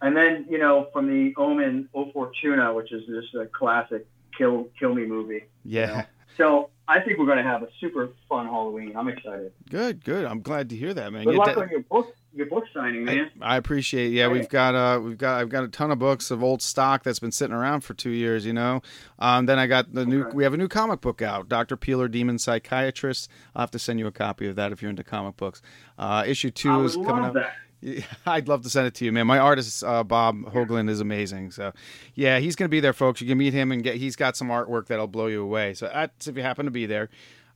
and 0.00 0.16
then 0.16 0.46
you 0.48 0.58
know 0.58 0.88
from 0.92 1.08
the 1.08 1.34
Omen 1.36 1.88
O 1.94 2.10
Fortuna, 2.12 2.72
which 2.74 2.90
is 2.90 3.02
just 3.06 3.34
a 3.34 3.46
classic 3.46 4.06
kill 4.36 4.68
kill 4.78 4.94
me 4.94 5.06
movie. 5.06 5.44
yeah. 5.64 5.86
know. 5.86 6.02
So 6.38 6.70
I 6.88 7.00
think 7.00 7.18
we're 7.18 7.26
going 7.26 7.36
to 7.36 7.44
have 7.44 7.62
a 7.62 7.68
super 7.78 8.08
fun 8.28 8.46
Halloween. 8.46 8.96
I'm 8.96 9.08
excited. 9.08 9.52
Good, 9.68 10.02
good. 10.02 10.24
I'm 10.24 10.40
glad 10.40 10.70
to 10.70 10.76
hear 10.76 10.94
that, 10.94 11.12
man. 11.12 11.24
Good 11.24 11.34
Yeah, 11.34 11.40
luck 11.40 11.58
on 11.58 11.68
your 11.68 11.80
book 11.80 12.16
your 12.34 12.46
book 12.46 12.64
signing, 12.72 13.04
man. 13.04 13.30
I, 13.40 13.54
I 13.54 13.56
appreciate. 13.56 14.12
Yeah, 14.12 14.24
Right. 14.24 14.32
we've 14.32 14.48
got 14.48 14.74
uh, 14.74 15.00
we've 15.00 15.18
got 15.18 15.40
I've 15.40 15.48
got 15.48 15.64
a 15.64 15.68
ton 15.68 15.90
of 15.90 15.98
books 15.98 16.30
of 16.30 16.42
old 16.42 16.62
stock 16.62 17.02
that's 17.02 17.18
been 17.18 17.32
sitting 17.32 17.54
around 17.54 17.82
for 17.82 17.94
two 17.94 18.10
years. 18.10 18.46
You 18.46 18.52
know, 18.52 18.82
um, 19.18 19.46
then 19.46 19.58
I 19.58 19.66
got 19.66 19.92
the 19.94 20.06
new. 20.06 20.26
We 20.32 20.44
have 20.44 20.54
a 20.54 20.56
new 20.56 20.68
comic 20.68 21.00
book 21.00 21.22
out, 21.22 21.48
Doctor 21.48 21.76
Peeler, 21.76 22.08
Demon 22.08 22.38
Psychiatrist. 22.38 23.28
I'll 23.54 23.60
have 23.62 23.70
to 23.72 23.78
send 23.78 23.98
you 23.98 24.06
a 24.06 24.12
copy 24.12 24.46
of 24.48 24.56
that 24.56 24.72
if 24.72 24.80
you're 24.82 24.90
into 24.90 25.04
comic 25.04 25.36
books. 25.36 25.62
Uh, 25.98 26.24
issue 26.26 26.50
two 26.50 26.84
is 26.84 26.94
coming 26.96 27.24
up. 27.24 27.34
that. 27.34 27.54
I'd 28.26 28.46
love 28.46 28.62
to 28.62 28.70
send 28.70 28.86
it 28.86 28.94
to 28.94 29.04
you, 29.04 29.10
man. 29.10 29.26
My 29.26 29.38
artist 29.40 29.82
uh, 29.82 30.04
Bob 30.04 30.36
Hoagland 30.52 30.88
is 30.88 31.00
amazing. 31.00 31.50
So, 31.50 31.72
yeah, 32.14 32.38
he's 32.38 32.54
going 32.54 32.66
to 32.68 32.70
be 32.70 32.78
there, 32.78 32.92
folks. 32.92 33.20
You 33.20 33.26
can 33.26 33.38
meet 33.38 33.52
him 33.52 33.72
and 33.72 33.82
get. 33.82 33.96
He's 33.96 34.14
got 34.14 34.36
some 34.36 34.48
artwork 34.50 34.86
that'll 34.86 35.08
blow 35.08 35.26
you 35.26 35.42
away. 35.42 35.74
So 35.74 35.90
that's 35.92 36.28
if 36.28 36.36
you 36.36 36.42
happen 36.44 36.64
to 36.66 36.70
be 36.70 36.86
there. 36.86 37.10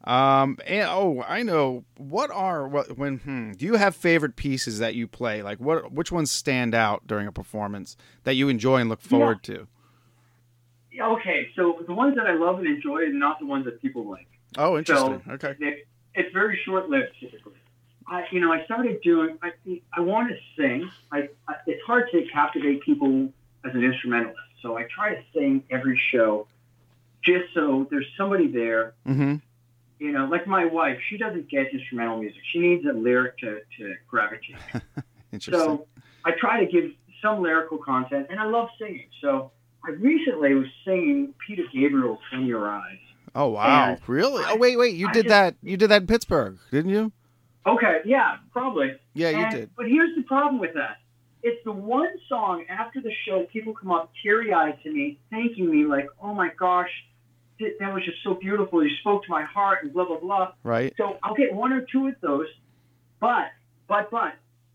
Um, 0.04 0.58
and 0.66 0.88
oh, 0.88 1.24
I 1.26 1.42
know. 1.42 1.84
What 1.96 2.30
are 2.30 2.68
what 2.68 2.96
when? 2.96 3.18
Hmm, 3.18 3.52
do 3.52 3.64
you 3.64 3.74
have 3.74 3.96
favorite 3.96 4.36
pieces 4.36 4.78
that 4.78 4.94
you 4.94 5.08
play? 5.08 5.42
Like 5.42 5.58
what? 5.58 5.92
Which 5.92 6.12
ones 6.12 6.30
stand 6.30 6.74
out 6.74 7.06
during 7.06 7.26
a 7.26 7.32
performance 7.32 7.96
that 8.24 8.34
you 8.34 8.48
enjoy 8.48 8.76
and 8.76 8.88
look 8.88 9.00
forward 9.02 9.42
to? 9.44 9.66
Yeah, 10.92 11.08
Okay, 11.08 11.50
so 11.54 11.82
the 11.86 11.92
ones 11.92 12.16
that 12.16 12.26
I 12.26 12.34
love 12.34 12.58
and 12.58 12.66
enjoy 12.66 13.02
are 13.02 13.08
not 13.08 13.38
the 13.38 13.46
ones 13.46 13.66
that 13.66 13.82
people 13.82 14.08
like. 14.08 14.28
Oh, 14.56 14.78
interesting. 14.78 15.22
So 15.26 15.32
okay. 15.32 15.54
it, 15.60 15.86
it's 16.14 16.32
very 16.32 16.58
short 16.64 16.88
lived 16.88 17.12
typically. 17.20 17.52
I, 18.08 18.24
you 18.30 18.40
know, 18.40 18.52
I 18.52 18.64
started 18.64 19.00
doing. 19.02 19.38
I, 19.42 19.50
I 19.92 20.00
want 20.00 20.30
to 20.30 20.36
sing. 20.56 20.90
I, 21.12 21.28
I, 21.48 21.54
it's 21.66 21.82
hard 21.84 22.10
to 22.12 22.24
captivate 22.32 22.80
people 22.82 23.28
as 23.64 23.74
an 23.74 23.84
instrumentalist, 23.84 24.38
so 24.62 24.78
I 24.78 24.84
try 24.84 25.14
to 25.14 25.22
sing 25.34 25.64
every 25.70 26.00
show, 26.12 26.46
just 27.22 27.52
so 27.52 27.86
there's 27.90 28.06
somebody 28.16 28.46
there. 28.46 28.94
Mm-hmm. 29.06 29.36
You 29.98 30.12
know, 30.12 30.26
like 30.26 30.46
my 30.46 30.64
wife, 30.66 30.98
she 31.08 31.16
doesn't 31.16 31.48
get 31.48 31.72
instrumental 31.72 32.18
music. 32.18 32.40
She 32.52 32.58
needs 32.58 32.84
a 32.86 32.92
lyric 32.92 33.38
to, 33.38 33.60
to 33.78 33.94
gravitate. 34.08 34.56
Interesting. 35.32 35.64
So 35.64 35.86
I 36.24 36.32
try 36.38 36.64
to 36.64 36.70
give 36.70 36.90
some 37.22 37.42
lyrical 37.42 37.78
content, 37.78 38.26
and 38.30 38.38
I 38.38 38.44
love 38.44 38.68
singing. 38.78 39.08
So 39.22 39.52
I 39.84 39.90
recently 39.92 40.54
was 40.54 40.66
singing 40.84 41.34
Peter 41.46 41.62
Gabriel's 41.72 42.18
"In 42.32 42.46
Your 42.46 42.68
Eyes." 42.68 42.98
oh 43.34 43.48
wow, 43.48 43.96
really? 44.06 44.42
I- 44.44 44.52
oh 44.52 44.56
wait, 44.56 44.76
wait. 44.76 44.94
You 44.94 45.08
I 45.08 45.12
did 45.12 45.24
just- 45.24 45.30
that. 45.30 45.54
You 45.62 45.76
did 45.76 45.90
that 45.90 46.02
in 46.02 46.06
Pittsburgh, 46.06 46.58
didn't 46.70 46.90
you? 46.90 47.12
Okay, 47.66 47.98
yeah, 48.04 48.36
probably. 48.52 48.94
Yeah, 49.14 49.30
you 49.30 49.50
did. 49.50 49.70
But 49.76 49.86
here's 49.86 50.14
the 50.14 50.22
problem 50.22 50.60
with 50.60 50.74
that. 50.74 50.98
It's 51.42 51.62
the 51.64 51.72
one 51.72 52.10
song 52.28 52.64
after 52.68 53.00
the 53.00 53.12
show, 53.26 53.44
people 53.52 53.74
come 53.74 53.90
up 53.90 54.10
teary 54.22 54.52
eyed 54.52 54.78
to 54.82 54.92
me, 54.92 55.18
thanking 55.30 55.70
me, 55.70 55.84
like, 55.84 56.06
oh 56.22 56.32
my 56.34 56.50
gosh, 56.58 56.90
that 57.58 57.92
was 57.94 58.04
just 58.04 58.18
so 58.24 58.34
beautiful. 58.34 58.84
You 58.84 58.90
spoke 59.00 59.24
to 59.24 59.30
my 59.30 59.42
heart, 59.44 59.82
and 59.82 59.92
blah, 59.92 60.04
blah, 60.06 60.18
blah. 60.18 60.52
Right. 60.62 60.92
So 60.96 61.18
I'll 61.22 61.34
get 61.34 61.52
one 61.54 61.72
or 61.72 61.86
two 61.90 62.08
of 62.08 62.14
those. 62.20 62.46
But, 63.20 63.46
but, 63.88 64.10
but, 64.10 64.34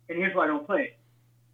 and 0.09 0.17
here's 0.17 0.35
why 0.35 0.45
I 0.45 0.47
don't 0.47 0.65
play 0.65 0.91
it. 0.93 0.97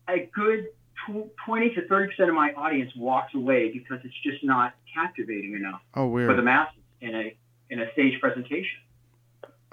A 0.09 0.29
good 0.33 0.67
tw- 1.07 1.29
20 1.45 1.75
to 1.75 1.81
30% 1.81 2.29
of 2.29 2.33
my 2.35 2.53
audience 2.53 2.91
walks 2.95 3.33
away 3.35 3.71
because 3.71 3.99
it's 4.05 4.15
just 4.23 4.43
not 4.43 4.73
captivating 4.93 5.53
enough 5.53 5.81
Oh, 5.93 6.09
for 6.11 6.21
the 6.21 6.27
weird. 6.27 6.43
masses 6.45 6.79
in 7.01 7.13
a, 7.13 7.35
in 7.69 7.79
a 7.81 7.91
stage 7.91 8.19
presentation. 8.21 8.79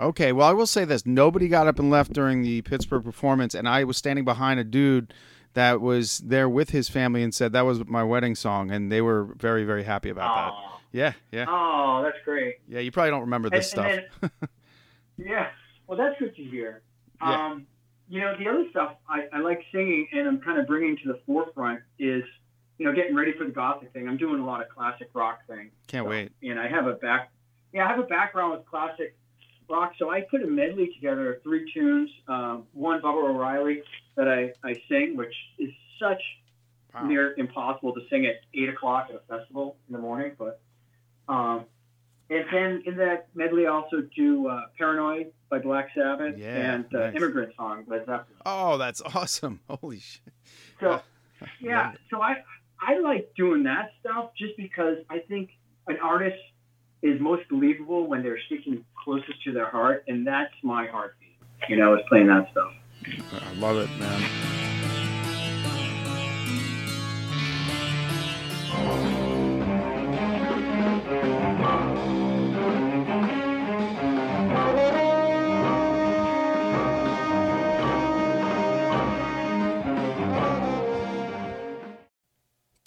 Okay, 0.01 0.33
well, 0.33 0.49
I 0.49 0.53
will 0.53 0.67
say 0.67 0.85
this: 0.85 1.07
nobody 1.07 1.47
got 1.47 1.69
up 1.69 1.79
and 1.79 1.89
left 1.89 2.13
during 2.13 2.43
the 2.43 2.63
Pittsburgh 2.63 3.05
performance, 3.05 3.55
and 3.55 3.69
I 3.69 3.85
was 3.85 3.97
standing 3.97 4.25
behind 4.25 4.59
a 4.59 4.65
dude 4.65 5.15
that 5.53 5.81
was 5.81 6.19
there 6.19 6.49
with 6.49 6.71
his 6.71 6.89
family 6.89 7.23
and 7.23 7.33
said 7.33 7.53
that 7.53 7.65
was 7.65 7.87
my 7.87 8.03
wedding 8.03 8.35
song, 8.35 8.73
and 8.73 8.91
they 8.91 9.01
were 9.01 9.23
very, 9.37 9.63
very 9.63 9.85
happy 9.85 10.09
about 10.09 10.35
that. 10.35 10.71
Yeah, 10.95 11.12
yeah, 11.32 11.47
Oh, 11.49 12.03
that's 12.05 12.16
great. 12.24 12.57
yeah. 12.68 12.78
You 12.78 12.92
probably 12.92 13.11
don't 13.11 13.22
remember 13.22 13.51
this 13.51 13.72
And- 13.74 14.05
stuff. 14.20 14.30
and 14.40 14.49
Yeah, 15.18 15.49
well, 15.88 15.99
that's 15.99 16.16
good 16.20 16.34
to 16.36 16.42
hear. 16.45 16.82
Yeah. 17.20 17.47
Um, 17.49 17.66
you 18.09 18.20
know, 18.20 18.36
the 18.38 18.49
other 18.49 18.64
stuff 18.70 18.95
I, 19.09 19.26
I 19.32 19.40
like 19.40 19.61
singing 19.72 20.07
and 20.12 20.28
I'm 20.28 20.40
kind 20.40 20.59
of 20.61 20.66
bringing 20.68 20.97
to 20.99 21.09
the 21.12 21.18
forefront 21.26 21.80
is, 21.99 22.22
you 22.78 22.86
know, 22.86 22.92
getting 22.95 23.14
ready 23.16 23.32
for 23.32 23.45
the 23.45 23.51
gothic 23.51 23.92
thing. 23.92 24.09
I'm 24.09 24.16
doing 24.16 24.40
a 24.40 24.47
lot 24.47 24.61
of 24.62 24.68
classic 24.68 25.09
rock 25.14 25.40
thing. 25.49 25.70
Can't 25.88 26.05
So- 26.07 26.11
wait. 26.11 26.30
And 26.42 26.61
I 26.61 26.68
have 26.68 26.86
a 26.86 26.92
back, 26.95 27.30
yeah, 27.72 27.86
I 27.86 27.88
have 27.88 27.99
a 27.99 28.05
background 28.05 28.53
with 28.53 28.64
classic 28.66 29.16
rock, 29.68 29.95
so 29.99 30.11
I 30.11 30.20
put 30.20 30.42
a 30.42 30.47
medley 30.47 30.92
together 30.95 31.34
of 31.34 31.42
three 31.42 31.68
tunes. 31.72 32.11
Um, 32.28 32.66
one 32.72 33.01
Baba 33.01 33.18
O'Riley 33.18 33.82
that 34.16 34.28
I, 34.28 34.53
I 34.62 34.74
sing, 34.88 35.16
which 35.16 35.34
is 35.59 35.70
such 35.99 36.22
Wow. 36.95 37.07
near 37.09 37.34
impossible 37.38 37.92
to 37.95 38.01
sing 38.09 38.24
at 38.24 38.36
eight 38.55 38.68
o'clock 38.68 39.09
at 39.11 39.16
a 39.16 39.18
festival 39.38 39.74
in 39.88 39.95
the 39.95 39.99
morning, 39.99 40.30
then 42.55 42.83
in 42.87 42.97
that 42.99 43.29
medley 43.35 43.67
I 43.67 43.71
also 43.71 44.03
do 44.17 44.49
uh, 44.49 44.63
"Paranoid" 44.79 45.33
by 45.51 45.59
Black 45.59 45.89
Sabbath 45.95 46.37
Yeah, 46.39 46.75
and 46.75 46.95
uh, 46.95 46.99
nice. 46.99 47.17
"Immigrant 47.17 47.53
Song" 47.57 47.85
by 47.89 47.99
Zeppelin. 47.99 48.25
Oh, 48.47 48.79
that's 48.79 49.01
awesome! 49.03 49.61
Holy 49.69 49.99
shit! 49.99 50.33
So 50.81 51.01
yeah, 51.61 51.93
so 52.11 52.21
I 52.23 52.37
I 52.81 52.99
like 52.99 53.33
doing 53.37 53.63
that 53.65 53.93
stuff 54.01 54.31
just 54.39 54.57
because 54.57 54.99
I 55.11 55.19
think 55.21 55.51
an 55.89 55.99
artist 56.03 56.37
is 57.03 57.21
most 57.21 57.49
believable 57.49 58.07
when 58.07 58.23
they're 58.23 58.41
sticking 58.47 58.85
closest 59.03 59.43
to 59.45 59.53
their 59.53 59.69
heart, 59.71 60.05
and 60.09 60.27
that's 60.27 60.55
my 60.63 60.87
heartbeat. 60.87 61.37
You 61.69 61.77
know, 61.77 61.95
is 61.95 62.01
playing 62.09 62.29
that 62.29 62.51
stuff. 62.51 62.73
I 63.33 63.53
love 63.55 63.77
it, 63.77 63.91
man. 63.99 64.64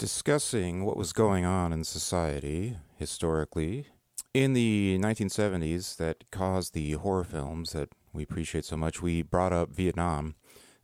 Discussing 0.07 0.85
what 0.85 0.95
was 0.95 1.11
going 1.11 1.43
on 1.43 1.73
in 1.73 1.83
society 1.83 2.77
historically 2.95 3.87
in 4.33 4.53
the 4.53 4.97
1970s 5.01 5.97
that 5.97 6.23
caused 6.31 6.73
the 6.73 6.93
horror 6.93 7.25
films 7.25 7.73
that 7.73 7.89
we 8.13 8.23
appreciate 8.23 8.63
so 8.63 8.77
much. 8.77 9.01
We 9.01 9.21
brought 9.21 9.51
up 9.51 9.69
Vietnam 9.69 10.35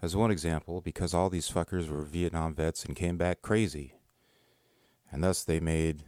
as 0.01 0.13
one 0.13 0.30
example 0.30 0.82
because 0.82 1.13
all 1.13 1.30
these 1.30 1.49
fuckers 1.49 1.88
were 1.88 2.01
Vietnam 2.03 2.53
vets 2.53 2.84
and 2.84 2.97
came 2.97 3.15
back 3.17 3.41
crazy. 3.41 3.93
And 5.09 5.24
thus 5.24 5.45
they 5.45 5.61
made 5.61 6.03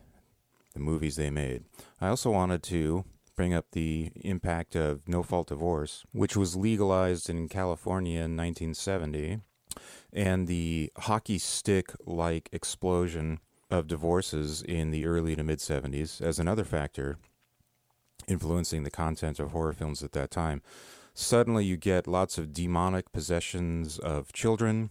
the 0.73 0.81
movies 0.81 1.15
they 1.15 1.29
made. 1.29 1.63
I 2.01 2.09
also 2.09 2.31
wanted 2.31 2.63
to 2.63 3.05
bring 3.33 3.53
up 3.53 3.67
the 3.71 4.11
impact 4.25 4.75
of 4.75 5.07
no 5.07 5.23
fault 5.23 5.47
divorce, 5.47 6.03
which 6.11 6.35
was 6.35 6.57
legalized 6.57 7.29
in 7.29 7.47
California 7.47 8.17
in 8.17 8.35
1970 8.35 9.39
and 10.15 10.47
the 10.47 10.91
hockey 10.97 11.37
stick 11.37 11.91
like 12.05 12.49
explosion 12.53 13.39
of 13.69 13.87
divorces 13.87 14.63
in 14.63 14.91
the 14.91 15.05
early 15.05 15.35
to 15.35 15.43
mid 15.43 15.59
70s 15.59 16.21
as 16.21 16.39
another 16.39 16.63
factor 16.63 17.17
influencing 18.27 18.83
the 18.83 18.91
content 18.91 19.39
of 19.39 19.51
horror 19.51 19.73
films 19.73 20.01
at 20.01 20.13
that 20.13 20.31
time. 20.31 20.61
Suddenly, 21.13 21.65
you 21.65 21.77
get 21.77 22.07
lots 22.07 22.37
of 22.37 22.53
demonic 22.53 23.11
possessions 23.11 23.99
of 23.99 24.33
children, 24.33 24.89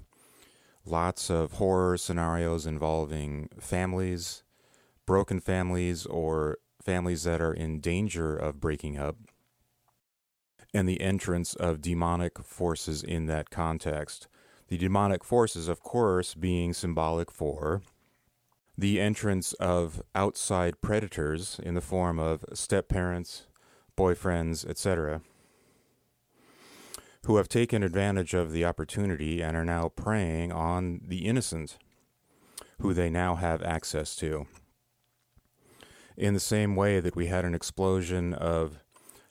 lots 0.84 1.30
of 1.30 1.52
horror 1.52 1.96
scenarios 1.96 2.66
involving 2.66 3.48
families, 3.58 4.42
broken 5.06 5.40
families, 5.40 6.06
or 6.06 6.58
families 6.82 7.24
that 7.24 7.40
are 7.40 7.52
in 7.52 7.80
danger 7.80 8.36
of 8.36 8.60
breaking 8.60 8.98
up. 8.98 9.16
and 10.76 10.88
the 10.88 11.00
entrance 11.00 11.54
of 11.54 11.80
demonic 11.80 12.38
forces 12.40 13.02
in 13.04 13.26
that 13.26 13.48
context. 13.48 14.26
The 14.68 14.78
demonic 14.78 15.24
forces, 15.24 15.68
of 15.68 15.80
course, 15.80 16.34
being 16.34 16.72
symbolic 16.72 17.30
for 17.30 17.82
the 18.76 19.00
entrance 19.00 19.52
of 19.54 20.02
outside 20.14 20.80
predators 20.80 21.60
in 21.62 21.74
the 21.74 21.80
form 21.80 22.18
of 22.18 22.44
step 22.54 22.88
parents, 22.88 23.46
boyfriends, 23.96 24.66
etc., 24.68 25.20
who 27.26 27.36
have 27.36 27.48
taken 27.48 27.82
advantage 27.82 28.34
of 28.34 28.52
the 28.52 28.64
opportunity 28.64 29.40
and 29.42 29.56
are 29.56 29.64
now 29.64 29.88
preying 29.88 30.52
on 30.52 31.00
the 31.06 31.26
innocent, 31.26 31.78
who 32.80 32.92
they 32.92 33.08
now 33.08 33.34
have 33.36 33.62
access 33.62 34.14
to. 34.16 34.46
In 36.16 36.34
the 36.34 36.40
same 36.40 36.76
way 36.76 37.00
that 37.00 37.16
we 37.16 37.26
had 37.26 37.44
an 37.44 37.54
explosion 37.54 38.34
of 38.34 38.78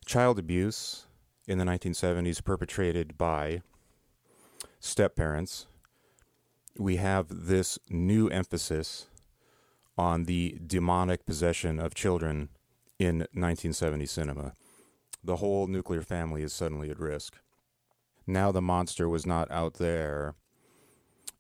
child 0.06 0.40
abuse 0.40 1.06
in 1.48 1.58
the 1.58 1.66
1970s 1.66 2.44
perpetrated 2.44 3.18
by 3.18 3.62
step 4.84 5.16
parents, 5.16 5.66
we 6.78 6.98
have 6.98 7.48
this 7.48 7.80
new 7.90 8.28
emphasis 8.28 9.08
on 9.98 10.26
the 10.26 10.60
demonic 10.66 11.26
possession 11.26 11.80
of 11.80 11.96
children 11.96 12.50
in 13.00 13.20
1970 13.20 14.06
cinema. 14.06 14.54
The 15.24 15.38
whole 15.38 15.68
nuclear 15.68 16.02
family 16.02 16.44
is 16.44 16.52
suddenly 16.52 16.90
at 16.90 17.00
risk. 17.00 17.38
Now 18.28 18.52
the 18.52 18.62
monster 18.62 19.08
was 19.08 19.26
not 19.26 19.50
out 19.50 19.76
there, 19.76 20.36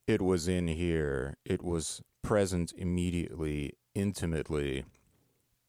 it 0.07 0.21
was 0.21 0.47
in 0.47 0.67
here. 0.67 1.37
It 1.45 1.63
was 1.63 2.01
present 2.21 2.73
immediately, 2.77 3.77
intimately, 3.95 4.85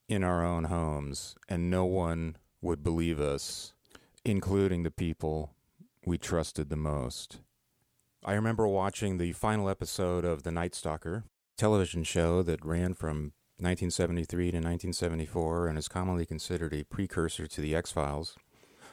in 0.09 0.25
our 0.25 0.45
own 0.45 0.65
homes, 0.65 1.37
and 1.49 1.71
no 1.71 1.85
one 1.85 2.37
would 2.61 2.83
believe 2.83 3.21
us, 3.21 3.73
including 4.25 4.83
the 4.83 4.91
people 4.91 5.55
we 6.05 6.19
trusted 6.19 6.69
the 6.69 6.77
most. 6.77 7.39
I 8.27 8.33
remember 8.33 8.67
watching 8.67 9.19
the 9.19 9.33
final 9.33 9.69
episode 9.69 10.25
of 10.25 10.45
The 10.45 10.51
Night 10.51 10.75
Stalker 10.75 11.25
television 11.59 12.05
show 12.05 12.43
that 12.45 12.65
ran 12.65 12.95
from 12.95 13.35
1973 13.59 14.45
to 14.47 14.57
1974 14.57 15.69
and 15.69 15.77
is 15.77 15.89
commonly 15.89 16.25
considered 16.25 16.73
a 16.73 16.85
precursor 16.85 17.47
to 17.47 17.61
The 17.61 17.75
X 17.75 17.93
Files, 17.93 18.35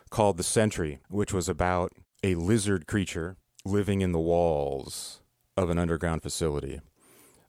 called 0.10 0.36
The 0.36 0.44
Sentry, 0.44 1.00
which 1.08 1.32
was 1.32 1.48
about 1.48 1.94
a 2.22 2.36
lizard 2.36 2.88
creature 2.88 3.38
living 3.64 4.02
in 4.02 4.12
the 4.12 4.20
walls 4.20 5.22
of 5.56 5.70
an 5.70 5.80
underground 5.80 6.24
facility. 6.24 6.82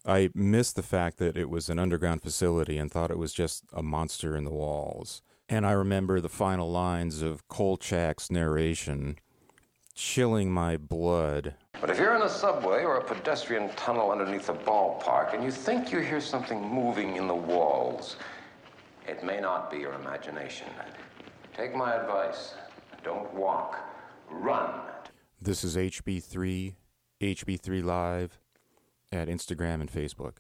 I 0.07 0.31
missed 0.37 0.77
the 0.77 0.85
fact 0.85 1.19
that 1.19 1.37
it 1.37 1.51
was 1.51 1.69
an 1.69 1.81
underground 1.81 2.23
facility 2.23 2.79
and 2.79 2.93
thought 2.93 3.11
it 3.11 3.19
was 3.19 3.33
just 3.33 3.65
a 3.73 3.83
monster 3.83 4.37
in 4.37 4.45
the 4.45 4.51
walls. 4.53 5.21
And 5.49 5.67
I 5.67 5.73
remember 5.73 6.21
the 6.21 6.29
final 6.29 6.71
lines 6.71 7.23
of 7.23 7.49
Kolchak's 7.49 8.31
narration 8.31 9.17
chilling 9.95 10.53
my 10.53 10.77
blood. 10.77 11.57
But 11.83 11.91
if 11.91 11.99
you're 11.99 12.15
in 12.15 12.23
a 12.23 12.29
subway 12.29 12.85
or 12.85 12.99
a 12.99 13.03
pedestrian 13.03 13.69
tunnel 13.71 14.13
underneath 14.13 14.49
a 14.49 14.55
ballpark 14.55 15.35
and 15.35 15.43
you 15.43 15.51
think 15.51 15.91
you 15.91 15.99
hear 15.99 16.21
something 16.21 16.63
moving 16.63 17.17
in 17.17 17.27
the 17.27 17.35
walls, 17.35 18.19
it 19.09 19.25
may 19.25 19.41
not 19.41 19.69
be 19.69 19.79
your 19.79 19.95
imagination. 19.95 20.69
Take 21.57 21.75
my 21.75 21.93
advice. 21.95 22.55
Don't 23.03 23.35
walk. 23.35 23.81
Run. 24.31 24.81
This 25.41 25.65
is 25.65 25.77
HB3, 25.77 26.75
HB3 27.21 27.83
Live 27.83 28.39
at 29.11 29.27
Instagram 29.27 29.81
and 29.81 29.91
Facebook. 29.91 30.35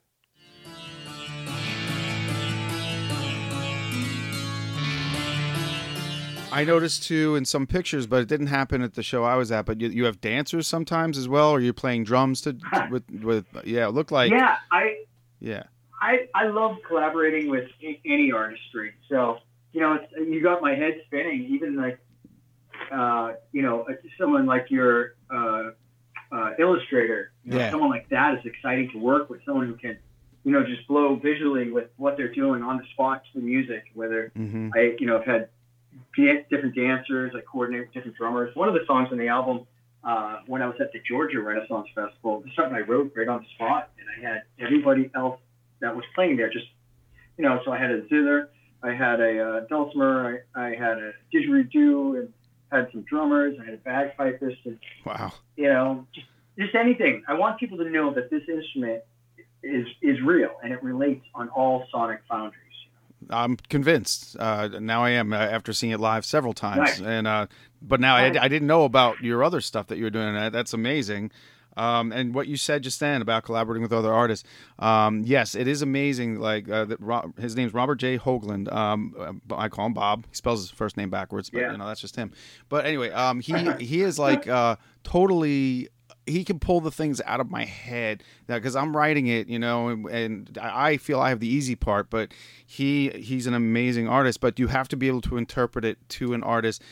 I 6.52 6.64
noticed 6.64 7.02
too 7.04 7.34
in 7.36 7.44
some 7.44 7.66
pictures, 7.66 8.06
but 8.06 8.20
it 8.22 8.28
didn't 8.28 8.48
happen 8.48 8.82
at 8.82 8.94
the 8.94 9.02
show 9.02 9.24
I 9.24 9.36
was 9.36 9.50
at. 9.50 9.64
But 9.66 9.80
you, 9.80 9.88
you 9.88 10.04
have 10.04 10.20
dancers 10.20 10.68
sometimes 10.68 11.16
as 11.18 11.28
well, 11.28 11.50
or 11.50 11.60
you're 11.60 11.72
playing 11.72 12.04
drums 12.04 12.40
to, 12.42 12.52
to 12.52 12.86
with 12.90 13.04
with 13.10 13.46
yeah. 13.64 13.86
It 13.88 13.90
looked 13.94 14.12
like 14.12 14.30
yeah, 14.30 14.56
I 14.70 14.98
yeah. 15.40 15.64
I 16.00 16.26
I 16.34 16.48
love 16.48 16.76
collaborating 16.86 17.48
with 17.48 17.68
any 18.04 18.32
artistry. 18.32 18.92
So 19.08 19.38
you 19.72 19.80
know, 19.80 19.94
it's, 19.94 20.12
you 20.16 20.42
got 20.42 20.60
my 20.60 20.74
head 20.74 21.00
spinning. 21.06 21.46
Even 21.50 21.76
like 21.76 21.98
uh, 22.92 23.32
you 23.52 23.62
know, 23.62 23.86
someone 24.18 24.46
like 24.46 24.70
your 24.70 25.14
uh, 25.30 25.70
uh, 26.30 26.50
illustrator, 26.58 27.32
you 27.44 27.52
know, 27.52 27.58
Yeah. 27.58 27.70
someone 27.70 27.90
like 27.90 28.08
that 28.10 28.34
is 28.38 28.44
exciting 28.44 28.90
to 28.92 28.98
work 28.98 29.30
with. 29.30 29.40
Someone 29.46 29.66
who 29.66 29.74
can 29.74 29.98
you 30.44 30.52
know 30.52 30.64
just 30.64 30.86
blow 30.88 31.16
visually 31.16 31.70
with 31.70 31.88
what 31.96 32.16
they're 32.16 32.34
doing 32.34 32.62
on 32.62 32.76
the 32.78 32.84
spot 32.92 33.22
to 33.32 33.40
the 33.40 33.44
music. 33.44 33.84
Whether 33.94 34.32
hmm 34.34 34.70
I, 34.74 34.96
you 34.98 35.06
know, 35.06 35.18
have 35.18 35.26
had 35.26 35.48
different 36.16 36.74
dancers. 36.74 37.32
I 37.34 37.40
coordinate 37.40 37.86
with 37.86 37.94
different 37.94 38.16
drummers. 38.16 38.54
One 38.54 38.68
of 38.68 38.74
the 38.74 38.84
songs 38.86 39.08
on 39.12 39.18
the 39.18 39.28
album, 39.28 39.66
uh, 40.04 40.38
when 40.46 40.62
I 40.62 40.66
was 40.66 40.76
at 40.80 40.92
the 40.92 41.00
Georgia 41.00 41.40
Renaissance 41.40 41.88
Festival, 41.94 42.40
this 42.40 42.50
is 42.50 42.56
something 42.56 42.74
I 42.74 42.80
wrote 42.80 43.12
right 43.16 43.28
on 43.28 43.40
the 43.42 43.48
spot, 43.54 43.90
and 43.98 44.06
I 44.08 44.28
had 44.30 44.42
everybody 44.58 45.10
else 45.14 45.40
that 45.80 45.94
was 45.94 46.04
playing 46.14 46.36
there. 46.36 46.50
Just, 46.50 46.66
you 47.38 47.44
know, 47.44 47.60
so 47.64 47.72
I 47.72 47.78
had 47.78 47.90
a 47.90 48.06
zither, 48.08 48.48
I 48.82 48.92
had 48.92 49.20
a 49.20 49.40
uh, 49.40 49.60
dulcimer, 49.68 50.44
I, 50.54 50.66
I 50.66 50.74
had 50.74 50.98
a 50.98 51.12
didgeridoo, 51.32 52.20
and 52.20 52.32
had 52.72 52.88
some 52.90 53.02
drummers. 53.02 53.56
I 53.60 53.64
had 53.64 53.74
a 53.74 53.78
bagpipist, 53.78 54.58
and 54.64 54.78
Wow. 55.04 55.32
you 55.56 55.68
know, 55.68 56.06
just 56.14 56.26
just 56.58 56.74
anything. 56.74 57.22
I 57.28 57.34
want 57.34 57.58
people 57.58 57.78
to 57.78 57.88
know 57.88 58.12
that 58.14 58.30
this 58.30 58.42
instrument 58.48 59.02
is 59.62 59.86
is 60.00 60.20
real 60.20 60.50
and 60.62 60.72
it 60.72 60.82
relates 60.82 61.24
on 61.34 61.48
all 61.50 61.86
sonic 61.90 62.20
foundries. 62.28 62.61
I'm 63.30 63.56
convinced. 63.68 64.36
Uh, 64.38 64.68
now 64.80 65.04
I 65.04 65.10
am 65.10 65.32
uh, 65.32 65.36
after 65.36 65.72
seeing 65.72 65.92
it 65.92 66.00
live 66.00 66.24
several 66.24 66.52
times, 66.52 67.00
and 67.00 67.26
uh, 67.26 67.46
but 67.80 68.00
now 68.00 68.16
I. 68.16 68.24
I 68.26 68.48
didn't 68.48 68.66
know 68.68 68.84
about 68.84 69.20
your 69.22 69.42
other 69.44 69.60
stuff 69.60 69.86
that 69.88 69.98
you 69.98 70.04
were 70.04 70.10
doing. 70.10 70.34
That's 70.52 70.72
amazing. 70.72 71.30
Um, 71.74 72.12
and 72.12 72.34
what 72.34 72.48
you 72.48 72.58
said 72.58 72.82
just 72.82 73.00
then 73.00 73.22
about 73.22 73.44
collaborating 73.44 73.80
with 73.82 73.94
other 73.94 74.12
artists, 74.12 74.46
um, 74.78 75.22
yes, 75.24 75.54
it 75.54 75.66
is 75.66 75.80
amazing. 75.80 76.38
Like 76.38 76.68
uh, 76.68 76.84
that, 76.84 77.00
Ro- 77.00 77.32
his 77.38 77.56
name's 77.56 77.72
Robert 77.72 77.94
J. 77.94 78.18
Hoagland. 78.18 78.70
Um, 78.70 79.14
uh, 79.50 79.54
I 79.56 79.70
call 79.70 79.86
him 79.86 79.94
Bob. 79.94 80.26
He 80.28 80.34
spells 80.34 80.60
his 80.60 80.70
first 80.70 80.98
name 80.98 81.08
backwards, 81.08 81.48
but 81.48 81.60
Yeah. 81.62 81.72
you 81.72 81.78
know 81.78 81.86
that's 81.86 82.02
just 82.02 82.14
him. 82.14 82.32
But 82.68 82.84
anyway, 82.84 83.10
um, 83.10 83.40
he 83.40 83.54
he 83.80 84.02
is 84.02 84.18
like 84.18 84.46
uh, 84.46 84.76
totally 85.02 85.88
he 86.26 86.44
can 86.44 86.58
pull 86.58 86.80
the 86.80 86.90
things 86.90 87.20
out 87.26 87.40
of 87.40 87.50
my 87.50 87.64
head 87.64 88.22
because 88.46 88.76
I'm 88.76 88.96
writing 88.96 89.26
it, 89.26 89.48
you 89.48 89.58
know, 89.58 89.88
and, 89.88 90.06
and 90.06 90.58
I 90.60 90.96
feel 90.96 91.20
I 91.20 91.30
have 91.30 91.40
the 91.40 91.48
easy 91.48 91.74
part, 91.74 92.10
but 92.10 92.32
he 92.64 93.10
he's 93.10 93.46
an 93.46 93.54
amazing 93.54 94.08
artist. 94.08 94.40
But 94.40 94.58
you 94.58 94.68
have 94.68 94.88
to 94.88 94.96
be 94.96 95.08
able 95.08 95.20
to 95.22 95.36
interpret 95.36 95.84
it 95.84 95.98
to 96.10 96.34
an 96.34 96.42
artist. 96.42 96.82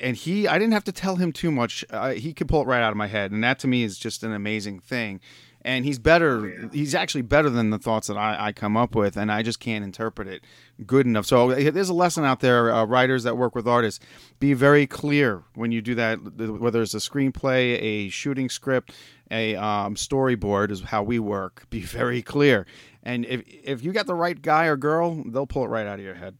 And 0.00 0.16
he, 0.16 0.48
I 0.48 0.58
didn't 0.58 0.72
have 0.72 0.84
to 0.84 0.92
tell 0.92 1.16
him 1.16 1.30
too 1.30 1.52
much. 1.52 1.84
Uh, 1.88 2.10
he 2.10 2.32
could 2.32 2.48
pull 2.48 2.62
it 2.62 2.66
right 2.66 2.82
out 2.82 2.90
of 2.90 2.96
my 2.96 3.06
head, 3.06 3.30
and 3.30 3.44
that 3.44 3.60
to 3.60 3.68
me 3.68 3.84
is 3.84 3.96
just 3.96 4.24
an 4.24 4.32
amazing 4.32 4.80
thing. 4.80 5.20
And 5.66 5.86
he's 5.86 5.98
better. 5.98 6.68
He's 6.74 6.94
actually 6.94 7.22
better 7.22 7.48
than 7.48 7.70
the 7.70 7.78
thoughts 7.78 8.08
that 8.08 8.18
I, 8.18 8.48
I 8.48 8.52
come 8.52 8.76
up 8.76 8.94
with, 8.94 9.16
and 9.16 9.32
I 9.32 9.42
just 9.42 9.60
can't 9.60 9.82
interpret 9.82 10.28
it 10.28 10.44
good 10.86 11.06
enough. 11.06 11.24
So 11.24 11.54
there's 11.54 11.88
a 11.88 11.94
lesson 11.94 12.22
out 12.22 12.40
there, 12.40 12.70
uh, 12.70 12.84
writers 12.84 13.22
that 13.22 13.38
work 13.38 13.54
with 13.54 13.66
artists, 13.66 14.04
be 14.40 14.52
very 14.52 14.86
clear 14.86 15.42
when 15.54 15.72
you 15.72 15.80
do 15.80 15.94
that. 15.94 16.16
Whether 16.16 16.82
it's 16.82 16.92
a 16.92 16.98
screenplay, 16.98 17.80
a 17.80 18.08
shooting 18.10 18.50
script, 18.50 18.92
a 19.30 19.56
um, 19.56 19.94
storyboard 19.94 20.70
is 20.70 20.82
how 20.82 21.02
we 21.02 21.18
work. 21.18 21.64
Be 21.70 21.80
very 21.80 22.20
clear, 22.20 22.66
and 23.02 23.24
if 23.24 23.42
if 23.46 23.82
you 23.82 23.92
got 23.92 24.04
the 24.06 24.14
right 24.14 24.40
guy 24.40 24.66
or 24.66 24.76
girl, 24.76 25.22
they'll 25.26 25.46
pull 25.46 25.64
it 25.64 25.68
right 25.68 25.86
out 25.86 25.98
of 25.98 26.04
your 26.04 26.14
head. 26.14 26.36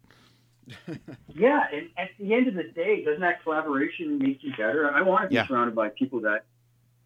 Yeah, 1.34 1.62
and 1.72 1.88
at 1.96 2.10
the 2.18 2.32
end 2.34 2.48
of 2.48 2.54
the 2.54 2.62
day, 2.64 3.04
doesn't 3.04 3.20
that 3.20 3.42
collaboration 3.42 4.18
make 4.18 4.42
you 4.42 4.50
better? 4.52 4.90
I 4.90 5.02
want 5.02 5.22
to 5.24 5.28
be 5.28 5.34
Yeah. 5.36 5.46
surrounded 5.46 5.74
by 5.74 5.88
people 5.88 6.20
that 6.20 6.44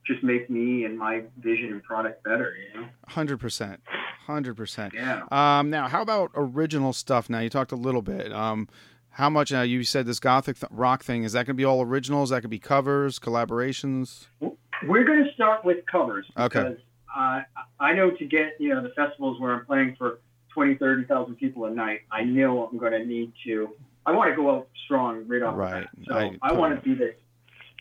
just 0.08 0.24
make 0.24 0.48
me 0.50 0.84
and 0.84 0.98
my 0.98 1.22
vision 1.38 1.70
and 1.72 1.82
product 1.84 2.24
better. 2.24 2.54
You 2.74 2.80
know? 2.80 2.88
Hundred 3.06 3.38
percent, 3.38 3.80
hundred 4.26 4.54
percent. 4.56 4.94
Yeah. 4.94 5.22
Um, 5.30 5.70
now, 5.70 5.86
how 5.88 6.02
about 6.02 6.30
original 6.34 6.92
stuff? 6.92 7.30
Now, 7.30 7.38
you 7.40 7.50
talked 7.50 7.70
a 7.72 7.76
little 7.76 8.02
bit. 8.02 8.32
Um, 8.32 8.68
how 9.10 9.28
much? 9.30 9.52
Uh, 9.52 9.60
you 9.60 9.84
said 9.84 10.06
this 10.06 10.18
gothic 10.20 10.58
th- 10.58 10.70
rock 10.72 11.04
thing. 11.04 11.22
Is 11.24 11.32
that 11.32 11.46
going 11.46 11.54
to 11.56 11.60
be 11.60 11.64
all 11.64 11.82
originals? 11.82 12.30
That 12.30 12.40
could 12.40 12.50
be 12.50 12.58
covers, 12.58 13.18
collaborations. 13.18 14.26
We're 14.40 15.04
going 15.04 15.24
to 15.24 15.32
start 15.34 15.64
with 15.64 15.78
covers 15.90 16.26
Okay. 16.38 16.60
because 16.60 16.78
uh, 17.16 17.40
I 17.80 17.92
know 17.94 18.10
to 18.12 18.24
get 18.24 18.54
you 18.58 18.70
know 18.74 18.82
the 18.82 18.90
festivals 18.90 19.40
where 19.40 19.54
I'm 19.54 19.66
playing 19.66 19.96
for 19.98 20.20
20, 20.54 20.76
30,000 20.76 21.34
people 21.36 21.64
a 21.66 21.70
night, 21.70 22.00
I 22.10 22.24
know 22.24 22.66
I'm 22.66 22.78
going 22.78 22.92
to 22.92 23.04
need 23.04 23.32
to. 23.44 23.70
I 24.06 24.12
want 24.12 24.30
to 24.30 24.36
go 24.36 24.50
out 24.54 24.68
strong 24.84 25.26
right 25.26 25.42
off 25.42 25.56
Right. 25.56 25.86
the 25.98 26.04
bat. 26.06 26.30
So 26.40 26.46
I 26.46 26.50
I, 26.50 26.52
want 26.52 26.74
to 26.76 26.80
be 26.88 26.94
the 26.94 27.14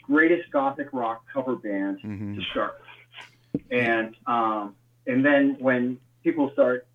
greatest 0.08 0.49
gothic 0.51 0.88
rock 0.93 1.24
cover 1.32 1.55
band 1.55 1.99
Mhm. 2.01 2.36
to 2.36 2.41
start 2.51 2.80
with. 3.53 3.62
And 3.72 4.16
um, 4.26 4.76
and 5.05 5.24
then 5.26 5.55
when 5.60 5.99
people 6.24 6.49
start 6.53 6.86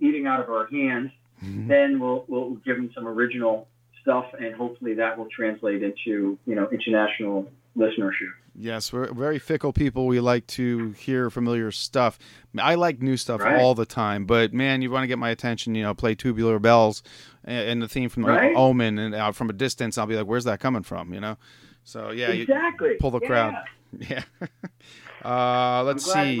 eating 0.00 0.26
out 0.26 0.40
of 0.40 0.48
our 0.50 0.66
hands, 0.66 1.10
Mhm. 1.44 1.68
then 1.68 1.98
we'll 2.00 2.24
we'll 2.28 2.54
give 2.64 2.76
them 2.76 2.90
some 2.94 3.06
original 3.06 3.68
stuff, 4.00 4.26
and 4.38 4.54
hopefully 4.54 4.94
that 4.94 5.16
will 5.18 5.26
translate 5.26 5.82
into 5.82 6.38
you 6.46 6.54
know 6.54 6.68
international 6.70 7.50
listenership. 7.76 8.30
Yes, 8.54 8.92
we're 8.92 9.10
very 9.14 9.38
fickle 9.38 9.72
people. 9.72 10.06
We 10.06 10.20
like 10.20 10.46
to 10.48 10.90
hear 10.90 11.30
familiar 11.30 11.70
stuff. 11.70 12.18
I 12.58 12.74
like 12.74 13.00
new 13.00 13.16
stuff 13.16 13.40
Right. 13.40 13.58
all 13.58 13.74
the 13.74 13.86
time, 13.86 14.26
but 14.26 14.52
man, 14.52 14.82
you 14.82 14.90
want 14.90 15.04
to 15.04 15.06
get 15.06 15.18
my 15.18 15.30
attention, 15.30 15.74
you 15.74 15.82
know, 15.82 15.94
play 15.94 16.14
Tubular 16.14 16.58
Bells 16.58 17.02
and, 17.44 17.80
the 17.80 17.88
theme 17.88 18.10
from 18.10 18.26
Right. 18.26 18.54
Omen, 18.54 18.98
and 18.98 19.14
uh, 19.14 19.32
from 19.32 19.48
a 19.48 19.54
distance, 19.54 19.96
I'll 19.96 20.06
be 20.06 20.16
like, 20.16 20.26
"Where's 20.26 20.44
that 20.44 20.60
coming 20.60 20.82
from?" 20.82 21.14
You 21.14 21.20
know. 21.20 21.38
So 21.84 22.10
yeah, 22.10 22.30
you 22.30 22.42
exactly. 22.42 22.94
pull 23.00 23.10
the 23.10 23.20
Yeah. 23.22 23.26
crowd. 23.28 23.54
Yeah. 23.98 24.22
uh, 25.24 25.82
let's 25.84 26.10
see. 26.10 26.40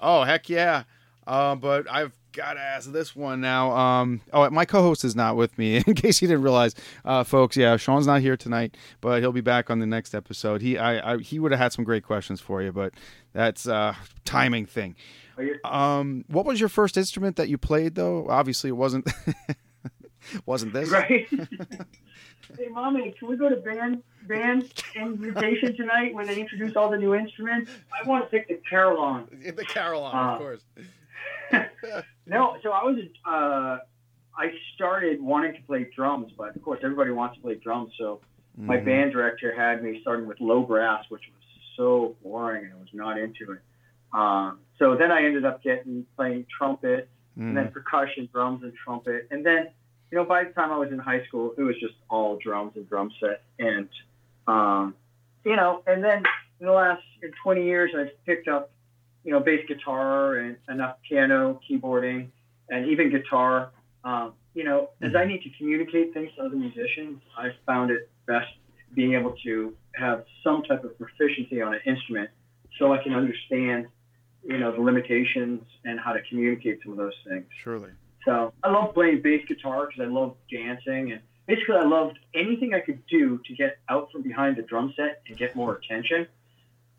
Oh 0.00 0.22
heck 0.24 0.48
yeah! 0.48 0.84
Uh, 1.26 1.54
but 1.54 1.86
I've 1.90 2.12
got 2.32 2.54
to 2.54 2.60
ask 2.60 2.92
this 2.92 3.16
one 3.16 3.40
now. 3.40 3.70
Um, 3.72 4.20
oh, 4.32 4.48
my 4.50 4.64
co-host 4.66 5.04
is 5.04 5.16
not 5.16 5.36
with 5.36 5.56
me. 5.58 5.76
In 5.86 5.94
case 5.94 6.20
you 6.20 6.28
didn't 6.28 6.42
realize, 6.42 6.74
uh, 7.04 7.24
folks, 7.24 7.56
yeah, 7.56 7.76
Sean's 7.76 8.06
not 8.06 8.20
here 8.20 8.36
tonight, 8.36 8.76
but 9.00 9.20
he'll 9.20 9.32
be 9.32 9.40
back 9.40 9.70
on 9.70 9.78
the 9.78 9.86
next 9.86 10.14
episode. 10.14 10.60
He, 10.60 10.76
I, 10.76 11.14
I 11.14 11.18
he 11.18 11.38
would 11.38 11.52
have 11.52 11.60
had 11.60 11.72
some 11.72 11.84
great 11.84 12.04
questions 12.04 12.40
for 12.40 12.62
you, 12.62 12.72
but 12.72 12.92
that's 13.32 13.66
uh, 13.66 13.94
timing 14.24 14.66
thing. 14.66 14.96
Um, 15.64 16.24
what 16.28 16.46
was 16.46 16.60
your 16.60 16.68
first 16.70 16.96
instrument 16.96 17.36
that 17.36 17.48
you 17.48 17.58
played 17.58 17.94
though? 17.94 18.26
Obviously, 18.28 18.68
it 18.70 18.76
wasn't 18.76 19.06
wasn't 20.46 20.72
this. 20.72 20.90
Right. 20.90 21.26
hey, 21.30 22.68
mommy, 22.70 23.14
can 23.18 23.28
we 23.28 23.36
go 23.36 23.48
to 23.48 23.56
band 23.56 24.02
band 24.22 24.72
invitation 24.94 25.76
tonight 25.76 26.14
when 26.14 26.26
they 26.26 26.38
introduce 26.40 26.74
all 26.76 26.90
the 26.90 26.96
new 26.96 27.14
instruments? 27.14 27.70
I 27.92 28.06
want 28.08 28.24
to 28.24 28.30
pick 28.30 28.48
the 28.48 28.60
carillon. 28.68 29.26
The 29.54 29.64
Carillon, 29.64 30.14
Uh, 30.14 30.32
of 30.32 30.38
course. 30.38 30.60
No, 32.28 32.56
so 32.62 32.72
I 32.72 32.82
was. 32.82 32.96
Uh, 33.24 33.78
I 34.36 34.50
started 34.74 35.22
wanting 35.22 35.54
to 35.54 35.62
play 35.62 35.88
drums, 35.94 36.32
but 36.36 36.56
of 36.56 36.60
course 36.62 36.80
everybody 36.82 37.12
wants 37.12 37.36
to 37.36 37.40
play 37.42 37.54
drums. 37.54 37.92
So 37.96 38.20
my 38.56 38.78
Mhm. 38.78 38.84
band 38.84 39.12
director 39.12 39.54
had 39.54 39.82
me 39.82 40.00
starting 40.00 40.26
with 40.26 40.40
low 40.40 40.62
brass, 40.62 41.04
which 41.08 41.22
was 41.32 41.42
so 41.76 42.16
boring, 42.24 42.64
and 42.64 42.72
I 42.74 42.76
was 42.76 42.88
not 42.92 43.16
into 43.18 43.52
it. 43.52 43.60
Um, 44.12 44.58
so 44.78 44.96
then 44.96 45.12
I 45.12 45.24
ended 45.24 45.44
up 45.44 45.62
getting 45.62 46.04
playing 46.16 46.46
trumpet, 46.58 47.08
and 47.36 47.56
then 47.56 47.68
Mhm. 47.68 47.72
percussion, 47.72 48.28
drums, 48.32 48.64
and 48.64 48.74
trumpet. 48.74 49.28
And 49.30 49.46
then, 49.46 49.68
you 50.10 50.18
know, 50.18 50.24
by 50.24 50.44
the 50.44 50.50
time 50.50 50.70
I 50.70 50.78
was 50.78 50.90
in 50.92 50.98
high 50.98 51.24
school, 51.26 51.52
it 51.56 51.62
was 51.62 51.74
just 51.80 51.94
all 52.08 52.38
drums 52.42 52.72
and 52.76 52.88
drum 52.88 53.10
set. 53.20 53.42
And, 53.58 53.88
um, 54.46 54.94
you 55.44 55.56
know, 55.56 55.82
and 55.86 56.02
then 56.02 56.22
in 56.60 56.66
the 56.66 56.72
last 56.72 57.02
20 57.42 57.64
years, 57.64 57.90
I've 57.96 58.24
picked 58.24 58.48
up, 58.48 58.70
you 59.24 59.32
know, 59.32 59.40
bass 59.40 59.60
guitar 59.66 60.36
and 60.36 60.56
enough 60.68 60.96
piano, 61.08 61.60
keyboarding, 61.68 62.28
and 62.68 62.88
even 62.88 63.10
guitar. 63.10 63.70
Um, 64.04 64.34
you 64.54 64.64
know, 64.64 64.90
as 65.02 65.14
I 65.16 65.24
need 65.26 65.42
to 65.42 65.50
communicate 65.58 66.14
things 66.14 66.30
to 66.36 66.44
other 66.44 66.56
musicians, 66.56 67.20
I 67.36 67.48
found 67.66 67.90
it 67.90 68.08
best 68.26 68.46
being 68.94 69.14
able 69.14 69.34
to 69.44 69.74
have 69.94 70.24
some 70.42 70.62
type 70.62 70.84
of 70.84 70.96
proficiency 70.98 71.60
on 71.60 71.74
an 71.74 71.80
instrument 71.84 72.30
so 72.78 72.92
I 72.92 73.02
can 73.02 73.12
understand, 73.12 73.86
you 74.44 74.58
know, 74.58 74.72
the 74.72 74.80
limitations 74.80 75.62
and 75.84 75.98
how 75.98 76.12
to 76.12 76.20
communicate 76.28 76.78
some 76.82 76.92
of 76.92 76.98
those 76.98 77.12
things. 77.28 77.44
Surely. 77.62 77.90
So 78.26 78.52
I 78.62 78.70
love 78.70 78.92
playing 78.92 79.22
bass 79.22 79.42
guitar 79.48 79.86
because 79.86 80.02
I 80.02 80.12
love 80.12 80.36
dancing 80.50 81.12
and 81.12 81.20
basically 81.46 81.76
I 81.76 81.84
loved 81.84 82.18
anything 82.34 82.74
I 82.74 82.80
could 82.80 83.06
do 83.06 83.40
to 83.46 83.54
get 83.54 83.78
out 83.88 84.10
from 84.12 84.22
behind 84.22 84.56
the 84.56 84.62
drum 84.62 84.92
set 84.96 85.22
and 85.28 85.38
get 85.38 85.56
more 85.56 85.74
attention. 85.76 86.26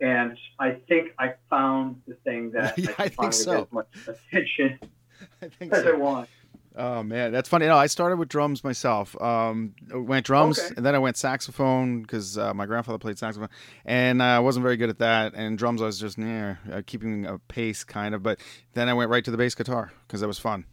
And 0.02 0.38
I 0.60 0.72
think 0.88 1.10
I 1.20 1.34
found 1.50 2.02
the 2.08 2.16
thing 2.16 2.52
that 2.52 2.78
Yeah, 2.78 2.92
I 2.98 3.04
I 3.04 3.08
think 3.10 3.34
so. 3.34 3.64
as 3.64 3.72
much 3.72 3.88
attention 4.08 4.80
I 5.42 5.50
think 5.50 5.74
as 5.74 5.84
so. 5.84 5.94
I 5.94 5.98
want. 5.98 6.30
Oh 6.80 7.02
man, 7.02 7.32
that's 7.32 7.50
funny. 7.50 7.66
No, 7.66 7.76
I 7.76 7.88
started 7.88 8.18
with 8.18 8.30
drums 8.30 8.64
myself. 8.64 9.20
Um, 9.20 9.74
went 9.92 10.28
drums, 10.28 10.60
Okay. 10.60 10.76
and 10.78 10.86
then 10.86 10.94
I 10.94 11.00
went 11.00 11.18
saxophone 11.18 12.04
because 12.04 12.38
uh, 12.38 12.54
my 12.54 12.68
grandfather 12.68 13.00
played 13.00 13.18
saxophone, 13.18 13.50
and 13.84 14.22
I 14.22 14.38
wasn't 14.42 14.62
very 14.62 14.78
good 14.78 14.90
at 14.92 15.00
that. 15.00 15.34
And 15.34 15.58
drums, 15.58 15.82
I 15.82 15.86
was 15.86 16.00
just 16.00 16.20
near 16.20 16.60
uh, 16.72 16.84
keeping 16.86 17.26
a 17.26 17.40
pace, 17.40 17.84
kind 17.84 18.14
of. 18.14 18.22
But 18.22 18.40
then 18.74 18.90
I 18.90 18.94
went 18.94 19.10
right 19.10 19.26
to 19.26 19.32
the 19.32 19.38
bass 19.38 19.56
guitar 19.56 19.92
because 20.06 20.22
it 20.22 20.28
was 20.28 20.38
fun. 20.38 20.66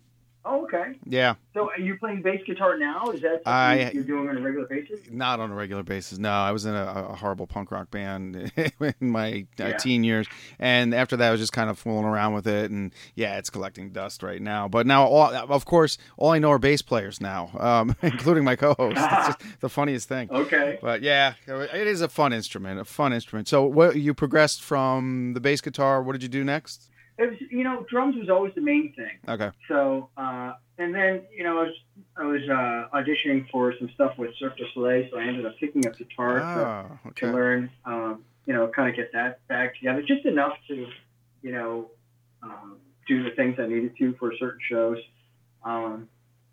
Oh, 0.46 0.64
okay. 0.64 0.94
Yeah, 1.06 1.36
So 1.54 1.70
are 1.70 1.80
you 1.80 1.96
playing 1.96 2.20
bass 2.20 2.42
guitar 2.46 2.76
now? 2.76 3.06
Is 3.10 3.22
that 3.22 3.42
something 3.44 3.44
I- 3.50 3.90
you're 3.92 4.02
doing 4.02 4.28
on 4.28 4.36
a 4.36 4.40
regular 4.42 4.66
basis? 4.66 5.00
not 5.10 5.40
on 5.40 5.50
a 5.50 5.54
regular 5.54 5.82
basis. 5.82 6.18
No, 6.18 6.30
I 6.30 6.52
was 6.52 6.66
in 6.66 6.74
a, 6.74 7.06
a 7.10 7.14
horrible 7.16 7.46
punk 7.46 7.70
rock 7.70 7.90
band 7.90 8.52
in 8.80 8.94
my 9.00 9.46
uh, 9.58 9.68
Yeah. 9.68 9.76
teen 9.78 10.04
years, 10.04 10.26
and 10.58 10.94
after 10.94 11.16
that, 11.16 11.28
I 11.28 11.30
was 11.30 11.40
just 11.40 11.52
kind 11.54 11.70
of 11.70 11.78
fooling 11.78 12.04
around 12.04 12.34
with 12.34 12.46
it. 12.46 12.70
And 12.70 12.92
yeah, 13.14 13.38
it's 13.38 13.48
collecting 13.48 13.90
dust 13.90 14.22
right 14.22 14.42
now. 14.42 14.68
But 14.68 14.86
now, 14.86 15.04
all, 15.06 15.32
of 15.34 15.64
course, 15.64 15.96
all 16.18 16.32
I 16.32 16.38
know 16.38 16.50
are 16.50 16.58
bass 16.58 16.82
players 16.82 17.20
now, 17.22 17.50
um, 17.58 17.96
including 18.02 18.44
my 18.44 18.56
co-host. 18.56 18.98
It's 18.98 19.26
just 19.26 19.38
the 19.60 19.68
funniest 19.70 20.08
thing. 20.08 20.30
Okay. 20.30 20.78
But 20.82 21.00
yeah, 21.00 21.34
it 21.46 21.86
is 21.86 22.02
a 22.02 22.08
fun 22.08 22.34
instrument, 22.34 22.78
a 22.80 22.84
fun 22.84 23.12
instrument. 23.14 23.48
So, 23.48 23.64
what 23.64 23.96
you 23.96 24.12
progressed 24.12 24.62
from 24.62 25.32
the 25.32 25.40
bass 25.40 25.62
guitar? 25.62 26.02
What 26.02 26.12
did 26.12 26.22
you 26.22 26.28
do 26.28 26.44
next? 26.44 26.90
It 27.16 27.30
was, 27.30 27.38
you 27.50 27.62
know, 27.62 27.86
drums 27.88 28.16
was 28.16 28.28
always 28.28 28.54
the 28.54 28.60
main 28.60 28.92
thing. 28.94 29.18
Okay. 29.28 29.50
So, 29.68 30.08
uh, 30.16 30.54
and 30.78 30.92
then, 30.94 31.22
you 31.36 31.44
know, 31.44 31.58
I 31.60 31.62
was, 31.62 31.74
I 32.16 32.24
was 32.24 32.42
uh, 32.48 32.96
auditioning 32.96 33.48
for 33.50 33.72
some 33.78 33.88
stuff 33.94 34.18
with 34.18 34.30
Cirque 34.38 34.56
du 34.56 34.64
Soleil, 34.74 35.08
so 35.10 35.18
I 35.18 35.22
ended 35.24 35.46
up 35.46 35.54
picking 35.60 35.86
up 35.86 35.96
guitar 35.96 36.40
to, 36.40 36.44
Ah, 36.44 36.98
to 37.04 37.08
okay. 37.10 37.30
learn, 37.32 37.70
um, 37.84 38.24
you 38.46 38.52
know, 38.52 38.66
kind 38.74 38.90
of 38.90 38.96
get 38.96 39.12
that 39.12 39.46
back 39.46 39.76
together, 39.76 40.02
just 40.02 40.26
enough 40.26 40.54
to, 40.68 40.88
you 41.42 41.52
know, 41.52 41.90
um, 42.42 42.78
do 43.06 43.22
the 43.22 43.30
things 43.36 43.56
I 43.60 43.66
needed 43.66 43.96
to 43.98 44.14
for 44.18 44.32
certain 44.36 44.60
shows. 44.68 44.98
Um, 45.64 46.08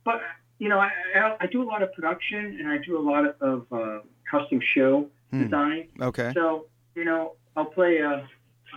but, 0.05 0.21
you 0.59 0.69
know, 0.69 0.77
I, 0.79 0.91
I, 1.15 1.37
I 1.41 1.47
do 1.47 1.63
a 1.63 1.65
lot 1.65 1.81
of 1.81 1.91
production 1.93 2.57
and 2.59 2.67
I 2.69 2.77
do 2.85 2.99
a 2.99 3.01
lot 3.01 3.25
of 3.41 3.65
uh, 3.71 3.99
custom 4.29 4.59
show 4.75 5.07
Hmm. 5.31 5.43
design. 5.43 5.87
Okay. 6.01 6.31
So, 6.35 6.65
you 6.93 7.05
know, 7.05 7.35
I'll 7.55 7.65
play 7.65 7.99
a 7.99 8.27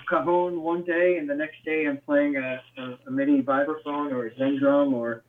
cajon 0.09 0.61
one 0.61 0.85
day, 0.85 1.19
and 1.19 1.29
the 1.29 1.35
next 1.35 1.65
day 1.65 1.87
I'm 1.87 1.99
playing 1.99 2.37
a, 2.37 2.61
a, 2.79 2.99
a 3.07 3.11
MIDI 3.11 3.43
vibraphone 3.43 4.13
or 4.13 4.27
a 4.27 4.37
Zen 4.37 4.59
drum 4.59 4.95
or 4.95 5.23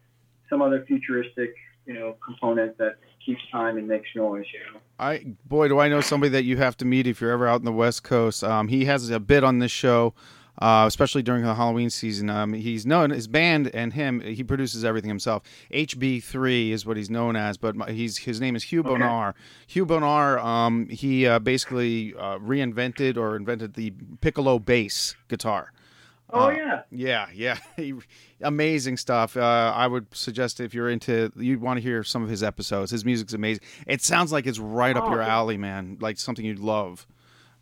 some 0.50 0.62
other 0.62 0.84
futuristic, 0.88 1.56
you 1.86 1.94
know, 1.94 2.16
component 2.24 2.78
that 2.78 2.98
keeps 3.26 3.42
time 3.52 3.78
and 3.78 3.88
makes 3.88 4.10
noise. 4.16 4.46
You 4.54 4.60
know. 4.74 4.80
I 5.00 5.26
boy, 5.46 5.68
do 5.68 5.80
I 5.80 5.88
know 5.88 6.02
somebody 6.02 6.30
that 6.32 6.44
you 6.44 6.58
have 6.58 6.78
to 6.78 6.86
meet 6.86 7.08
if 7.08 7.22
you're 7.22 7.32
ever 7.32 7.48
out 7.48 7.60
in 7.60 7.66
the 7.66 7.72
West 7.72 8.04
Coast. 8.04 8.44
Um, 8.44 8.68
he 8.68 8.86
has 8.86 9.10
a 9.10 9.20
bit 9.20 9.44
on 9.44 9.60
this 9.60 9.72
show, 9.72 10.14
uh, 10.60 10.86
especially 10.88 11.22
during 11.24 11.44
the 11.44 11.54
Halloween 11.56 11.90
season. 11.90 12.30
Um, 12.30 12.54
he's 12.54 12.86
known 12.86 13.10
his 13.10 13.28
band 13.28 13.70
and 13.74 13.94
him. 13.94 14.22
He 14.22 14.44
produces 14.44 14.86
everything 14.86 15.10
himself. 15.10 15.44
HB3 15.72 16.72
is 16.72 16.86
what 16.86 16.98
he's 16.98 17.10
known 17.10 17.36
as, 17.36 17.58
but 17.58 17.76
he's 17.90 18.18
his 18.18 18.40
name 18.42 18.56
is 18.56 18.64
Hugh 18.64 18.82
Okay. 18.82 18.90
Bonar. 18.90 19.36
Hugh 19.68 19.86
Bonar. 19.86 20.40
Um, 20.40 20.88
he 20.90 21.26
uh, 21.28 21.40
basically 21.40 22.14
uh, 22.16 22.38
reinvented 22.40 23.18
or 23.18 23.36
invented 23.36 23.74
the 23.74 23.92
piccolo 24.22 24.60
bass 24.60 25.16
guitar. 25.28 25.72
Oh 26.32 26.48
Uh, 26.48 26.50
yeah. 26.52 26.82
Yeah, 26.92 27.28
yeah, 27.34 27.58
He- 27.76 27.94
amazing 28.42 28.98
stuff. 28.98 29.38
Uh, 29.38 29.72
I 29.76 29.86
would 29.88 30.08
suggest 30.16 30.60
if 30.60 30.74
you're 30.74 30.90
into, 30.90 31.32
you'd 31.38 31.62
want 31.62 31.78
to 31.78 31.82
hear 31.82 32.04
some 32.04 32.24
of 32.24 32.30
his 32.30 32.42
episodes. 32.44 32.90
His 32.92 33.06
music's 33.06 33.34
amazing. 33.34 33.64
It 33.86 34.02
sounds 34.02 34.32
like 34.32 34.48
it's 34.48 34.60
right 34.60 34.98
up 34.98 35.04
Oh, 35.06 35.12
your 35.12 35.22
alley, 35.22 35.58
man. 35.58 35.98
Like 36.02 36.18
something 36.18 36.44
you'd 36.44 36.60
love. 36.60 37.06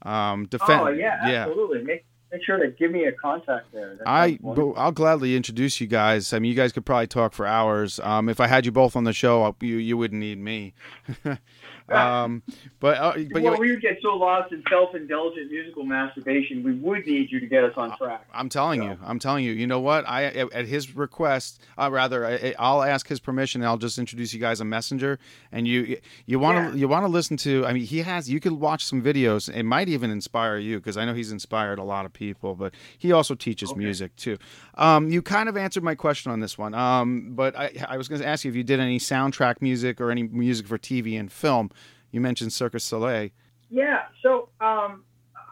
Um, 0.04 0.46
defend, 0.48 0.82
oh 0.82 0.88
yeah, 0.90 1.20
absolutely. 1.24 1.84
Make 1.84 2.06
make 2.34 2.44
sure 2.44 2.58
to 2.58 2.70
give 2.72 2.92
me 2.92 3.06
a 3.06 3.12
contact 3.12 3.72
there. 3.72 3.96
That 3.96 4.08
I. 4.08 4.40
I'll 4.76 4.92
gladly 4.92 5.36
introduce 5.36 5.80
you 5.80 5.88
guys. 5.88 6.34
I 6.34 6.40
mean, 6.40 6.50
you 6.50 6.56
guys 6.58 6.72
could 6.74 6.86
probably 6.86 7.08
talk 7.08 7.32
for 7.34 7.46
hours. 7.46 8.00
Um, 8.02 8.28
if 8.28 8.40
I 8.40 8.48
had 8.48 8.66
you 8.66 8.72
both 8.72 8.96
on 8.96 9.04
the 9.04 9.14
show, 9.14 9.44
I'll- 9.44 9.56
you 9.62 9.78
you 9.78 9.96
wouldn't 9.98 10.20
need 10.20 10.40
me. 10.40 10.74
um, 11.90 12.42
but 12.80 12.98
uh, 12.98 13.14
but 13.32 13.42
well, 13.42 13.54
you, 13.56 13.60
we 13.60 13.72
would 13.72 13.82
get 13.82 14.00
so 14.02 14.10
lost 14.16 14.52
in 14.54 14.64
self-indulgent 14.70 15.52
musical 15.52 15.84
masturbation, 15.84 16.64
we 16.64 16.74
would 16.74 17.06
need 17.06 17.32
you 17.32 17.40
to 17.40 17.46
get 17.46 17.64
us 17.64 17.74
on 17.78 17.98
track. 17.98 18.26
I'm 18.34 18.50
telling 18.50 18.80
So- 18.82 18.86
you, 18.88 18.98
I'm 19.04 19.20
telling 19.20 19.44
you. 19.46 19.52
You 19.52 19.68
know 19.68 19.80
what? 19.80 20.08
I 20.08 20.26
at 20.26 20.66
his 20.66 20.96
request, 20.96 21.62
uh, 21.78 21.90
rather, 21.92 22.26
I, 22.26 22.56
I'll 22.60 22.84
ask 22.84 23.08
his 23.08 23.20
permission. 23.20 23.62
and 23.62 23.68
I'll 23.68 23.78
just 23.78 24.00
introduce 24.00 24.34
you 24.34 24.40
guys 24.40 24.60
a 24.62 24.66
messenger, 24.66 25.20
and 25.52 25.68
you 25.68 25.98
you 26.26 26.40
want 26.40 26.58
to 26.58 26.76
Yeah. 26.78 26.82
you 26.82 26.88
want 26.88 27.04
to 27.04 27.10
listen 27.10 27.38
to. 27.38 27.66
I 27.66 27.74
mean, 27.74 27.84
he 27.84 28.00
has. 28.00 28.30
You 28.30 28.40
could 28.40 28.54
watch 28.54 28.86
some 28.86 29.02
videos. 29.02 29.54
It 29.54 29.64
might 29.64 29.90
even 29.90 30.10
inspire 30.12 30.58
you 30.58 30.78
because 30.78 30.98
I 30.98 31.06
know 31.06 31.14
he's 31.14 31.32
inspired 31.32 31.80
a 31.80 31.84
lot 31.84 32.06
of 32.06 32.14
people. 32.14 32.56
But 32.56 32.74
he 32.98 33.12
also 33.12 33.36
teaches 33.36 33.72
Okay. 33.72 33.80
music 33.80 34.16
too. 34.16 34.38
Um, 34.76 35.10
you 35.10 35.22
kind 35.22 35.50
of 35.50 35.58
answered 35.58 35.84
my 35.84 35.96
question 35.96 36.32
on 36.32 36.40
this 36.40 36.58
one. 36.58 36.74
Um, 36.74 37.32
but 37.36 37.56
I 37.58 37.72
I 37.90 37.98
was 37.98 38.08
going 38.08 38.22
to 38.22 38.28
ask 38.28 38.46
you 38.46 38.50
if 38.52 38.56
you 38.56 38.64
did 38.64 38.80
any 38.80 39.00
soundtrack 39.00 39.62
music 39.62 40.00
or 40.02 40.12
any 40.12 40.24
music 40.24 40.68
for 40.68 40.78
TV 40.78 41.20
and 41.20 41.32
film. 41.32 41.70
You 42.14 42.22
mentioned 42.22 42.54
Cirque 42.54 42.74
du 42.74 42.80
Soleil. 42.80 43.32
Yeah. 43.70 44.04
So 44.22 44.50
um, 44.62 45.04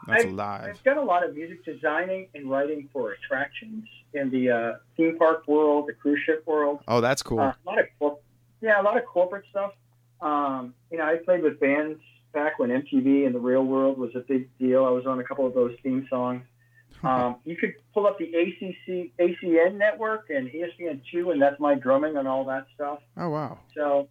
That's 0.06 0.24
I've, 0.24 0.32
live. 0.32 0.70
I've 0.70 0.82
done 0.84 0.96
a 0.96 1.02
lot 1.02 1.28
of 1.28 1.34
music 1.34 1.64
designing 1.64 2.28
and 2.34 2.48
writing 2.48 2.88
for 2.92 3.12
attractions 3.12 3.84
in 4.14 4.30
the 4.30 4.50
uh, 4.50 4.72
theme 4.96 5.18
park 5.18 5.46
world, 5.46 5.88
the 5.88 5.92
cruise 5.92 6.20
ship 6.24 6.44
world. 6.46 6.80
Oh, 6.88 7.00
that's 7.00 7.22
cool. 7.22 7.40
Uh, 7.40 7.52
a 7.52 7.66
lot 7.66 7.78
of 7.80 7.86
cor- 7.98 8.18
yeah, 8.60 8.80
a 8.80 8.84
lot 8.84 8.96
of 8.96 9.04
corporate 9.04 9.44
stuff. 9.50 9.72
Um, 10.20 10.72
you 10.90 10.98
know, 10.98 11.04
I 11.04 11.16
played 11.16 11.42
with 11.42 11.58
bands 11.58 12.00
back 12.32 12.60
when 12.60 12.70
MTV 12.70 13.26
and 13.26 13.34
the 13.34 13.40
real 13.40 13.64
world 13.64 13.98
was 13.98 14.10
a 14.14 14.20
big 14.20 14.48
deal. 14.58 14.84
I 14.84 14.90
was 14.90 15.04
on 15.04 15.18
a 15.18 15.24
couple 15.24 15.46
of 15.46 15.54
those 15.54 15.76
theme 15.82 16.06
songs. 16.08 16.44
Um, 17.02 17.36
you 17.44 17.56
could 17.56 17.74
pull 17.92 18.06
up 18.06 18.16
the 18.18 18.26
ACC, 18.26 19.10
ACN 19.18 19.74
network 19.74 20.30
and 20.30 20.46
E 20.46 20.64
ESPN2, 20.78 21.32
and 21.32 21.42
that's 21.42 21.58
my 21.58 21.74
drumming 21.74 22.16
on 22.16 22.28
all 22.28 22.44
that 22.44 22.66
stuff. 22.76 23.00
oh 23.16 23.28
wow. 23.28 23.58
So, 23.74 24.08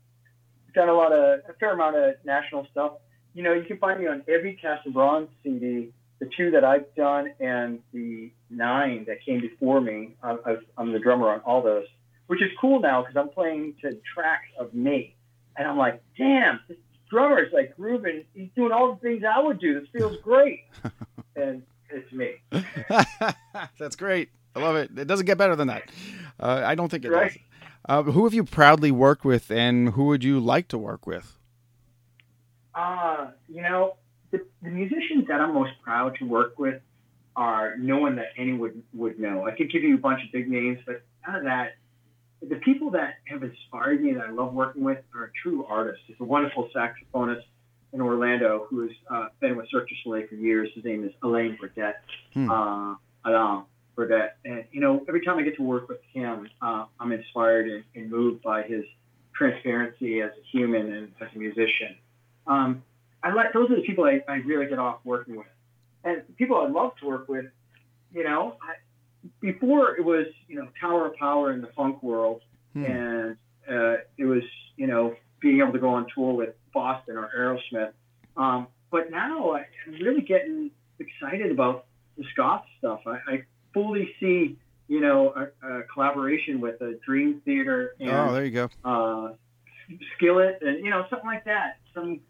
done 0.73 0.89
a 0.89 0.93
lot 0.93 1.11
of 1.13 1.41
a 1.49 1.53
fair 1.59 1.73
amount 1.73 1.95
of 1.97 2.15
national 2.25 2.67
stuff. 2.71 2.93
you 3.33 3.43
know, 3.43 3.53
you 3.53 3.63
can 3.63 3.77
find 3.77 3.99
me 3.99 4.07
on 4.07 4.23
every 4.27 4.55
Cast 4.61 4.85
in 4.85 4.91
Bronze 4.93 5.29
CD, 5.43 5.91
the 6.19 6.29
two 6.37 6.51
that 6.51 6.63
I've 6.63 6.93
done 6.95 7.33
and 7.39 7.79
the 7.93 8.31
nine 8.49 9.05
that 9.07 9.23
came 9.25 9.39
before 9.41 9.79
me. 9.81 10.15
I, 10.21 10.57
I'm 10.77 10.91
the 10.91 10.99
drummer 10.99 11.29
on 11.29 11.39
all 11.41 11.61
those, 11.63 11.85
which 12.27 12.41
is 12.41 12.49
cool 12.59 12.79
now 12.81 13.01
because 13.01 13.15
I'm 13.17 13.29
playing 13.29 13.75
to 13.81 13.97
tracks 14.13 14.47
of 14.59 14.73
me. 14.73 15.15
And 15.57 15.67
I'm 15.67 15.77
like, 15.77 16.01
damn, 16.17 16.59
this 16.67 16.77
drummer 17.09 17.43
is 17.43 17.51
like 17.53 17.75
grooving. 17.75 18.25
He's 18.33 18.49
doing 18.55 18.71
all 18.71 18.93
the 18.93 18.99
things 18.99 19.23
I 19.23 19.39
would 19.41 19.59
do. 19.59 19.79
This 19.79 19.89
feels 19.91 20.17
great. 20.23 20.59
and 21.35 21.63
it's 21.89 22.11
me. 22.13 22.31
That's 23.79 23.95
great. 23.95 24.29
I 24.55 24.59
love 24.59 24.75
it. 24.75 24.91
It 24.97 25.05
doesn't 25.07 25.25
get 25.25 25.37
better 25.37 25.55
than 25.55 25.67
that. 25.69 25.83
Uh, 26.39 26.61
I 26.65 26.75
don't 26.75 26.89
think 26.89 27.05
it 27.05 27.09
Right. 27.11 27.31
does. 27.31 27.37
Uh, 27.87 28.03
who 28.03 28.23
have 28.25 28.33
you 28.33 28.43
proudly 28.43 28.91
worked 28.91 29.25
with, 29.25 29.49
and 29.51 29.89
who 29.89 30.05
would 30.05 30.23
you 30.23 30.39
like 30.39 30.67
to 30.67 30.77
work 30.77 31.07
with? 31.07 31.37
Uh, 32.75 33.31
you 33.49 33.61
know, 33.61 33.95
the, 34.31 34.45
the 34.61 34.69
musicians 34.69 35.27
that 35.27 35.41
I'm 35.41 35.53
most 35.53 35.73
proud 35.83 36.15
to 36.19 36.25
work 36.25 36.57
with 36.59 36.81
are 37.35 37.77
no 37.77 37.97
one 37.97 38.15
that 38.17 38.27
anyone 38.37 38.59
would, 38.59 38.83
would 38.93 39.19
know. 39.19 39.47
I 39.47 39.51
could 39.51 39.71
give 39.71 39.83
you 39.83 39.95
a 39.95 39.97
bunch 39.97 40.21
of 40.23 40.31
big 40.31 40.49
names, 40.49 40.79
but 40.85 41.01
out 41.27 41.37
of 41.37 41.43
that, 41.45 41.75
the 42.41 42.55
people 42.55 42.91
that 42.91 43.15
have 43.25 43.43
inspired 43.43 44.01
me 44.01 44.13
that 44.13 44.25
I 44.25 44.31
love 44.31 44.53
working 44.53 44.83
with 44.83 44.99
are 45.15 45.31
true 45.41 45.65
artists. 45.65 46.03
There's 46.07 46.19
a 46.19 46.23
wonderful 46.23 46.69
saxophonist 46.75 47.43
in 47.93 48.01
Orlando 48.01 48.67
who 48.69 48.81
has 48.81 48.91
uh, 49.09 49.27
been 49.39 49.57
with 49.57 49.69
Cirque 49.69 49.89
du 49.89 49.95
Soleil 50.03 50.27
for 50.27 50.35
years. 50.35 50.69
His 50.73 50.83
name 50.83 51.03
is 51.03 51.11
Elaine 51.23 51.57
Burdette. 51.61 52.01
Hmm. 52.33 52.49
Uh, 52.49 52.95
Alain 53.25 53.65
Burdette. 54.07 54.37
And, 54.45 54.65
you 54.71 54.81
know, 54.81 55.03
every 55.07 55.23
time 55.23 55.37
I 55.37 55.43
get 55.43 55.55
to 55.57 55.63
work 55.63 55.87
with 55.89 55.99
him, 56.13 56.47
uh, 56.61 56.85
I'm 56.99 57.11
inspired 57.11 57.67
and, 57.67 57.83
and 57.95 58.09
moved 58.09 58.41
by 58.41 58.63
his 58.63 58.83
transparency 59.35 60.21
as 60.21 60.31
a 60.31 60.43
human 60.51 60.91
and 60.93 61.11
as 61.21 61.27
a 61.35 61.37
musician. 61.37 61.95
Um, 62.47 62.83
I 63.23 63.33
like 63.33 63.53
those 63.53 63.69
are 63.71 63.75
the 63.75 63.83
people 63.83 64.03
I, 64.05 64.21
I 64.27 64.37
really 64.37 64.65
get 64.65 64.79
off 64.79 64.99
working 65.03 65.35
with, 65.35 65.47
and 66.03 66.23
people 66.37 66.57
I 66.57 66.67
love 66.67 66.95
to 67.01 67.05
work 67.05 67.27
with. 67.29 67.45
You 68.13 68.23
know, 68.23 68.55
I, 68.61 68.73
before 69.39 69.95
it 69.95 70.03
was 70.03 70.25
you 70.47 70.55
know 70.57 70.67
Tower 70.79 71.07
of 71.07 71.15
Power 71.15 71.51
in 71.53 71.61
the 71.61 71.69
funk 71.75 72.01
world, 72.01 72.41
Hmm. 72.73 72.85
and 72.85 73.37
uh, 73.69 73.97
it 74.17 74.25
was 74.25 74.43
you 74.77 74.87
know 74.87 75.15
being 75.41 75.59
able 75.59 75.73
to 75.73 75.79
go 75.79 75.89
on 75.89 76.07
tour 76.13 76.33
with 76.33 76.55
Boston 76.73 77.17
or 77.17 77.29
Aerosmith. 77.37 77.91
Um, 78.37 78.67
but 78.91 79.11
now 79.11 79.53
I'm 79.55 79.93
really 80.01 80.21
getting 80.21 80.71
excited 80.99 81.51
about 81.51 81.85
the 82.17 82.23
Scott 82.33 82.65
stuff. 82.77 83.01
I, 83.05 83.17
I 83.27 83.43
fully 83.73 84.13
see 84.19 84.57
you 84.87 84.99
know 84.99 85.33
a, 85.63 85.67
a 85.67 85.83
collaboration 85.93 86.59
with 86.61 86.81
a 86.81 86.99
Dream 87.05 87.41
Theater 87.45 87.95
and 87.99 88.09
oh, 88.09 88.33
there 88.33 88.45
you 88.45 88.51
go. 88.51 88.69
uh, 88.83 89.33
Skillet, 90.17 90.59
and 90.61 90.83
you 90.83 90.89
know 90.89 91.05
something 91.09 91.27
like 91.27 91.45
that. 91.45 91.77
Some 91.93 92.21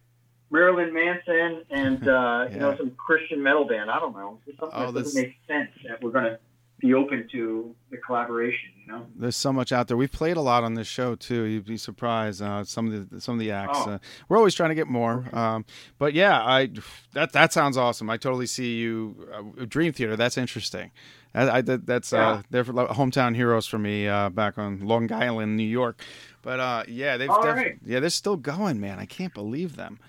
Marilyn 0.50 0.94
Manson 0.94 1.64
and 1.70 2.08
uh, 2.08 2.48
you 2.52 2.60
know 2.60 2.76
some 2.78 2.92
Christian 2.92 3.42
metal 3.44 3.66
band. 3.66 3.90
I 3.92 4.00
don't 4.00 4.14
know. 4.14 4.40
It's 4.48 4.58
something 4.60 4.78
Oh, 4.80 4.92
that 4.92 5.04
this- 5.04 5.14
doesn't 5.14 5.22
make 5.22 5.36
sense 5.48 5.70
that 5.88 6.02
we're 6.04 6.12
going 6.12 6.26
to 6.26 6.40
be 6.82 6.94
open 6.94 7.28
to 7.32 7.76
the 7.92 7.98
collaboration. 7.98 8.70
You 8.86 8.92
know. 8.94 9.06
There's 9.16 9.36
so 9.36 9.54
much 9.54 9.72
out 9.72 9.88
there. 9.88 9.96
We've 9.96 10.12
played 10.12 10.38
a 10.38 10.42
lot 10.42 10.64
on 10.64 10.74
this 10.74 10.88
show 10.88 11.16
too. 11.16 11.44
You'd 11.44 11.66
be 11.66 11.78
surprised. 11.78 12.42
Uh, 12.42 12.64
some 12.64 12.92
of 12.92 13.10
the 13.10 13.22
some 13.22 13.36
of 13.36 13.40
the 13.40 13.52
acts. 13.52 13.78
Oh. 13.82 13.92
Uh, 13.92 13.98
we're 14.28 14.38
always 14.38 14.56
trying 14.56 14.70
to 14.70 14.76
get 14.76 14.88
more. 14.88 15.26
Um, 15.34 15.66
but 16.00 16.14
yeah, 16.14 16.42
I 16.42 16.70
that 17.14 17.32
that 17.34 17.54
sounds 17.54 17.78
awesome. 17.78 18.10
I 18.10 18.18
totally 18.18 18.48
see 18.48 18.78
you. 18.78 19.28
Uh, 19.34 19.66
Dream 19.66 19.94
Theater. 19.94 20.16
That's 20.16 20.38
interesting. 20.38 20.92
I, 21.34 21.50
I, 21.50 21.62
that, 21.62 21.86
that's 21.86 22.12
uh, 22.12 22.18
Yeah. 22.18 22.42
they're 22.50 22.64
hometown 22.66 23.36
heroes 23.36 23.66
for 23.66 23.78
me 23.78 24.06
uh, 24.08 24.30
back 24.30 24.58
on 24.58 24.86
Long 24.86 25.10
Island, 25.14 25.56
New 25.56 25.64
York. 25.64 26.04
But 26.42 26.60
uh, 26.60 26.84
yeah, 26.88 27.16
they've 27.18 27.30
def- 27.30 27.38
right. 27.56 27.78
yeah 27.86 28.00
they're 28.02 28.10
still 28.10 28.36
going, 28.36 28.82
man. 28.82 29.00
I 29.00 29.06
can't 29.06 29.34
believe 29.34 29.76
them. 29.78 30.00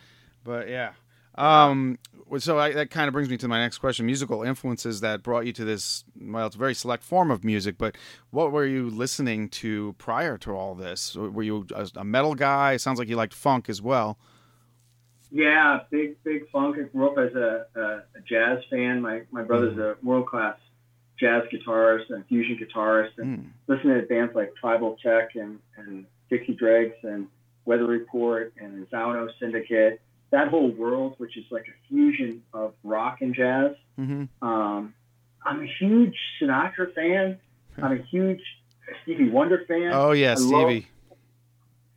But 0.42 0.68
yeah. 0.68 0.92
Um, 1.36 1.98
so 2.38 2.58
I, 2.58 2.72
that 2.72 2.90
kind 2.90 3.08
of 3.08 3.12
brings 3.12 3.28
me 3.28 3.36
to 3.38 3.48
my 3.48 3.58
next 3.60 3.78
question: 3.78 4.06
musical 4.06 4.42
influences 4.42 5.00
that 5.00 5.22
brought 5.22 5.46
you 5.46 5.52
to 5.54 5.64
this. 5.64 6.04
Well, 6.20 6.46
it's 6.46 6.56
a 6.56 6.58
very 6.58 6.74
select 6.74 7.02
form 7.02 7.30
of 7.30 7.44
music, 7.44 7.76
but 7.78 7.96
what 8.30 8.52
were 8.52 8.66
you 8.66 8.88
listening 8.90 9.48
to 9.50 9.94
prior 9.98 10.38
to 10.38 10.52
all 10.52 10.74
this? 10.74 11.14
Were 11.16 11.42
you 11.42 11.66
a, 11.74 11.88
a 11.96 12.04
metal 12.04 12.34
guy? 12.34 12.72
It 12.72 12.80
sounds 12.80 12.98
like 12.98 13.08
you 13.08 13.16
liked 13.16 13.34
funk 13.34 13.68
as 13.68 13.82
well. 13.82 14.18
Yeah, 15.30 15.80
big 15.90 16.22
big 16.24 16.48
funk. 16.50 16.76
I 16.78 16.82
grew 16.82 17.10
up 17.10 17.18
as 17.18 17.34
a, 17.34 17.66
a, 17.74 17.82
a 18.18 18.20
jazz 18.28 18.58
fan. 18.68 19.00
My 19.00 19.22
my 19.30 19.42
brother's 19.42 19.78
a 19.78 19.96
world 20.02 20.26
class 20.26 20.56
jazz 21.18 21.44
guitarist 21.52 22.10
and 22.10 22.26
fusion 22.26 22.58
guitarist, 22.58 23.12
and 23.18 23.38
Mm. 23.38 23.46
listening 23.68 24.00
to 24.00 24.06
bands 24.06 24.34
like 24.34 24.52
Tribal 24.60 24.96
Tech 25.02 25.36
and, 25.36 25.58
and 25.76 26.04
Dixie 26.28 26.54
Dregs 26.54 26.96
and 27.02 27.28
Weather 27.64 27.86
Report 27.86 28.52
and 28.60 28.88
Zawinul 28.90 29.28
Syndicate. 29.38 30.00
That 30.32 30.48
whole 30.48 30.70
world, 30.72 31.14
which 31.18 31.36
is 31.36 31.44
like 31.50 31.66
a 31.68 31.88
fusion 31.88 32.42
of 32.52 32.72
rock 32.82 33.18
and 33.20 33.34
jazz. 33.34 33.72
Mm-hmm. 34.00 34.44
Um, 34.46 34.94
I'm 35.46 35.60
a 35.62 35.66
huge 35.78 36.16
Sinatra 36.40 36.92
fan. 36.94 37.38
I'm 37.80 37.92
a 38.00 38.02
huge 38.02 38.40
Stevie 39.02 39.30
Wonder 39.30 39.64
fan. 39.68 39.90
Oh 39.92 40.12
yeah, 40.12 40.30
I 40.32 40.40
love- 40.40 40.70
Stevie. 40.70 40.86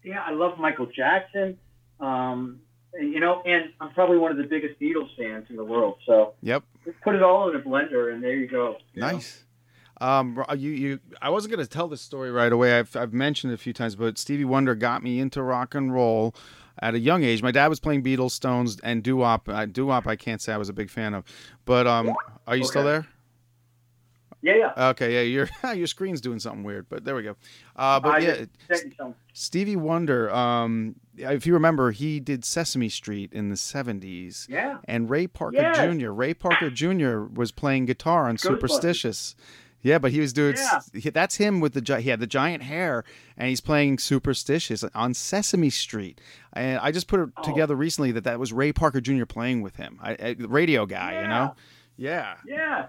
yeah, 0.04 0.22
I 0.26 0.32
love 0.32 0.60
Michael 0.60 0.86
Jackson. 0.88 1.58
Um, 2.00 2.60
and, 2.94 3.12
you 3.14 3.20
know, 3.20 3.42
and 3.46 3.72
I'm 3.80 3.92
probably 3.94 4.18
one 4.18 4.32
of 4.32 4.38
the 4.38 4.44
biggest 4.44 4.80
Beatles 4.80 5.16
fans 5.18 5.48
in 5.50 5.56
the 5.56 5.64
world. 5.64 5.98
So 6.06 6.34
Yep. 6.42 6.64
put 7.04 7.16
it 7.16 7.24
all 7.24 7.50
in 7.50 7.56
a 7.56 7.60
blender, 7.60 8.14
and 8.14 8.22
there 8.24 8.36
you 8.36 8.48
go. 8.48 8.78
you 8.94 9.02
know? 9.02 9.12
Nice. 9.12 9.44
Um, 10.02 10.44
you, 10.58 10.72
you, 10.72 11.00
I 11.22 11.30
wasn't 11.30 11.56
going 11.56 11.66
to 11.66 11.70
tell 11.70 11.88
this 11.88 12.02
story 12.02 12.30
right 12.32 12.52
away. 12.52 12.78
I've, 12.78 12.96
I've 12.98 13.14
mentioned 13.14 13.52
it 13.52 13.56
a 13.56 13.58
few 13.58 13.72
times, 13.72 13.96
but 13.96 14.18
Stevie 14.18 14.44
Wonder 14.46 14.76
got 14.76 15.04
me 15.04 15.20
into 15.20 15.42
rock 15.42 15.74
and 15.74 15.94
roll 15.94 16.36
at 16.80 16.93
a 16.93 16.99
young 16.99 17.23
age. 17.23 17.41
My 17.41 17.51
dad 17.51 17.67
was 17.67 17.80
playing 17.80 18.03
Beatles, 18.03 18.32
Stones, 18.32 18.80
and 18.84 19.03
doo 19.03 19.17
wop. 19.17 19.47
Uh, 19.47 19.65
doo 19.65 19.88
wop, 19.88 20.07
I 20.07 20.15
can't 20.15 20.41
say 20.41 20.53
I 20.53 20.57
was 20.57 20.69
a 20.69 20.73
big 20.73 20.89
fan 20.89 21.13
of. 21.13 21.23
But 21.65 21.88
um, 21.88 22.13
are 22.47 22.55
you 22.55 22.65
still 22.65 22.84
there? 22.84 23.07
Yeah, 24.41 24.55
yeah. 24.76 24.89
Okay, 24.89 25.13
yeah, 25.15 25.21
your 25.21 25.73
your 25.76 25.88
screen's 25.88 26.21
doing 26.21 26.39
something 26.39 26.63
weird, 26.63 26.88
but 26.88 27.03
there 27.03 27.15
we 27.15 27.23
go. 27.23 27.36
Uh, 27.76 27.99
but 27.99 28.15
I 28.15 28.17
yeah, 28.19 28.36
just 28.36 28.49
sent 28.67 28.86
you 28.86 28.91
some. 28.95 29.15
Stevie 29.34 29.76
Wonder. 29.76 30.30
Um, 30.32 30.95
if 31.17 31.47
you 31.47 31.53
remember, 31.53 31.89
he 31.91 32.19
did 32.19 32.45
Sesame 32.45 32.89
Street 32.89 33.34
in 33.34 33.49
the 33.49 33.55
'70s. 33.55 34.47
Yeah. 34.47 34.78
And 34.86 35.09
Ray 35.09 35.26
Parker 35.26 35.57
Yes. 35.57 35.78
Jr. 35.78 36.11
Ray 36.11 36.36
Parker 36.36 36.69
Jr. 36.69 37.21
was 37.21 37.51
playing 37.51 37.86
guitar 37.86 38.30
on. 38.30 38.38
Superstitious. 38.38 39.36
Yeah, 39.86 40.00
but 40.00 40.12
he 40.12 40.20
was 40.20 40.34
doing. 40.34 40.56
Yeah. 40.58 40.80
he- 40.94 41.10
That's 41.12 41.36
him 41.36 41.60
with 41.60 41.74
the. 41.74 41.82
gi- 41.82 42.02
He 42.02 42.10
had 42.10 42.20
the 42.20 42.26
giant 42.28 42.64
hair, 42.64 43.04
and 43.38 43.50
he's 43.50 43.62
playing 43.62 44.00
Superstitious 44.00 44.84
on 44.96 45.14
Sesame 45.14 45.70
Street. 45.70 46.20
And 46.54 46.80
I 46.80 46.92
just 46.92 47.08
put 47.08 47.20
it 47.20 47.30
Oh. 47.38 47.44
together 47.44 47.76
recently 47.76 48.12
that 48.14 48.24
that 48.24 48.40
was 48.40 48.52
Ray 48.52 48.74
Parker 48.74 49.00
Jr. 49.00 49.26
playing 49.26 49.62
with 49.62 49.76
him. 49.76 50.00
I, 50.02 50.12
I, 50.20 50.34
the 50.34 50.48
radio 50.48 50.86
guy, 50.88 51.22
you 51.22 51.28
know. 51.28 51.56
Yeah, 51.98 52.36
Yeah. 52.48 52.88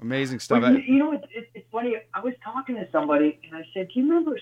amazing 0.00 0.38
stuff. 0.38 0.62
Well, 0.62 0.74
you, 0.74 0.94
you 0.94 0.98
know, 1.00 1.12
it's, 1.12 1.26
it's, 1.34 1.50
it's 1.54 1.66
funny. 1.72 1.96
I 2.14 2.20
was 2.20 2.34
talking 2.44 2.76
to 2.76 2.86
somebody, 2.92 3.40
and 3.44 3.56
I 3.56 3.66
said, 3.74 3.88
"Do 3.92 4.00
you 4.00 4.06
remember 4.08 4.38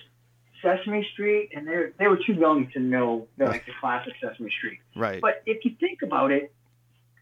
Sesame 0.62 1.08
Street?" 1.14 1.50
And 1.56 1.66
they 1.66 1.86
they 1.98 2.06
were 2.06 2.18
too 2.18 2.34
young 2.34 2.68
to 2.74 2.80
know 2.80 3.28
the, 3.38 3.46
like 3.46 3.64
the 3.66 3.72
classic 3.80 4.12
Sesame 4.22 4.50
Street. 4.58 4.80
right. 4.94 5.20
But 5.22 5.42
if 5.46 5.64
you 5.64 5.72
think 5.80 6.02
about 6.02 6.30
it, 6.32 6.52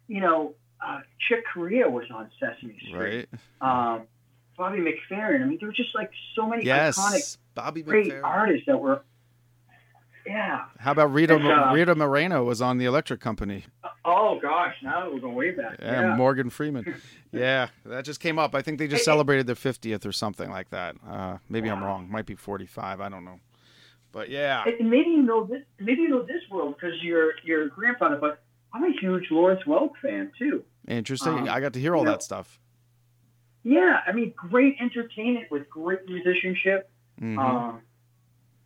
you 0.08 0.20
know, 0.20 0.54
uh, 0.84 1.00
Chick 1.28 1.44
Corea 1.54 1.88
was 1.88 2.06
on 2.12 2.30
Sesame 2.40 2.76
Street. 2.88 3.28
Right. 3.62 3.96
Um, 3.96 4.02
Bobby 4.62 4.78
McFerrin. 4.78 5.42
I 5.42 5.44
mean, 5.46 5.58
there 5.60 5.68
were 5.68 5.72
just 5.74 5.92
like 5.94 6.10
so 6.36 6.46
many 6.46 6.64
Yes. 6.64 6.96
iconic, 6.96 7.36
Bobby 7.54 7.82
great 7.82 8.06
McFerrin. 8.12 8.22
artists 8.24 8.66
that 8.68 8.78
were. 8.78 9.02
Yeah. 10.24 10.66
How 10.78 10.92
about 10.92 11.12
Rita 11.12 11.34
And, 11.34 11.44
uh, 11.48 11.72
Rita 11.74 11.96
Moreno 11.96 12.44
was 12.44 12.62
on 12.62 12.78
the 12.78 12.84
Electric 12.84 13.20
Company? 13.20 13.64
Oh 14.04 14.38
gosh, 14.40 14.74
now 14.82 15.10
we're 15.10 15.18
going 15.18 15.34
way 15.34 15.50
back. 15.50 15.78
Yeah, 15.82 16.00
Yeah. 16.00 16.16
Morgan 16.16 16.48
Freeman. 16.50 16.94
Yeah, 17.34 17.68
that 17.86 18.04
just 18.04 18.20
came 18.20 18.38
up. 18.38 18.54
I 18.54 18.60
think 18.60 18.78
they 18.78 18.86
just 18.86 19.00
Hey, 19.00 19.04
celebrated 19.06 19.46
their 19.46 19.54
50th 19.56 20.04
or 20.04 20.12
something 20.12 20.50
like 20.50 20.68
that. 20.68 20.96
Uh, 21.08 21.38
maybe 21.48 21.70
I'm 21.70 21.82
wrong. 21.82 22.10
Might 22.10 22.26
be 22.26 22.34
45. 22.34 23.00
I 23.00 23.08
don't 23.08 23.24
know. 23.24 23.40
But 24.12 24.28
yeah. 24.28 24.62
And 24.66 24.90
maybe 24.90 25.08
you 25.08 25.22
know 25.22 25.44
this. 25.44 25.62
Maybe 25.80 26.02
you 26.02 26.10
know 26.10 26.22
this 26.22 26.42
world 26.50 26.74
because 26.78 27.02
you're 27.02 27.32
you're 27.42 27.68
grandfather. 27.68 28.18
But 28.20 28.42
I'm 28.74 28.84
a 28.84 28.92
huge 29.00 29.30
Lawrence 29.30 29.62
Welk 29.66 29.92
fan 30.02 30.30
too. 30.38 30.62
Interesting. 30.86 31.32
um, 31.32 31.48
I 31.48 31.58
got 31.60 31.72
to 31.72 31.80
hear 31.80 31.94
all 31.96 32.02
you 32.02 32.06
know- 32.06 32.12
that 32.12 32.22
stuff. 32.22 32.60
Yeah, 33.64 34.00
I 34.06 34.12
mean, 34.12 34.32
great 34.36 34.76
entertainment 34.80 35.50
with 35.50 35.68
great 35.70 36.06
musicianship. 36.08 36.90
Mhm. 37.20 37.38
Um, 37.38 37.80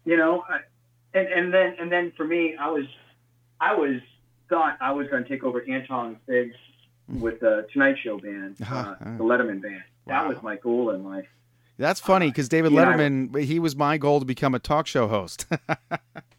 you 0.05 0.17
know, 0.17 0.45
I, 0.49 0.61
and 1.13 1.29
and 1.29 1.53
then 1.55 1.77
and 1.79 1.91
then 1.93 2.13
for 2.17 2.25
me, 2.25 2.57
I 2.59 2.71
was 2.71 2.87
I 3.61 3.75
was 3.75 4.01
thought 4.49 4.77
I 4.81 4.93
was 4.93 5.09
going 5.09 5.23
to 5.25 5.29
take 5.29 5.43
over 5.45 5.63
Anton 5.69 6.17
Figs 6.27 6.55
with 7.09 7.41
the 7.41 7.67
Tonight 7.73 7.97
Show 8.03 8.19
band, 8.19 8.57
uh, 8.69 8.95
the 9.01 9.25
Letterman 9.25 9.61
band. 9.63 9.83
That 10.07 10.23
Wow. 10.23 10.29
was 10.29 10.43
my 10.43 10.57
goal 10.57 10.91
in 10.91 11.05
life. 11.05 11.27
That's 11.79 12.01
funny 12.01 12.29
because 12.31 12.49
David 12.49 12.73
yeah, 12.73 12.83
I- 12.83 12.85
Letterman, 12.97 13.43
he 13.45 13.59
was 13.59 13.77
my 13.77 13.99
goal 13.99 14.21
to 14.21 14.25
become 14.27 14.55
a 14.55 14.59
talk 14.59 14.87
show 14.87 15.09
host. 15.09 15.47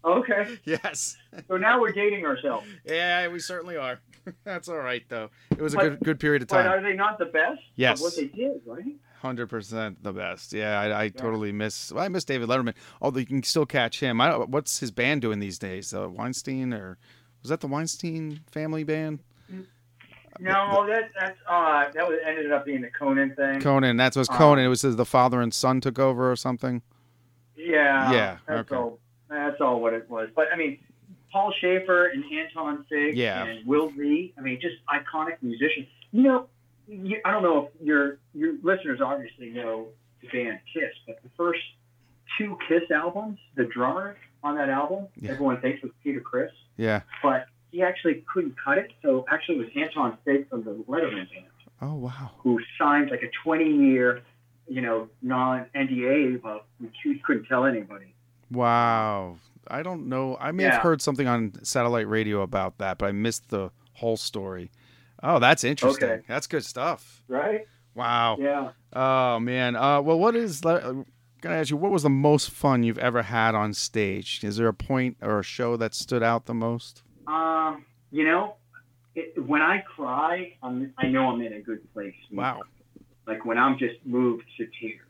Okay, 0.05 0.57
yes. 0.63 1.17
so 1.49 1.57
now 1.57 1.81
we're 1.81 1.91
dating 1.91 2.25
ourselves. 2.25 2.65
Yeah, 2.85 3.27
we 3.27 3.39
certainly 3.39 3.75
are. 3.75 3.99
That's 4.43 4.67
all 4.69 4.77
right 4.77 5.03
though. 5.09 5.29
It 5.51 5.61
was 5.61 5.73
a 5.73 5.77
good 5.77 5.99
good 6.03 6.19
period 6.19 6.41
of 6.43 6.47
But 6.49 6.63
time. 6.63 6.71
are 6.71 6.81
they 6.81 6.93
not 6.95 7.17
the 7.19 7.25
best? 7.25 7.61
Yes. 7.75 8.01
What 8.01 8.15
they 8.15 8.25
did, 8.25 8.61
right? 8.65 8.83
Hundred 9.21 9.47
percent 9.47 10.03
the 10.03 10.13
best. 10.13 10.53
Yeah, 10.53 10.79
I, 10.79 11.03
I 11.05 11.09
totally 11.09 11.51
miss. 11.51 11.91
Well, 11.91 12.03
I 12.03 12.07
miss 12.07 12.23
David 12.23 12.49
Letterman. 12.49 12.75
Although 13.01 13.19
you 13.19 13.25
can 13.25 13.41
still 13.43 13.65
catch 13.65 13.99
him. 13.99 14.21
I 14.21 14.29
don't, 14.29 14.49
what's 14.49 14.79
his 14.79 14.91
band 14.91 15.21
doing 15.21 15.39
these 15.39 15.57
days? 15.57 15.93
Uh, 15.93 16.07
Weinstein 16.09 16.73
or 16.73 16.97
Was 17.41 17.49
that 17.49 17.61
the 17.61 17.67
Weinstein 17.67 18.41
family 18.51 18.83
band? 18.83 19.19
No, 20.39 20.85
that 20.87 21.09
that's 21.19 21.39
uh 21.49 21.85
that 21.93 22.07
was 22.07 22.19
ended 22.25 22.51
up 22.51 22.63
being 22.65 22.81
the 22.81 22.91
Conan 22.91 23.33
thing. 23.35 23.59
Conan. 23.59 23.97
That 23.97 24.15
was 24.15 24.29
Um, 24.29 24.35
Conan. 24.37 24.65
It 24.65 24.67
was 24.67 24.81
the 24.83 25.05
father 25.05 25.41
and 25.41 25.51
son 25.53 25.81
took 25.81 25.97
over 25.97 26.31
or 26.31 26.35
something. 26.35 26.83
Yeah. 27.55 28.11
Yeah, 28.11 28.37
That's 28.47 28.71
okay. 28.71 28.75
all. 28.75 28.99
That's 29.29 29.59
all 29.59 29.81
what 29.81 29.93
it 29.93 30.07
was. 30.09 30.29
But 30.35 30.47
I 30.53 30.55
mean, 30.57 30.77
Paul 31.37 31.53
Shaffer 31.61 32.07
and 32.07 32.23
Anton 32.31 32.83
Fig 32.89 33.15
Yeah. 33.15 33.45
and 33.45 33.65
Will 33.67 33.91
Lee. 33.95 34.33
I 34.37 34.41
mean, 34.41 34.59
just 34.59 34.75
iconic 34.89 35.37
musicians. 35.43 35.87
You 36.11 36.23
know, 36.23 36.47
you, 36.87 37.21
I 37.23 37.31
don't 37.31 37.43
know 37.43 37.69
if 37.75 37.85
your 37.85 38.17
your 38.33 38.53
listeners 38.63 38.99
obviously 39.01 39.51
know 39.51 39.87
the 40.21 40.27
band 40.29 40.59
Kiss, 40.73 40.91
but 41.05 41.21
the 41.21 41.29
first 41.37 41.59
two 42.37 42.57
Kiss 42.67 42.89
albums, 42.89 43.37
the 43.55 43.65
drummer 43.65 44.17
on 44.43 44.55
that 44.55 44.69
album, 44.69 45.07
Yeah. 45.15 45.31
everyone 45.31 45.61
thinks 45.61 45.83
was 45.83 45.91
Peter 46.03 46.21
Criss, 46.21 46.51
Yeah. 46.77 47.01
but 47.21 47.45
he 47.71 47.83
actually 47.83 48.23
couldn't 48.33 48.55
cut 48.57 48.79
it. 48.79 48.91
So 49.03 49.25
actually, 49.29 49.57
it 49.59 49.59
was 49.59 49.69
Anton 49.75 50.17
Fig 50.25 50.49
from 50.49 50.63
the 50.63 50.71
Letterman 50.87 51.29
band 51.29 51.45
Oh 51.83 51.93
wow. 51.93 52.31
who 52.39 52.59
signed 52.79 53.11
like 53.11 53.21
a 53.21 53.29
20 53.43 53.69
year, 53.69 54.23
you 54.67 54.81
know, 54.81 55.07
non 55.21 55.67
NDA, 55.75 56.41
but 56.41 56.65
he 57.03 57.19
couldn't 57.19 57.45
tell 57.45 57.65
anybody. 57.65 58.15
Wow. 58.49 59.37
I 59.69 59.83
don't 59.83 60.07
know. 60.07 60.37
I 60.39 60.51
may 60.51 60.63
have 60.63 60.81
heard 60.81 61.01
something 61.01 61.27
on 61.27 61.53
satellite 61.63 62.07
radio 62.07 62.41
about 62.41 62.77
that, 62.79 62.97
but 62.97 63.07
I 63.07 63.11
missed 63.11 63.49
the 63.49 63.71
whole 63.93 64.17
story. 64.17 64.71
Oh, 65.23 65.39
that's 65.39 65.63
interesting. 65.63 66.09
Okay. 66.09 66.23
That's 66.27 66.47
good 66.47 66.63
stuff. 66.63 67.23
Right? 67.27 67.67
Wow. 67.95 68.37
Yeah. 68.39 68.71
Oh 68.93 69.39
man. 69.39 69.75
Uh, 69.75 70.01
well, 70.01 70.19
what 70.19 70.35
is? 70.35 70.63
Uh, 70.63 71.03
gonna 71.41 71.55
ask 71.55 71.69
you, 71.69 71.77
what 71.77 71.91
was 71.91 72.03
the 72.03 72.09
most 72.09 72.49
fun 72.51 72.83
you've 72.83 72.99
ever 72.99 73.23
had 73.23 73.55
on 73.55 73.73
stage? 73.73 74.43
Is 74.43 74.57
there 74.57 74.67
a 74.67 74.73
point 74.73 75.17
or 75.21 75.39
a 75.39 75.43
show 75.43 75.77
that 75.77 75.93
stood 75.93 76.23
out 76.23 76.45
the 76.45 76.53
most? 76.53 77.03
Um, 77.25 77.85
you 78.11 78.23
know, 78.23 78.55
it, 79.15 79.43
when 79.45 79.61
I 79.61 79.79
cry, 79.79 80.53
I'm, 80.61 80.93
I 80.97 81.07
know 81.07 81.29
I'm 81.29 81.41
in 81.41 81.53
a 81.53 81.61
good 81.61 81.91
place. 81.93 82.15
Wow. 82.31 82.61
Like 83.25 83.45
when 83.45 83.57
I'm 83.57 83.77
just 83.77 83.95
moved 84.05 84.45
to 84.57 84.67
tears. 84.79 85.01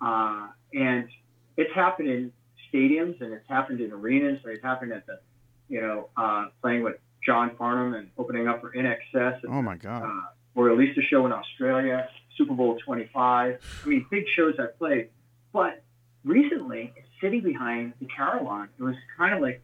Uh, 0.00 0.48
and 0.72 1.08
it's 1.56 1.72
happened 1.74 2.08
in 2.08 2.32
stadiums 2.72 3.20
and 3.20 3.32
it's 3.32 3.48
happened 3.48 3.80
in 3.80 3.92
arenas. 3.92 4.40
It's 4.44 4.62
happened 4.62 4.92
at 4.92 5.06
the, 5.06 5.20
you 5.68 5.80
know, 5.80 6.08
uh, 6.16 6.46
playing 6.60 6.82
with 6.82 6.96
John 7.24 7.56
Farnham 7.56 7.94
and 7.94 8.10
opening 8.18 8.48
up 8.48 8.60
for 8.60 8.72
INXS. 8.72 9.40
Oh 9.48 9.62
my 9.62 9.76
God. 9.76 10.02
uh, 10.04 10.26
or 10.54 10.70
at 10.70 10.78
least 10.78 10.98
a 10.98 11.02
show 11.02 11.24
in 11.26 11.32
Australia, 11.32 12.08
Super 12.36 12.54
Bowl 12.54 12.78
25. 12.84 13.58
I 13.84 13.88
mean, 13.88 14.06
big 14.10 14.24
shows 14.36 14.54
I 14.58 14.66
played. 14.78 15.08
But 15.52 15.82
recently, 16.24 16.92
sitting 17.20 17.42
behind 17.42 17.94
the 18.00 18.06
Carillon, 18.06 18.68
it 18.78 18.82
was 18.82 18.96
kind 19.16 19.34
of 19.34 19.40
like 19.40 19.62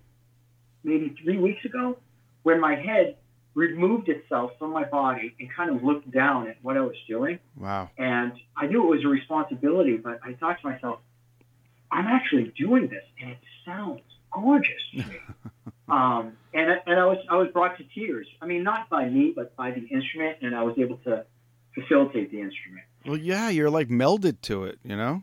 maybe 0.85 1.15
three 1.23 1.39
weeks 1.39 1.65
ago 1.65 1.99
when 2.43 2.61
my 2.61 2.75
head 2.75 3.17
removed 3.55 4.09
itself 4.09 4.53
from 4.59 4.73
my 4.73 4.85
body 4.85 5.35
and 5.41 5.49
kind 5.55 5.75
of 5.75 5.83
looked 5.83 6.11
down 6.11 6.49
at 6.49 6.57
what 6.63 6.77
I 6.77 6.81
was 6.81 6.95
doing. 7.09 7.39
Wow. 7.57 7.91
And 7.99 8.33
I 8.57 8.67
knew 8.67 8.85
it 8.85 8.97
was 8.97 9.05
a 9.05 9.09
responsibility, 9.09 9.97
but 9.97 10.21
I 10.23 10.35
thought 10.35 10.61
to 10.63 10.69
myself, 10.69 11.01
I'm 11.91 12.07
actually 12.07 12.53
doing 12.57 12.89
this, 12.89 13.05
and 13.21 13.31
it 13.31 13.39
sounds 13.65 14.01
gorgeous 14.33 14.83
to 14.93 14.99
me. 14.99 15.05
um, 15.89 16.33
and 16.55 16.71
I- 16.73 16.83
and 16.87 17.01
I 17.01 17.07
was 17.07 17.19
I 17.31 17.37
was 17.37 17.49
brought 17.53 17.77
to 17.79 17.85
tears. 17.95 18.27
I 18.43 18.47
mean, 18.47 18.63
not 18.63 18.89
by 18.91 19.09
me, 19.09 19.33
but 19.35 19.55
by 19.57 19.71
the 19.71 19.81
instrument, 19.87 20.39
and 20.43 20.55
I 20.55 20.63
was 20.63 20.75
able 20.79 20.97
to 20.99 21.25
facilitate 21.75 22.31
the 22.31 22.41
instrument. 22.41 22.83
Well, 23.07 23.17
yeah, 23.17 23.49
you're 23.49 23.71
like 23.71 23.89
melded 23.89 24.41
to 24.43 24.65
it. 24.65 24.79
You 24.85 24.97
know. 24.97 25.23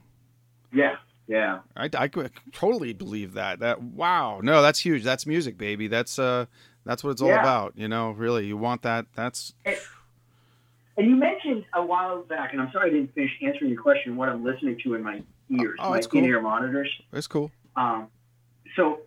Yeah, 0.74 0.96
yeah, 1.28 1.60
I, 1.78 1.90
I 1.98 2.10
totally 2.52 2.94
believe 2.94 3.34
that. 3.36 3.60
That 3.60 3.82
wow, 3.82 4.40
no, 4.44 4.62
that's 4.62 4.80
huge. 4.80 5.04
That's 5.04 5.26
music, 5.26 5.58
baby. 5.58 5.88
That's 5.88 6.18
uh, 6.20 6.46
that's 6.86 7.04
what 7.04 7.12
it's 7.12 7.22
all 7.22 7.30
Yeah. 7.30 7.40
about. 7.42 7.74
You 7.78 7.88
know, 7.88 8.12
really, 8.12 8.46
you 8.48 8.58
want 8.58 8.82
that. 8.82 9.06
That's 9.16 9.54
And 10.98 11.10
you 11.10 11.16
mentioned 11.16 11.66
a 11.74 11.86
while 11.86 12.24
back, 12.24 12.54
and 12.54 12.62
I'm 12.62 12.72
sorry 12.72 12.90
I 12.90 12.94
didn't 12.94 13.14
finish 13.14 13.32
answering 13.46 13.72
your 13.72 13.82
question. 13.82 14.16
What 14.16 14.30
I'm 14.30 14.44
listening 14.44 14.80
to 14.84 14.94
in 14.96 15.04
my 15.04 15.22
ears, 15.50 15.78
Oh, 15.80 15.92
my 15.92 16.02
cool. 16.02 16.20
in-ear 16.20 16.42
monitors. 16.42 16.90
it's 17.14 17.28
cool. 17.28 17.52
Um, 17.76 18.08
so 18.76 19.02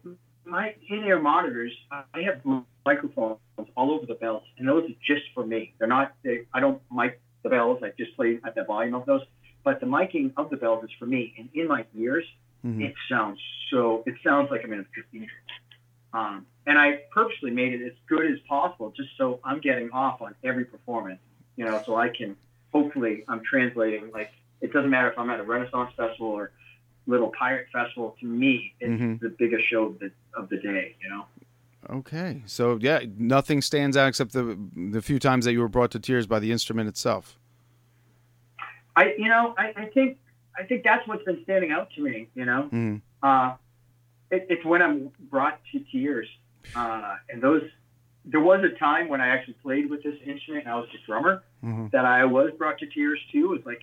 my 0.44 0.74
in-ear 0.88 1.20
monitors, 1.20 1.72
I 1.90 2.22
have 2.22 2.40
microphones 2.86 3.38
all 3.76 3.90
over 3.92 4.06
the 4.06 4.14
bells, 4.14 4.44
and 4.58 4.66
those 4.68 4.84
are 4.90 4.94
just 5.04 5.24
for 5.34 5.44
me. 5.44 5.74
They're 5.78 5.88
not. 5.88 6.14
They, 6.22 6.46
I 6.54 6.60
don't 6.60 6.80
mic 6.90 7.20
the 7.42 7.48
bells. 7.50 7.82
I 7.82 7.92
just 7.98 8.14
play 8.16 8.38
at 8.44 8.54
the 8.54 8.64
volume 8.64 8.94
of 8.94 9.04
those. 9.06 9.22
But 9.64 9.80
the 9.80 9.86
miking 9.86 10.32
of 10.36 10.48
the 10.50 10.56
bells 10.56 10.84
is 10.84 10.90
for 10.98 11.06
me, 11.06 11.34
and 11.38 11.48
in 11.54 11.68
my 11.68 11.84
ears, 11.94 12.24
Mhm. 12.64 12.82
it 12.82 12.94
sounds 13.08 13.40
so. 13.70 14.02
It 14.06 14.14
sounds 14.24 14.50
like 14.50 14.64
I'm 14.64 14.72
in 14.72 14.80
a 14.80 14.84
cathedral. 14.84 15.30
Um, 16.14 16.46
and 16.66 16.78
I 16.78 17.02
purposely 17.12 17.50
made 17.50 17.74
it 17.74 17.84
as 17.84 17.92
good 18.06 18.30
as 18.32 18.38
possible, 18.48 18.90
just 18.96 19.10
so 19.18 19.40
I'm 19.44 19.60
getting 19.60 19.90
off 19.90 20.22
on 20.22 20.34
every 20.42 20.64
performance. 20.64 21.20
You 21.56 21.64
know, 21.66 21.82
so 21.84 21.96
I 21.96 22.08
can 22.08 22.36
hopefully 22.72 23.24
I'm 23.28 23.42
translating. 23.42 24.10
Like 24.12 24.30
it 24.60 24.72
doesn't 24.72 24.90
matter 24.90 25.10
if 25.10 25.18
I'm 25.18 25.30
at 25.30 25.40
a 25.40 25.44
Renaissance 25.44 25.92
festival 25.96 26.26
or 26.28 26.50
Little 27.06 27.32
Pirate 27.38 27.68
Festival. 27.72 28.16
To 28.20 28.26
me, 28.26 28.74
it's 28.80 29.00
Mhm. 29.00 29.20
the 29.20 29.30
biggest 29.30 29.66
show 29.68 29.84
of 29.84 29.98
the 29.98 30.10
of 30.34 30.48
the 30.48 30.56
day. 30.58 30.94
You 31.02 31.08
know. 31.10 31.26
Okay, 31.90 32.42
so 32.46 32.76
yeah, 32.80 33.00
nothing 33.16 33.62
stands 33.62 33.96
out 33.96 34.08
except 34.08 34.32
the 34.32 34.58
the 34.76 35.00
few 35.00 35.18
times 35.18 35.44
that 35.44 35.52
you 35.52 35.60
were 35.60 35.68
brought 35.68 35.90
to 35.92 36.00
tears 36.00 36.26
by 36.26 36.38
the 36.38 36.50
instrument 36.52 36.88
itself. 36.88 37.38
I 38.96 39.14
you 39.16 39.28
know 39.28 39.54
I, 39.56 39.72
I 39.76 39.84
think 39.86 40.18
I 40.58 40.64
think 40.64 40.82
that's 40.84 41.06
what's 41.06 41.24
been 41.24 41.42
standing 41.44 41.70
out 41.70 41.90
to 41.94 42.02
me. 42.02 42.28
You 42.34 42.44
know, 42.44 42.68
Mhm. 42.72 43.00
uh, 43.22 43.54
it, 44.30 44.46
it's 44.50 44.64
when 44.64 44.82
I'm 44.82 45.10
brought 45.30 45.60
to 45.72 45.80
tears, 45.92 46.28
uh, 46.74 47.16
and 47.30 47.40
those. 47.42 47.62
There 48.30 48.40
was 48.40 48.62
a 48.62 48.68
time 48.78 49.08
when 49.08 49.22
I 49.22 49.28
actually 49.28 49.54
played 49.62 49.88
with 49.88 50.02
this 50.02 50.16
instrument, 50.22 50.64
and 50.66 50.74
I 50.74 50.76
was 50.76 50.88
the 50.92 50.98
drummer. 51.06 51.42
Mhm. 51.64 51.90
That 51.92 52.04
I 52.04 52.26
was 52.26 52.50
brought 52.58 52.76
to 52.80 52.86
tears 52.86 53.18
too. 53.32 53.54
It's 53.54 53.64
like 53.64 53.80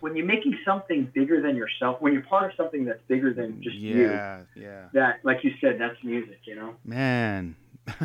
when 0.00 0.16
you're 0.16 0.26
making 0.26 0.58
something 0.64 1.10
bigger 1.14 1.40
than 1.42 1.56
yourself, 1.56 2.00
when 2.00 2.12
you're 2.12 2.22
part 2.22 2.50
of 2.50 2.56
something 2.56 2.84
that's 2.84 3.00
bigger 3.08 3.32
than 3.32 3.62
just 3.62 3.76
you. 3.76 4.02
Yeah, 4.10 4.40
yeah, 4.56 4.84
That, 4.92 5.20
like 5.24 5.44
you 5.44 5.52
said, 5.60 5.76
that's 5.78 6.02
music. 6.02 6.38
You 6.44 6.56
know. 6.56 6.74
man. 6.84 7.56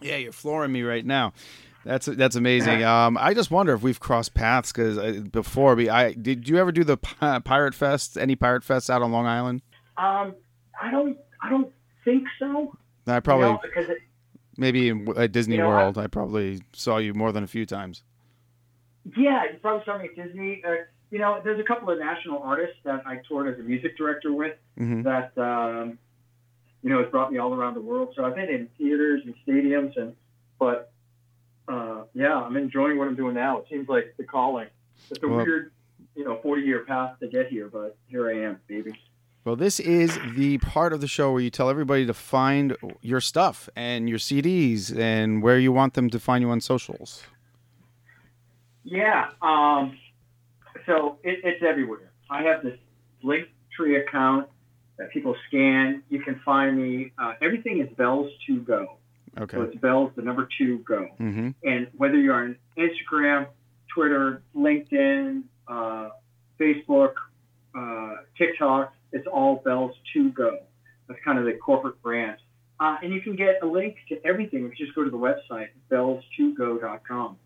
yeah, 0.00 0.16
you're 0.16 0.32
flooring 0.32 0.72
me 0.72 0.82
right 0.82 1.04
now. 1.04 1.32
That's 1.84 2.06
that's 2.06 2.36
amazing. 2.36 2.82
Um, 2.84 3.16
I 3.18 3.34
just 3.34 3.50
wonder 3.50 3.74
if 3.74 3.82
we've 3.82 4.00
crossed 4.00 4.34
paths 4.34 4.72
because 4.72 5.20
before 5.28 5.74
we, 5.74 5.88
I 5.88 6.12
did 6.12 6.48
you 6.48 6.58
ever 6.58 6.72
do 6.72 6.82
the 6.84 6.96
Pirate 6.96 7.74
Fest? 7.74 8.16
Any 8.18 8.36
Pirate 8.36 8.62
Fests 8.62 8.88
out 8.90 9.02
on 9.02 9.12
Long 9.12 9.26
Island? 9.26 9.62
Um, 9.96 10.34
I 10.80 10.90
don't. 10.90 11.16
I 11.42 11.50
don't 11.50 11.70
think 12.04 12.24
so. 12.38 12.74
I 13.06 13.20
probably 13.20 13.46
You 13.48 13.52
know, 13.52 13.60
because 13.62 13.90
it, 13.90 13.98
maybe 14.56 14.88
in- 14.88 15.06
at 15.16 15.30
Disney 15.32 15.56
You 15.56 15.62
know, 15.62 15.66
I- 15.70 15.82
World. 15.84 15.98
I 15.98 16.06
probably 16.06 16.62
saw 16.72 16.96
you 16.96 17.12
more 17.14 17.32
than 17.32 17.44
a 17.44 17.46
few 17.46 17.66
times. 17.66 18.02
Yeah, 19.16 19.44
you 19.52 19.58
probably 19.60 19.84
saw 19.84 19.98
me 19.98 20.06
at 20.06 20.16
Disney. 20.16 20.62
Uh, 20.66 20.84
you 21.10 21.18
know, 21.18 21.40
there's 21.44 21.60
a 21.60 21.64
couple 21.64 21.90
of 21.90 21.98
national 21.98 22.38
artists 22.42 22.76
that 22.84 23.02
I 23.06 23.20
toured 23.28 23.52
as 23.52 23.60
a 23.60 23.62
music 23.62 23.96
director 23.96 24.32
with 24.32 24.56
Mhm. 24.78 25.04
that, 25.04 25.36
um, 25.38 25.98
you 26.82 26.90
know, 26.90 27.02
has 27.02 27.10
brought 27.10 27.30
me 27.32 27.38
all 27.38 27.54
around 27.54 27.74
the 27.74 27.80
world. 27.80 28.14
So 28.16 28.24
I've 28.24 28.34
been 28.34 28.48
in 28.48 28.68
theaters 28.78 29.22
and 29.24 29.34
stadiums, 29.46 29.96
and 29.96 30.14
but 30.58 30.90
uh, 31.68 32.04
yeah, 32.14 32.34
I'm 32.36 32.56
enjoying 32.58 32.98
what 32.98 33.08
I'm 33.08 33.14
doing 33.16 33.34
now. 33.34 33.58
It 33.58 33.66
seems 33.70 33.88
like 33.88 34.14
the 34.18 34.24
calling. 34.24 34.68
It's 35.10 35.22
a 35.22 35.28
Well- 35.28 35.44
weird, 35.44 35.72
you 36.14 36.22
know, 36.24 36.36
40 36.42 36.62
year 36.62 36.80
path 36.84 37.18
to 37.20 37.26
get 37.28 37.48
here, 37.48 37.68
but 37.68 37.96
here 38.06 38.28
I 38.28 38.34
am, 38.40 38.60
baby. 38.66 38.92
Well, 39.44 39.56
this 39.56 39.78
is 39.80 40.18
the 40.36 40.58
part 40.58 40.92
of 40.92 41.00
the 41.00 41.06
show 41.08 41.32
where 41.32 41.40
you 41.42 41.50
tell 41.50 41.68
everybody 41.70 42.04
to 42.06 42.14
find 42.14 42.76
your 43.02 43.20
stuff 43.20 43.68
and 43.76 44.08
your 44.08 44.18
CDs 44.18 44.94
and 44.96 45.42
where 45.42 45.58
you 45.58 45.70
want 45.72 45.94
them 45.94 46.08
to 46.10 46.18
find 46.20 46.42
you 46.42 46.50
on 46.50 46.60
socials. 46.60 47.24
Yeah. 48.84 49.30
Um, 49.42 49.98
so 50.86 51.18
it, 51.22 51.40
it's 51.42 51.62
everywhere. 51.66 52.12
I 52.30 52.42
have 52.42 52.62
this 52.62 52.78
Linktree 53.24 54.06
account 54.06 54.48
that 54.98 55.10
people 55.10 55.34
scan. 55.48 56.02
You 56.08 56.20
can 56.20 56.40
find 56.44 56.76
me. 56.76 57.12
Uh, 57.18 57.34
everything 57.42 57.80
is 57.80 57.88
Bells 57.96 58.30
to 58.46 58.60
Go. 58.60 58.98
Okay. 59.40 59.56
So 59.56 59.62
it's 59.62 59.76
Bells, 59.76 60.12
the 60.14 60.22
number 60.22 60.48
two 60.58 60.78
Go. 60.78 61.08
Mm-hmm. 61.20 61.50
And 61.64 61.88
whether 61.96 62.16
you're 62.16 62.34
on 62.34 62.56
Instagram, 62.78 63.48
Twitter, 63.92 64.42
LinkedIn, 64.54 65.42
uh, 65.66 66.10
Facebook, 66.60 67.14
uh, 67.76 68.16
TikTok, 68.38 68.92
it's 69.12 69.26
all 69.26 69.62
Bells 69.64 69.94
to 70.12 70.30
Go. 70.30 70.58
That's 71.08 71.20
kind 71.24 71.38
of 71.38 71.44
the 71.44 71.54
corporate 71.54 72.00
brand. 72.02 72.36
Uh, 72.80 72.96
and 73.02 73.12
you 73.12 73.20
can 73.20 73.36
get 73.36 73.62
a 73.62 73.66
link 73.66 73.96
to 74.08 74.24
everything 74.26 74.64
if 74.64 74.78
you 74.78 74.86
just 74.86 74.94
go 74.96 75.04
to 75.04 75.10
the 75.10 75.16
website, 75.16 75.68
bells2go.com. 75.90 77.36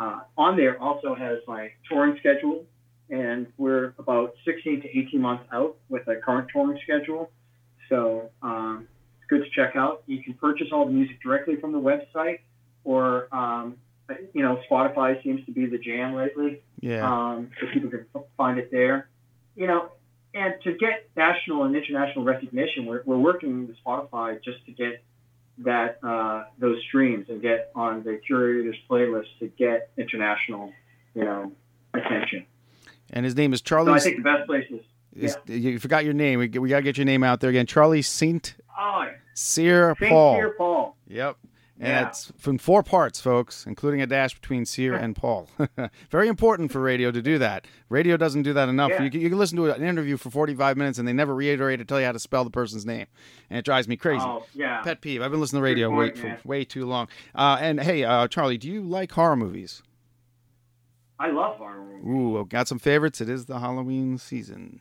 Uh, 0.00 0.20
on 0.38 0.56
there 0.56 0.80
also 0.80 1.14
has 1.14 1.40
my 1.46 1.70
touring 1.86 2.16
schedule, 2.20 2.64
and 3.10 3.46
we're 3.58 3.92
about 3.98 4.32
16 4.46 4.80
to 4.80 4.88
18 4.88 5.20
months 5.20 5.44
out 5.52 5.76
with 5.90 6.08
a 6.08 6.16
current 6.16 6.48
touring 6.50 6.80
schedule. 6.82 7.30
So 7.90 8.30
um, 8.40 8.88
it's 9.18 9.28
good 9.28 9.44
to 9.44 9.50
check 9.50 9.76
out. 9.76 10.02
You 10.06 10.22
can 10.22 10.34
purchase 10.34 10.68
all 10.72 10.86
the 10.86 10.92
music 10.92 11.20
directly 11.22 11.56
from 11.56 11.72
the 11.72 11.80
website, 11.80 12.38
or 12.82 13.28
um, 13.30 13.76
you 14.32 14.42
know, 14.42 14.58
Spotify 14.70 15.22
seems 15.22 15.44
to 15.44 15.52
be 15.52 15.66
the 15.66 15.78
jam 15.78 16.14
lately. 16.14 16.62
Yeah. 16.80 17.06
Um, 17.06 17.50
so 17.60 17.66
people 17.74 17.90
can 17.90 18.06
find 18.38 18.58
it 18.58 18.70
there. 18.70 19.10
You 19.54 19.66
know, 19.66 19.90
and 20.32 20.54
to 20.64 20.72
get 20.78 21.10
national 21.14 21.64
and 21.64 21.76
international 21.76 22.24
recognition, 22.24 22.86
we're, 22.86 23.02
we're 23.04 23.18
working 23.18 23.66
with 23.66 23.76
Spotify 23.84 24.42
just 24.42 24.64
to 24.64 24.72
get 24.72 25.02
that 25.64 25.98
uh, 26.02 26.44
those 26.58 26.80
streams 26.88 27.26
and 27.28 27.40
get 27.42 27.70
on 27.74 28.02
the 28.02 28.20
curator's 28.26 28.76
playlist 28.88 29.26
to 29.40 29.48
get 29.48 29.90
international, 29.98 30.72
you 31.14 31.24
know, 31.24 31.52
attention. 31.94 32.46
And 33.10 33.24
his 33.24 33.34
name 33.36 33.52
is 33.52 33.58
So 33.60 33.64
Charlie. 33.64 33.92
I 33.92 33.98
think 34.00 34.16
the 34.18 34.22
best 34.22 34.46
place 34.46 34.66
is. 34.70 34.80
is- 35.14 35.36
You 35.46 35.78
forgot 35.78 36.04
your 36.04 36.14
name. 36.14 36.38
We, 36.38 36.48
we 36.48 36.68
got 36.68 36.76
to 36.76 36.82
get 36.82 36.96
your 36.96 37.04
name 37.04 37.22
out 37.24 37.40
there 37.40 37.50
again. 37.50 37.66
Charlie 37.66 38.02
Saint 38.02 38.54
Oh, 38.82 39.06
St. 39.34 39.98
Paul. 40.08 40.36
Cyr 40.36 40.50
Paul. 40.56 40.96
Yep. 41.08 41.36
And 41.82 41.88
Yeah. 41.88 42.08
it's 42.08 42.30
from 42.36 42.58
four 42.58 42.82
parts, 42.82 43.22
folks, 43.22 43.66
including 43.66 44.02
a 44.02 44.06
dash 44.06 44.34
between 44.34 44.66
Cyr 44.66 44.92
and 44.94 45.16
Paul. 45.16 45.48
Very 46.10 46.28
important 46.28 46.70
for 46.70 46.78
radio 46.78 47.10
to 47.10 47.22
do 47.22 47.38
that. 47.38 47.66
Radio 47.88 48.18
doesn't 48.18 48.42
do 48.42 48.52
that 48.52 48.68
enough. 48.68 48.90
Yeah. 48.90 49.02
You, 49.04 49.10
can, 49.10 49.20
you 49.22 49.30
can 49.30 49.38
listen 49.38 49.56
to 49.56 49.74
an 49.74 49.82
interview 49.82 50.18
for 50.18 50.28
45 50.28 50.76
minutes 50.76 50.98
and 50.98 51.08
they 51.08 51.14
never 51.14 51.34
reiterate 51.34 51.78
to 51.78 51.86
tell 51.86 51.98
you 51.98 52.04
how 52.04 52.12
to 52.12 52.18
spell 52.18 52.44
the 52.44 52.50
person's 52.50 52.84
name. 52.84 53.06
And 53.48 53.58
it 53.58 53.64
drives 53.64 53.88
me 53.88 53.96
crazy. 53.96 54.22
Oh, 54.22 54.44
yeah. 54.54 54.82
Pet 54.82 55.00
peeve. 55.00 55.22
I've 55.22 55.30
been 55.30 55.40
listening 55.40 55.60
to 55.62 55.64
radio 55.64 55.88
point, 55.88 56.16
way, 56.16 56.20
for 56.20 56.38
way 56.48 56.64
too 56.66 56.84
long. 56.84 57.08
Uh, 57.34 57.56
and 57.60 57.80
hey, 57.80 58.04
uh, 58.04 58.28
Charlie, 58.28 58.58
do 58.58 58.68
you 58.68 58.82
like 58.82 59.12
horror 59.12 59.36
movies? 59.36 59.82
I 61.18 61.30
love 61.30 61.56
horror 61.56 61.82
movies. 61.82 62.06
Ooh, 62.06 62.44
got 62.46 62.68
some 62.68 62.78
favorites. 62.78 63.22
It 63.22 63.30
is 63.30 63.46
the 63.46 63.58
Halloween 63.58 64.18
season. 64.18 64.80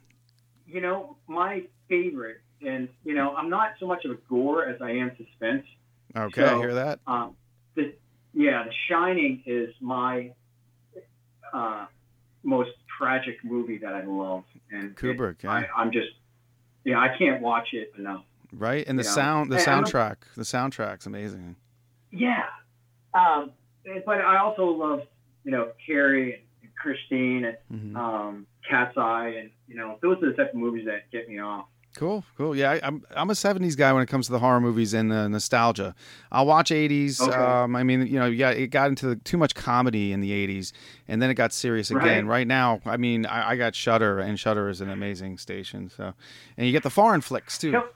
You 0.68 0.82
know, 0.82 1.16
my 1.28 1.64
favorite, 1.88 2.42
and 2.66 2.90
you 3.06 3.14
know, 3.16 3.36
I'm 3.36 3.50
not 3.50 3.72
so 3.80 3.88
much 3.88 4.04
of 4.06 4.12
a 4.12 4.18
gore 4.30 4.66
as 4.66 4.82
I 4.82 4.92
am 4.92 5.12
suspense. 5.18 5.66
Okay, 6.16 6.44
I 6.44 6.58
hear 6.58 6.74
that. 6.76 7.00
Um, 7.08 7.36
the, 7.76 7.94
yeah, 8.34 8.64
The 8.66 8.72
Shining 8.90 9.44
is 9.46 9.70
my 9.80 10.32
uh, 11.54 11.86
most 12.44 12.72
tragic 12.98 13.38
movie 13.44 13.78
that 13.80 13.94
I 13.94 14.04
love, 14.04 14.44
and 14.72 14.96
Kubrick, 14.96 15.44
it- 15.44 15.48
I, 15.48 15.62
yeah. 15.62 15.68
I'm 15.76 15.92
just, 15.92 16.10
yeah, 16.84 17.00
I 17.00 17.16
can't 17.18 17.42
watch 17.42 17.70
it 17.74 17.92
enough. 17.98 18.24
Right? 18.52 18.88
And 18.88 18.98
the 18.98 19.04
know, 19.04 19.10
sound, 19.10 19.52
the 19.52 19.58
and 19.58 19.66
soundtrack. 19.86 20.16
The 20.36 20.44
soundtrack's 20.44 21.06
amazing. 21.06 21.56
Yeah, 22.12 22.46
um, 23.14 23.52
but 24.06 24.20
I 24.22 24.38
also 24.40 24.66
love, 24.66 25.02
you 25.44 25.52
know, 25.52 25.72
Carrie 25.86 26.44
and 26.64 26.72
Christine 26.76 27.46
and 27.46 27.94
Mhm. 27.94 27.96
um, 27.98 28.48
Cat's 28.68 28.98
Eye, 28.98 29.36
and 29.40 29.52
you 29.68 29.76
know, 29.76 30.00
those 30.02 30.18
are 30.24 30.32
the 30.32 30.34
type 30.36 30.50
of 30.50 30.56
movies 30.60 30.86
that 30.88 31.10
get 31.12 31.30
me 31.30 31.40
off. 31.40 31.68
Cool, 32.00 32.24
cool. 32.38 32.56
Yeah, 32.56 32.72
I, 32.72 32.80
I'm 32.82 33.04
I'm 33.14 33.30
a 33.30 33.34
'70s 33.34 33.76
guy 33.76 33.92
when 33.92 34.02
it 34.02 34.06
comes 34.06 34.28
to 34.28 34.32
the 34.32 34.40
horror 34.40 34.62
movies 34.62 34.94
and 34.94 35.12
uh, 35.12 35.28
nostalgia. 35.28 35.94
I'll 36.32 36.46
watch 36.46 36.70
'80s. 36.70 37.20
Okay. 37.20 37.36
Um, 37.36 37.76
I 37.76 37.84
mean, 37.84 38.08
you 38.08 38.18
know, 38.18 38.26
yeah, 38.26 38.52
it 38.52 38.68
got 38.68 38.88
into 38.88 39.18
too 39.18 39.36
much 39.36 39.54
comedy 39.54 40.14
in 40.14 40.22
the 40.22 40.32
'80s, 40.32 40.72
and 41.10 41.22
then 41.22 41.30
it 41.30 41.34
got 41.34 41.52
serious 41.52 41.92
again. 41.92 42.26
Right. 42.26 42.40
Right 42.40 42.48
now, 42.48 42.80
I 42.86 42.96
mean, 42.96 43.26
I, 43.26 43.50
I 43.50 43.56
got 43.58 43.76
Shudder, 43.76 44.20
and 44.20 44.40
Shudder 44.40 44.70
is 44.70 44.80
an 44.80 44.90
amazing 44.90 45.40
station. 45.40 45.90
So, 45.90 46.14
and 46.56 46.66
you 46.66 46.72
get 46.72 46.84
the 46.84 46.90
foreign 46.90 47.20
flicks 47.20 47.58
too. 47.58 47.72
Tell, 47.72 47.90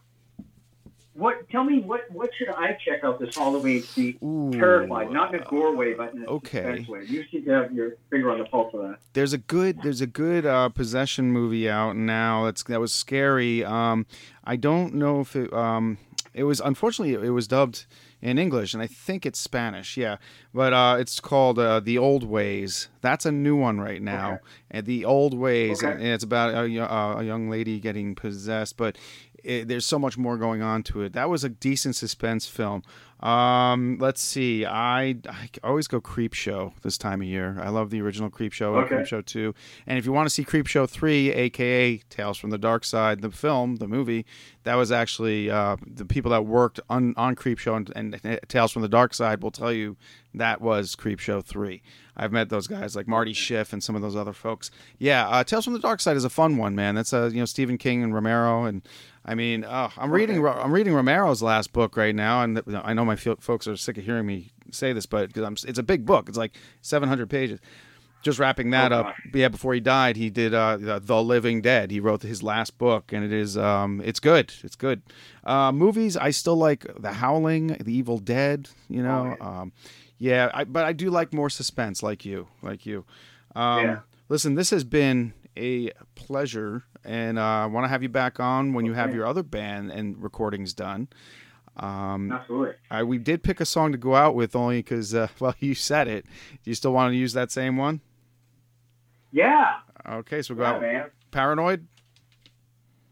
what? 1.16 1.48
Tell 1.50 1.64
me 1.64 1.80
what? 1.80 2.10
What 2.12 2.30
should 2.38 2.50
I 2.50 2.78
check 2.86 3.04
out 3.04 3.20
this 3.20 3.34
Halloween? 3.36 3.84
to 3.84 3.96
Be 3.96 4.14
terrified, 4.58 5.12
not 5.12 5.34
in 5.34 5.42
a 5.42 5.44
gore 5.46 5.76
way, 5.76 5.94
but 5.94 6.14
in 6.14 6.24
a 6.24 6.28
Okay. 6.28 6.64
suspense 6.64 6.88
way. 6.88 7.06
You 7.08 7.24
seem 7.32 7.46
to 7.46 7.52
have 7.52 7.72
your 7.74 7.92
finger 8.10 8.32
on 8.32 8.40
the 8.40 8.46
pulse 8.46 8.74
of 8.74 8.82
that. 8.82 8.98
There's 9.14 9.34
a 9.34 9.38
good 9.38 9.82
there's 9.84 10.02
a 10.02 10.08
good 10.08 10.46
uh, 10.46 10.70
possession 10.70 11.32
movie 11.32 11.70
out 11.70 11.96
now 11.96 12.46
that's 12.46 12.64
that 12.64 12.80
was 12.80 12.94
scary. 12.94 13.64
Um, 13.64 14.06
I 14.44 14.56
don't 14.56 14.96
know 14.96 15.20
if 15.22 15.36
it 15.36 15.52
um, 15.54 15.98
it 16.34 16.44
was 16.46 16.60
unfortunately 16.60 17.14
it 17.28 17.32
was 17.32 17.48
dubbed 17.48 17.86
in 18.22 18.40
English 18.40 18.74
and 18.74 18.82
I 18.82 18.88
think 18.88 19.26
it's 19.26 19.38
Spanish. 19.40 19.98
Yeah, 19.98 20.16
but 20.54 20.74
uh, 20.74 20.96
it's 21.00 21.20
called 21.20 21.60
uh, 21.60 21.80
The 21.82 21.98
Old 21.98 22.24
Ways. 22.24 22.88
That's 23.02 23.26
a 23.26 23.32
new 23.32 23.56
one 23.56 23.80
right 23.82 24.02
now. 24.02 24.40
And 24.72 24.86
The 24.86 25.04
Old 25.06 25.34
Ways, 25.38 25.84
Okay. 25.84 25.92
and 25.94 26.02
it's 26.02 26.24
about 26.24 26.54
a, 26.54 26.80
uh, 26.92 27.20
a 27.20 27.24
young 27.24 27.50
lady 27.50 27.80
getting 27.80 28.16
possessed, 28.16 28.78
but. 28.78 28.98
It, 29.44 29.68
there's 29.68 29.86
so 29.86 30.00
much 30.00 30.18
more 30.18 30.38
going 30.38 30.62
on 30.62 30.84
to 30.84 31.02
it. 31.02 31.14
That 31.14 31.30
was 31.30 31.44
a 31.44 31.50
decent 31.50 31.96
suspense 31.96 32.48
film. 32.48 32.84
Um, 33.24 33.98
let's 34.02 34.22
see. 34.22 34.66
I, 34.66 35.16
I 35.30 35.50
always 35.64 35.88
go 35.88 36.02
Creepshow 36.02 36.74
this 36.82 36.98
time 36.98 37.22
of 37.22 37.28
year. 37.28 37.58
I 37.62 37.70
love 37.70 37.90
the 37.90 38.02
original 38.02 38.30
Creepshow 38.30 38.76
and 38.76 38.86
Okay. 38.86 38.96
Creepshow 38.96 39.26
2. 39.26 39.56
And 39.88 39.98
if 39.98 40.06
you 40.06 40.12
want 40.12 40.26
to 40.26 40.30
see 40.30 40.44
Creepshow 40.44 40.90
3, 40.90 41.32
aka 41.32 41.98
Tales 42.10 42.38
from 42.38 42.50
the 42.50 42.60
Darkside, 42.60 43.22
the 43.22 43.32
film, 43.32 43.78
the 43.78 43.88
movie, 43.88 44.26
that 44.64 44.76
was 44.76 44.92
actually 44.92 45.50
uh, 45.50 45.78
the 45.88 46.06
people 46.06 46.32
that 46.32 46.46
worked 46.46 46.82
on, 46.90 47.14
on 47.16 47.36
Creepshow 47.38 47.90
and, 47.96 48.20
and 48.26 48.40
Tales 48.50 48.74
from 48.74 48.82
the 48.82 48.90
Darkside 48.90 49.40
will 49.40 49.52
tell 49.52 49.72
you 49.72 49.96
that 50.34 50.60
was 50.60 50.96
Creepshow 50.96 51.44
3. 51.46 51.82
I've 52.16 52.32
met 52.32 52.50
those 52.50 52.68
guys 52.68 52.96
like 52.96 53.08
Marty 53.08 53.34
Schiff 53.34 53.74
and 53.74 53.84
some 53.84 53.96
of 53.96 54.02
those 54.02 54.16
other 54.16 54.34
folks. 54.34 54.70
Yeah, 55.00 55.28
uh, 55.30 55.44
Tales 55.44 55.64
from 55.66 55.74
the 55.74 55.80
Darkside 55.80 56.16
is 56.16 56.26
a 56.26 56.30
fun 56.30 56.58
one, 56.58 56.76
man. 56.76 56.94
That's 56.94 57.12
uh, 57.14 57.30
you 57.34 57.40
know 57.40 57.46
Stephen 57.46 57.78
King 57.80 58.04
and 58.04 58.14
Romero, 58.14 58.66
and 58.66 58.84
I 59.26 59.34
mean, 59.34 59.64
uh, 59.64 59.90
I'm 59.98 60.12
reading 60.12 60.46
I'm 60.46 60.72
reading 60.72 60.94
Romero's 60.94 61.42
last 61.42 61.74
book 61.74 61.98
right 61.98 62.14
now, 62.14 62.44
and 62.44 62.62
I 62.84 62.94
know 62.94 63.04
my 63.04 63.13
fo- 63.16 63.38
folks 63.38 63.68
are 63.68 63.76
sick 63.78 63.98
of 63.98 64.04
hearing 64.06 64.26
me 64.26 64.52
say 64.72 64.94
this, 64.94 65.06
but 65.06 65.28
because 65.28 65.44
I'm 65.44 65.54
it's 65.70 65.80
a 65.80 65.84
big 65.84 66.06
book, 66.06 66.30
it's 66.30 66.38
like 66.38 66.56
700 66.82 67.30
pages. 67.30 67.60
Just 68.24 68.40
wrapping 68.40 68.70
that 68.70 68.94
Oh, 68.94 69.00
up, 69.02 69.16
yeah. 69.34 69.50
Before 69.50 69.74
he 69.74 69.82
died, 69.82 70.16
he 70.16 70.30
did 70.30 70.54
uh, 70.54 70.78
the, 70.78 71.00
the 71.00 71.22
Living 71.22 71.62
Dead. 71.62 71.92
He 71.92 72.00
wrote 72.00 72.22
his 72.22 72.42
last 72.42 72.78
book, 72.78 73.12
and 73.12 73.26
it 73.26 73.34
is 73.34 73.58
um, 73.58 74.02
it's 74.06 74.22
good. 74.22 74.54
It's 74.64 74.78
good. 74.78 75.02
Uh, 75.44 75.74
movies, 75.74 76.16
I 76.16 76.30
still 76.30 76.56
like 76.56 76.86
The 76.98 77.12
Howling, 77.12 77.68
The 77.84 77.92
Evil 77.94 78.20
Dead. 78.20 78.70
You 78.88 79.04
know, 79.04 79.36
um, 79.42 79.74
yeah. 80.20 80.50
I, 80.54 80.64
but 80.64 80.86
I 80.86 80.94
do 80.94 81.10
like 81.10 81.34
more 81.34 81.50
suspense, 81.50 82.02
like 82.02 82.24
you, 82.24 82.48
like 82.62 82.86
you. 82.86 83.04
Um, 83.56 83.84
Yeah. 83.86 84.00
Listen, 84.30 84.56
this 84.56 84.70
has 84.70 84.86
been 84.86 85.34
a 85.58 85.92
pleasure, 86.16 86.84
and 87.04 87.38
uh, 87.38 87.42
I 87.44 87.66
want 87.66 87.84
to 87.84 87.90
have 87.90 88.04
you 88.04 88.10
back 88.10 88.40
on 88.40 88.72
when 88.74 88.86
you 88.86 88.94
have 88.94 89.14
your 89.14 89.28
other 89.28 89.44
band 89.44 89.92
and 89.92 90.24
recordings 90.24 90.74
done. 90.74 91.10
Um, 91.78 92.32
Absolutely. 92.32 92.76
I, 92.92 93.04
we 93.04 93.18
did 93.18 93.42
pick 93.44 93.60
a 93.60 93.66
song 93.66 93.92
to 93.94 93.98
go 93.98 94.16
out 94.16 94.36
with 94.36 94.56
only 94.56 94.80
because, 94.82 95.14
uh, 95.16 95.28
well, 95.40 95.56
you 95.60 95.74
said 95.76 96.08
it. 96.08 96.26
Do 96.64 96.70
you 96.72 96.76
still 96.76 96.94
want 96.94 97.12
to 97.12 97.18
use 97.18 97.34
that 97.34 97.52
same 97.52 97.78
one? 97.78 98.02
Yeah. 99.32 99.78
Okay, 100.08 100.42
so 100.42 100.54
we'll 100.54 100.64
go 100.66 100.70
Yeah, 100.70 100.76
out. 100.76 100.82
man. 100.82 101.06
Paranoid? 101.32 101.88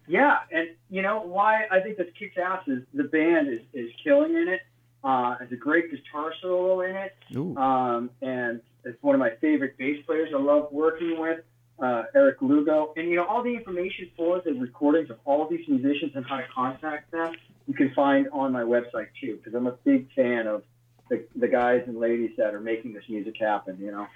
Yeah, 0.08 0.40
and 0.52 0.70
you 0.90 1.02
know 1.02 1.22
why 1.22 1.66
I 1.72 1.80
think 1.80 1.98
this 1.98 2.08
kicks 2.20 2.36
ass 2.38 2.64
is 2.68 2.84
the 2.94 3.06
band 3.06 3.48
is, 3.48 3.62
is 3.74 3.90
killing 4.04 4.36
in 4.36 4.48
it. 4.50 4.60
Uh, 5.04 5.36
it's 5.42 5.52
a 5.52 5.56
great 5.56 5.90
guitar 5.90 6.34
solo 6.42 6.82
in 6.82 6.96
it, 6.96 7.14
um, 7.58 8.10
and 8.22 8.62
it's 8.84 9.02
one 9.02 9.16
of 9.16 9.20
my 9.20 9.32
favorite 9.42 9.78
bass 9.78 10.04
players 10.06 10.30
I 10.36 10.40
love 10.40 10.68
working 10.72 11.20
with, 11.20 11.40
uh, 11.82 12.04
Eric 12.16 12.42
Lugo. 12.42 12.94
And 12.96 13.10
you 13.10 13.16
know 13.18 13.26
all 13.26 13.44
the 13.44 13.54
information 13.56 14.10
for 14.16 14.42
the 14.46 14.54
recordings 14.54 15.10
of 15.10 15.18
all 15.26 15.48
these 15.50 15.68
musicians 15.68 16.12
and 16.16 16.26
how 16.26 16.38
to 16.38 16.46
contact 16.54 17.12
them, 17.12 17.34
you 17.68 17.74
can 17.74 17.92
find 17.94 18.28
on 18.32 18.52
my 18.52 18.62
website 18.64 19.08
too, 19.20 19.38
because 19.38 19.54
I'm 19.56 19.68
a 19.68 19.72
big 19.84 20.08
fan 20.14 20.48
of 20.48 20.64
the, 21.10 21.26
the 21.36 21.48
guys 21.48 21.84
and 21.88 22.00
ladies 22.00 22.32
that 22.38 22.54
are 22.54 22.62
making 22.62 22.94
this 22.94 23.04
music 23.10 23.36
happen. 23.40 23.78
You 23.80 23.92
know, 23.92 24.08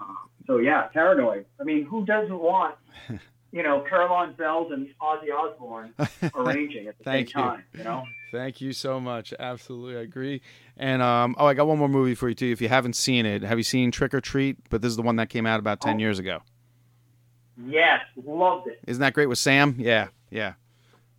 uh, 0.00 0.04
so 0.46 0.58
yeah, 0.58 0.88
Paranoid. 0.92 1.46
I 1.60 1.64
mean, 1.64 1.84
who 1.84 2.04
doesn't 2.04 2.38
want 2.38 2.76
you 3.52 3.62
know, 3.62 3.84
carillon 3.86 4.32
Bells 4.32 4.72
and 4.72 4.88
Ozzy 5.00 5.30
Osbourne 5.30 5.92
arranging 6.34 6.86
at 6.88 6.96
the 6.96 7.04
Thank 7.04 7.28
same 7.28 7.38
you. 7.44 7.50
time. 7.50 7.64
You 7.76 7.84
know, 7.84 8.02
Thank 8.32 8.62
you 8.62 8.72
so 8.72 8.98
much. 8.98 9.34
Absolutely, 9.38 9.98
I 9.98 10.00
agree. 10.00 10.40
And 10.78 11.02
um, 11.02 11.36
oh, 11.38 11.44
I 11.44 11.52
got 11.52 11.66
one 11.66 11.78
more 11.78 11.88
movie 11.90 12.14
for 12.14 12.30
you 12.30 12.34
too. 12.34 12.46
If 12.50 12.62
you 12.62 12.70
haven't 12.70 12.96
seen 12.96 13.26
it, 13.26 13.42
have 13.42 13.58
you 13.58 13.62
seen 13.64 13.90
Trick 13.90 14.14
or 14.14 14.22
Treat? 14.22 14.56
But 14.70 14.80
this 14.80 14.88
is 14.88 14.96
the 14.96 15.02
one 15.02 15.16
that 15.16 15.28
came 15.28 15.44
out 15.44 15.60
about 15.60 15.82
ten 15.82 15.96
Oh. 15.96 15.98
years 15.98 16.18
ago. 16.18 16.40
Yes, 17.56 18.00
loved 18.24 18.68
it. 18.68 18.80
Isn't 18.86 19.00
that 19.00 19.12
great 19.14 19.26
with 19.28 19.38
Sam? 19.38 19.76
Yeah, 19.78 20.08
yeah. 20.30 20.54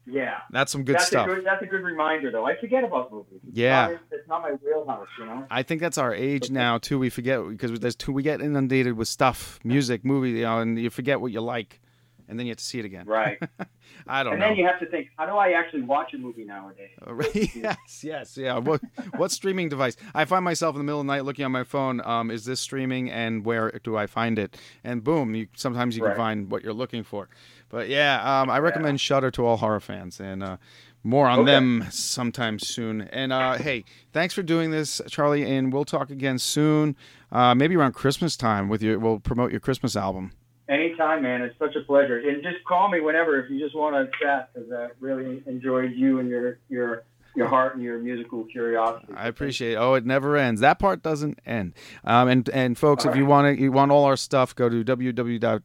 Yeah, 0.05 0.39
That's 0.51 0.69
some 0.69 0.83
good 0.83 0.95
that's 0.95 1.07
stuff. 1.07 1.29
A 1.29 1.35
good, 1.35 1.45
that's 1.45 1.63
a 1.63 1.65
good 1.65 1.81
reminder, 1.81 2.29
though. 2.29 2.45
I 2.45 2.57
forget 2.59 2.83
about 2.83 3.09
movies. 3.09 3.39
It's 3.47 3.57
Yeah. 3.57 3.87
not, 3.87 4.01
it's 4.11 4.27
not 4.27 4.41
my 4.41 4.51
wheelhouse. 4.51 5.07
You 5.17 5.25
know. 5.27 5.45
I 5.49 5.63
think 5.63 5.79
that's 5.79 5.97
our 5.97 6.13
age 6.13 6.51
now 6.51 6.77
too. 6.77 6.99
We 6.99 7.09
forget 7.09 7.39
because 7.47 7.79
there's 7.79 7.95
too. 7.95 8.11
We 8.11 8.21
get 8.21 8.41
inundated 8.41 8.97
with 8.97 9.07
stuff, 9.07 9.59
music, 9.63 10.03
movie, 10.03 10.31
you 10.31 10.41
know, 10.41 10.59
and 10.59 10.77
you 10.77 10.89
forget 10.89 11.21
what 11.21 11.31
you 11.31 11.39
like, 11.39 11.79
and 12.27 12.37
then 12.39 12.45
you 12.45 12.51
have 12.51 12.57
to 12.57 12.63
see 12.63 12.79
it 12.79 12.85
again. 12.85 13.05
Right. 13.05 13.37
I 14.07 14.23
don't 14.23 14.33
and 14.33 14.39
know. 14.39 14.47
And 14.47 14.51
then 14.53 14.57
you 14.57 14.65
have 14.65 14.79
to 14.79 14.85
think, 14.85 15.09
how 15.17 15.25
do 15.25 15.33
I 15.33 15.51
actually 15.51 15.81
watch 15.83 16.13
a 16.13 16.17
movie 16.17 16.43
nowadays? 16.45 16.89
yes, 17.55 18.03
yes, 18.03 18.37
yeah. 18.37 18.57
What 18.57 18.81
what 19.15 19.31
streaming 19.31 19.69
device? 19.69 19.95
I 20.15 20.25
find 20.25 20.43
myself 20.45 20.75
in 20.75 20.79
the 20.79 20.83
middle 20.83 21.01
of 21.01 21.05
the 21.07 21.13
night 21.13 21.25
looking 21.25 21.45
on 21.45 21.51
my 21.51 21.63
phone. 21.63 22.01
Um, 22.05 22.31
is 22.31 22.45
this 22.45 22.59
streaming, 22.59 23.09
and 23.11 23.45
where 23.45 23.71
do 23.83 23.95
I 23.97 24.07
find 24.07 24.39
it? 24.39 24.57
And 24.83 25.03
boom, 25.03 25.35
you 25.35 25.47
sometimes 25.55 25.95
you 25.97 26.03
Right. 26.03 26.11
can 26.11 26.17
find 26.17 26.51
what 26.51 26.63
you're 26.63 26.73
looking 26.73 27.03
for. 27.03 27.29
But 27.69 27.89
yeah, 27.89 28.41
um, 28.41 28.49
I 28.49 28.59
recommend 28.59 29.01
Shudder 29.01 29.31
to 29.31 29.45
all 29.45 29.57
horror 29.57 29.79
fans, 29.79 30.19
and 30.19 30.43
uh, 30.43 30.57
more 31.03 31.27
on 31.27 31.39
Okay. 31.39 31.51
them 31.51 31.85
sometime 31.89 32.59
soon. 32.59 33.01
And 33.01 33.33
uh, 33.33 33.53
hey, 33.55 33.83
thanks 34.11 34.33
for 34.33 34.43
doing 34.43 34.71
this, 34.71 35.01
Charlie, 35.09 35.43
and 35.43 35.73
we'll 35.73 35.85
talk 35.85 36.09
again 36.09 36.37
soon. 36.39 36.95
Uh, 37.31 37.55
maybe 37.55 37.75
around 37.75 37.93
Christmas 37.93 38.37
time 38.37 38.69
with 38.69 38.81
your. 38.83 38.99
We'll 38.99 39.19
promote 39.19 39.51
your 39.51 39.59
Christmas 39.59 39.95
album. 39.95 40.31
Anytime, 40.69 41.23
man. 41.23 41.41
It's 41.41 41.57
such 41.59 41.75
a 41.75 41.81
pleasure. 41.81 42.17
And 42.17 42.41
just 42.41 42.63
call 42.65 42.89
me 42.89 43.01
whenever 43.01 43.43
if 43.43 43.51
you 43.51 43.59
just 43.59 43.75
want 43.75 43.95
to 43.95 44.17
chat, 44.17 44.49
because 44.53 44.71
I 44.71 44.89
really 44.99 45.43
enjoyed 45.45 45.91
you 45.93 46.19
and 46.19 46.29
your 46.29 46.59
your 46.69 47.03
your 47.35 47.47
heart 47.47 47.75
and 47.75 47.83
your 47.83 47.99
musical 47.99 48.45
curiosity. 48.45 49.13
I 49.15 49.27
appreciate. 49.27 49.73
It. 49.73 49.77
Oh, 49.77 49.95
it 49.95 50.05
never 50.05 50.37
ends. 50.37 50.61
That 50.61 50.79
part 50.79 51.03
doesn't 51.03 51.39
end. 51.45 51.73
Um, 52.03 52.27
and 52.27 52.49
and 52.49 52.77
folks, 52.77 53.05
if 53.05 53.15
you 53.15 53.25
want 53.25 53.57
to, 53.57 53.61
you 53.61 53.71
want 53.71 53.91
all 53.91 54.05
our 54.05 54.17
stuff, 54.17 54.55
go 54.55 54.69
to 54.69 54.83
www 54.83 55.61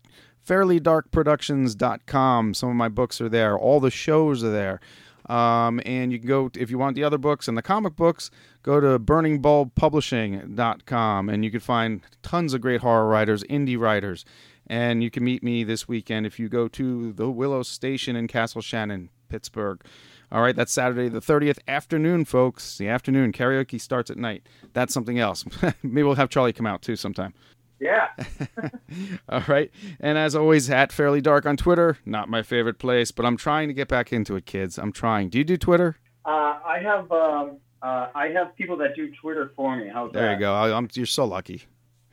www.fairlydarkproductions.com. 0.49 2.55
Some 2.55 2.71
of 2.71 2.77
my 2.77 2.89
books 2.89 3.21
are 3.21 3.29
there. 3.29 3.59
All 3.59 3.81
the 3.81 3.91
shows 3.91 4.45
are 4.45 4.51
there. 4.51 4.81
Um, 5.27 5.83
and 5.85 6.11
you 6.11 6.19
can 6.19 6.27
go, 6.27 6.51
if 6.55 6.71
you 6.71 6.79
want 6.79 6.97
the 6.97 7.05
other 7.05 7.19
books 7.19 7.49
and 7.49 7.59
the 7.59 7.63
comic 7.63 7.97
books, 7.97 8.31
go 8.63 8.81
to 8.81 8.99
burningbulbpublishing.com 8.99 11.29
and 11.29 11.45
you 11.45 11.51
can 11.51 11.61
find 11.61 12.01
tons 12.23 12.55
of 12.55 12.63
great 12.63 12.81
horror 12.81 13.07
writers, 13.07 13.45
indie 13.45 13.79
writers. 13.79 14.25
And 14.69 15.03
you 15.03 15.11
can 15.11 15.25
meet 15.25 15.43
me 15.43 15.65
this 15.65 15.89
weekend 15.89 16.27
if 16.27 16.39
you 16.39 16.49
go 16.49 16.69
to 16.69 17.13
the 17.13 17.31
Willow 17.31 17.63
Station 17.63 18.17
in 18.17 18.29
Castle 18.29 18.61
Shannon, 18.61 19.09
Pittsburgh. 19.29 19.81
All 20.31 20.43
right, 20.43 20.55
that's 20.55 20.73
Saturday 20.73 21.09
the 21.09 21.21
30th 21.21 21.59
afternoon, 21.67 22.27
folks. 22.27 22.77
The 22.77 22.89
afternoon 22.89 23.33
karaoke 23.33 23.81
starts 23.81 24.11
at 24.11 24.19
night. 24.19 24.47
That's 24.75 24.93
something 24.93 25.19
else. 25.19 25.47
Maybe 25.83 26.03
we'll 26.03 26.17
have 26.17 26.29
Charlie 26.29 26.53
come 26.53 26.67
out 26.67 26.83
too 26.83 26.97
sometime. 26.97 27.33
Yeah. 27.81 28.09
All 29.29 29.43
right. 29.49 29.71
And 30.01 30.19
as 30.19 30.35
always, 30.35 30.69
at 30.69 30.93
Fairly 30.93 31.21
Dark 31.21 31.47
on 31.47 31.57
Twitter. 31.57 31.97
Not 32.05 32.29
my 32.29 32.43
favorite 32.43 32.79
place, 32.79 33.11
but 33.13 33.25
I'm 33.25 33.37
trying 33.37 33.69
to 33.69 33.75
get 33.75 33.89
back 33.89 34.13
into 34.13 34.37
it, 34.37 34.47
kids. 34.47 34.79
I'm 34.79 34.93
trying. 34.93 35.29
Do 35.31 35.39
you 35.39 35.45
do 35.45 35.57
Twitter? 35.57 35.97
Uh, 36.25 36.59
I 36.67 36.81
have 36.83 37.11
um, 37.13 37.59
uh, 37.81 38.09
I 38.15 38.29
have 38.35 38.55
people 38.57 38.77
that 38.79 38.97
do 38.97 39.11
Twitter 39.23 39.53
for 39.57 39.77
me. 39.77 39.89
How's 39.93 40.13
There 40.13 40.23
that? 40.27 40.33
you 40.35 40.41
go. 40.41 40.53
I, 40.55 40.77
I'm, 40.77 40.89
you're 40.93 41.07
so 41.07 41.25
lucky. 41.25 41.63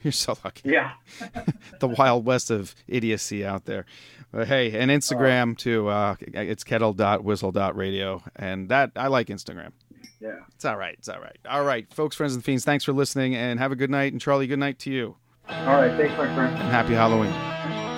You're 0.05 0.11
so 0.11 0.37
lucky. 0.45 0.69
Yeah. 0.69 0.91
the 1.79 1.87
wild 1.87 2.27
west 2.27 2.51
of 2.51 2.75
idiocy 2.87 3.43
out 3.43 3.65
there. 3.65 3.87
But 4.31 4.47
hey, 4.47 4.77
and 4.77 4.91
Instagram 4.91 5.57
too. 5.57 5.87
Uh, 5.87 6.15
it's 6.21 6.63
kettle.whistle.radio. 6.63 8.21
And 8.35 8.69
that, 8.69 8.91
I 8.95 9.07
like 9.07 9.29
Instagram. 9.29 9.71
Yeah. 10.19 10.35
It's 10.53 10.63
all 10.63 10.77
right. 10.77 10.93
It's 10.99 11.09
all 11.09 11.19
right. 11.19 11.39
All 11.49 11.63
right, 11.63 11.91
folks, 11.91 12.15
friends, 12.15 12.35
and 12.35 12.45
fiends, 12.45 12.63
thanks 12.63 12.83
for 12.83 12.93
listening 12.93 13.33
and 13.33 13.57
have 13.57 13.71
a 13.71 13.75
good 13.75 13.89
night. 13.89 14.11
And 14.11 14.21
Charlie, 14.21 14.45
good 14.45 14.59
night 14.59 14.77
to 14.79 14.91
you. 14.91 15.15
All 15.49 15.65
right. 15.65 15.97
Thanks, 15.97 16.15
my 16.19 16.31
friend. 16.35 16.55
And 16.55 16.69
happy 16.69 16.93
Halloween. 16.93 17.94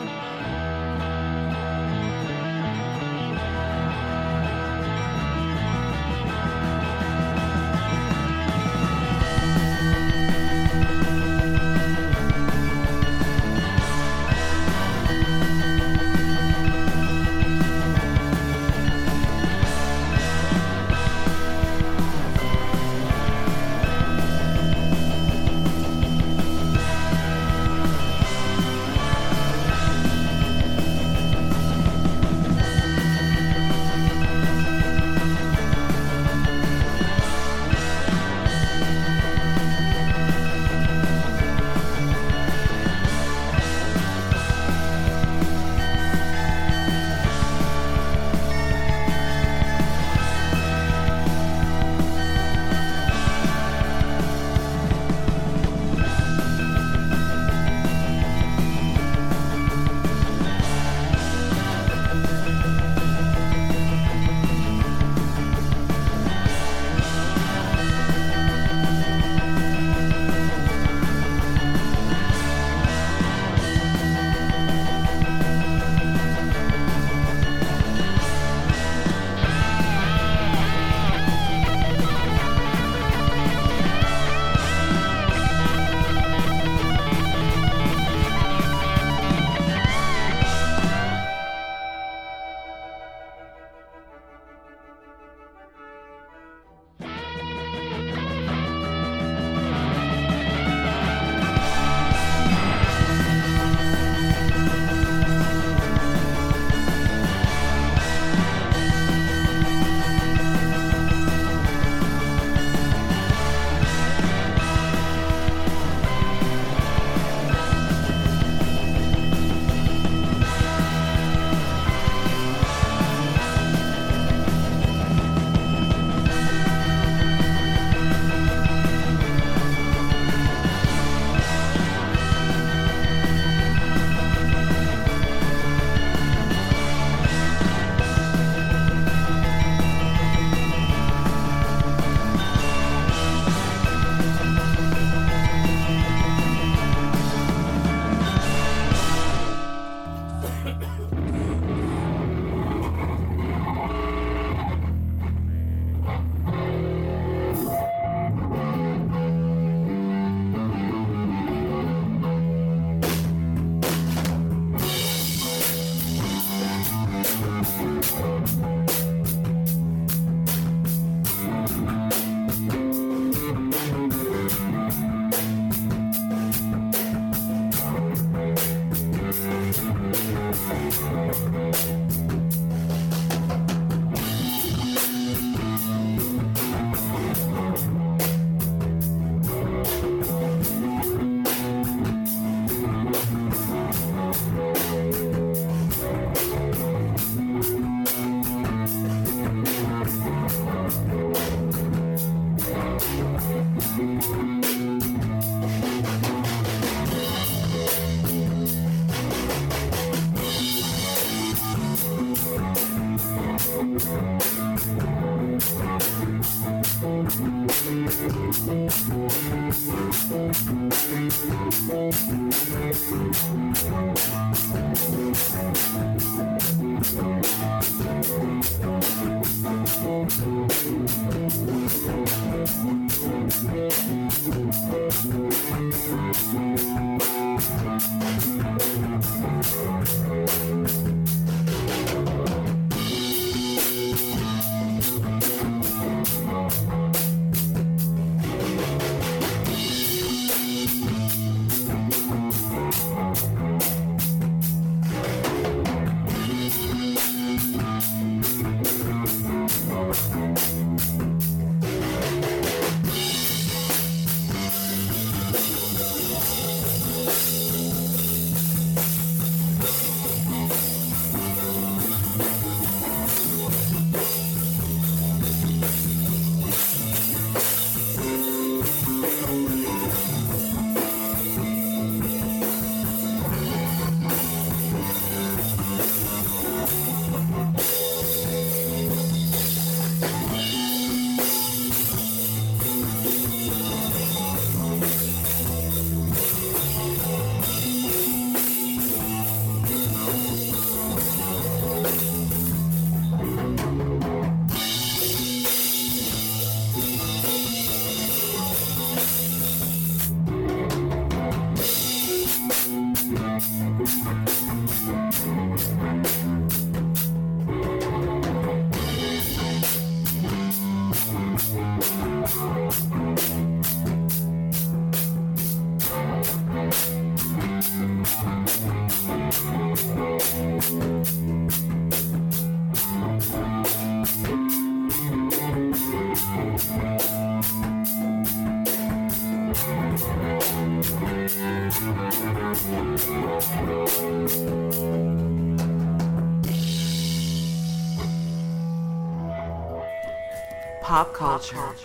Pop 351.18 351.34
culture, 351.34 351.96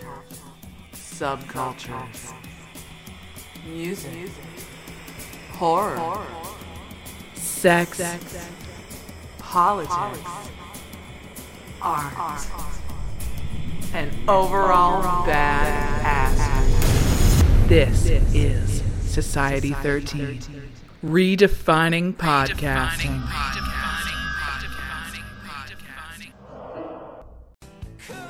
subcultures, 0.94 2.32
music, 3.66 4.30
horror, 5.50 6.18
sex, 7.34 8.00
politics, 9.36 10.18
art, 11.82 12.46
and 13.92 14.10
overall 14.30 15.26
bad 15.26 16.02
ass. 16.06 17.68
This 17.68 18.06
is 18.32 18.82
Society 19.02 19.74
13, 19.74 20.40
redefining 21.04 22.14
podcasting. 22.14 23.21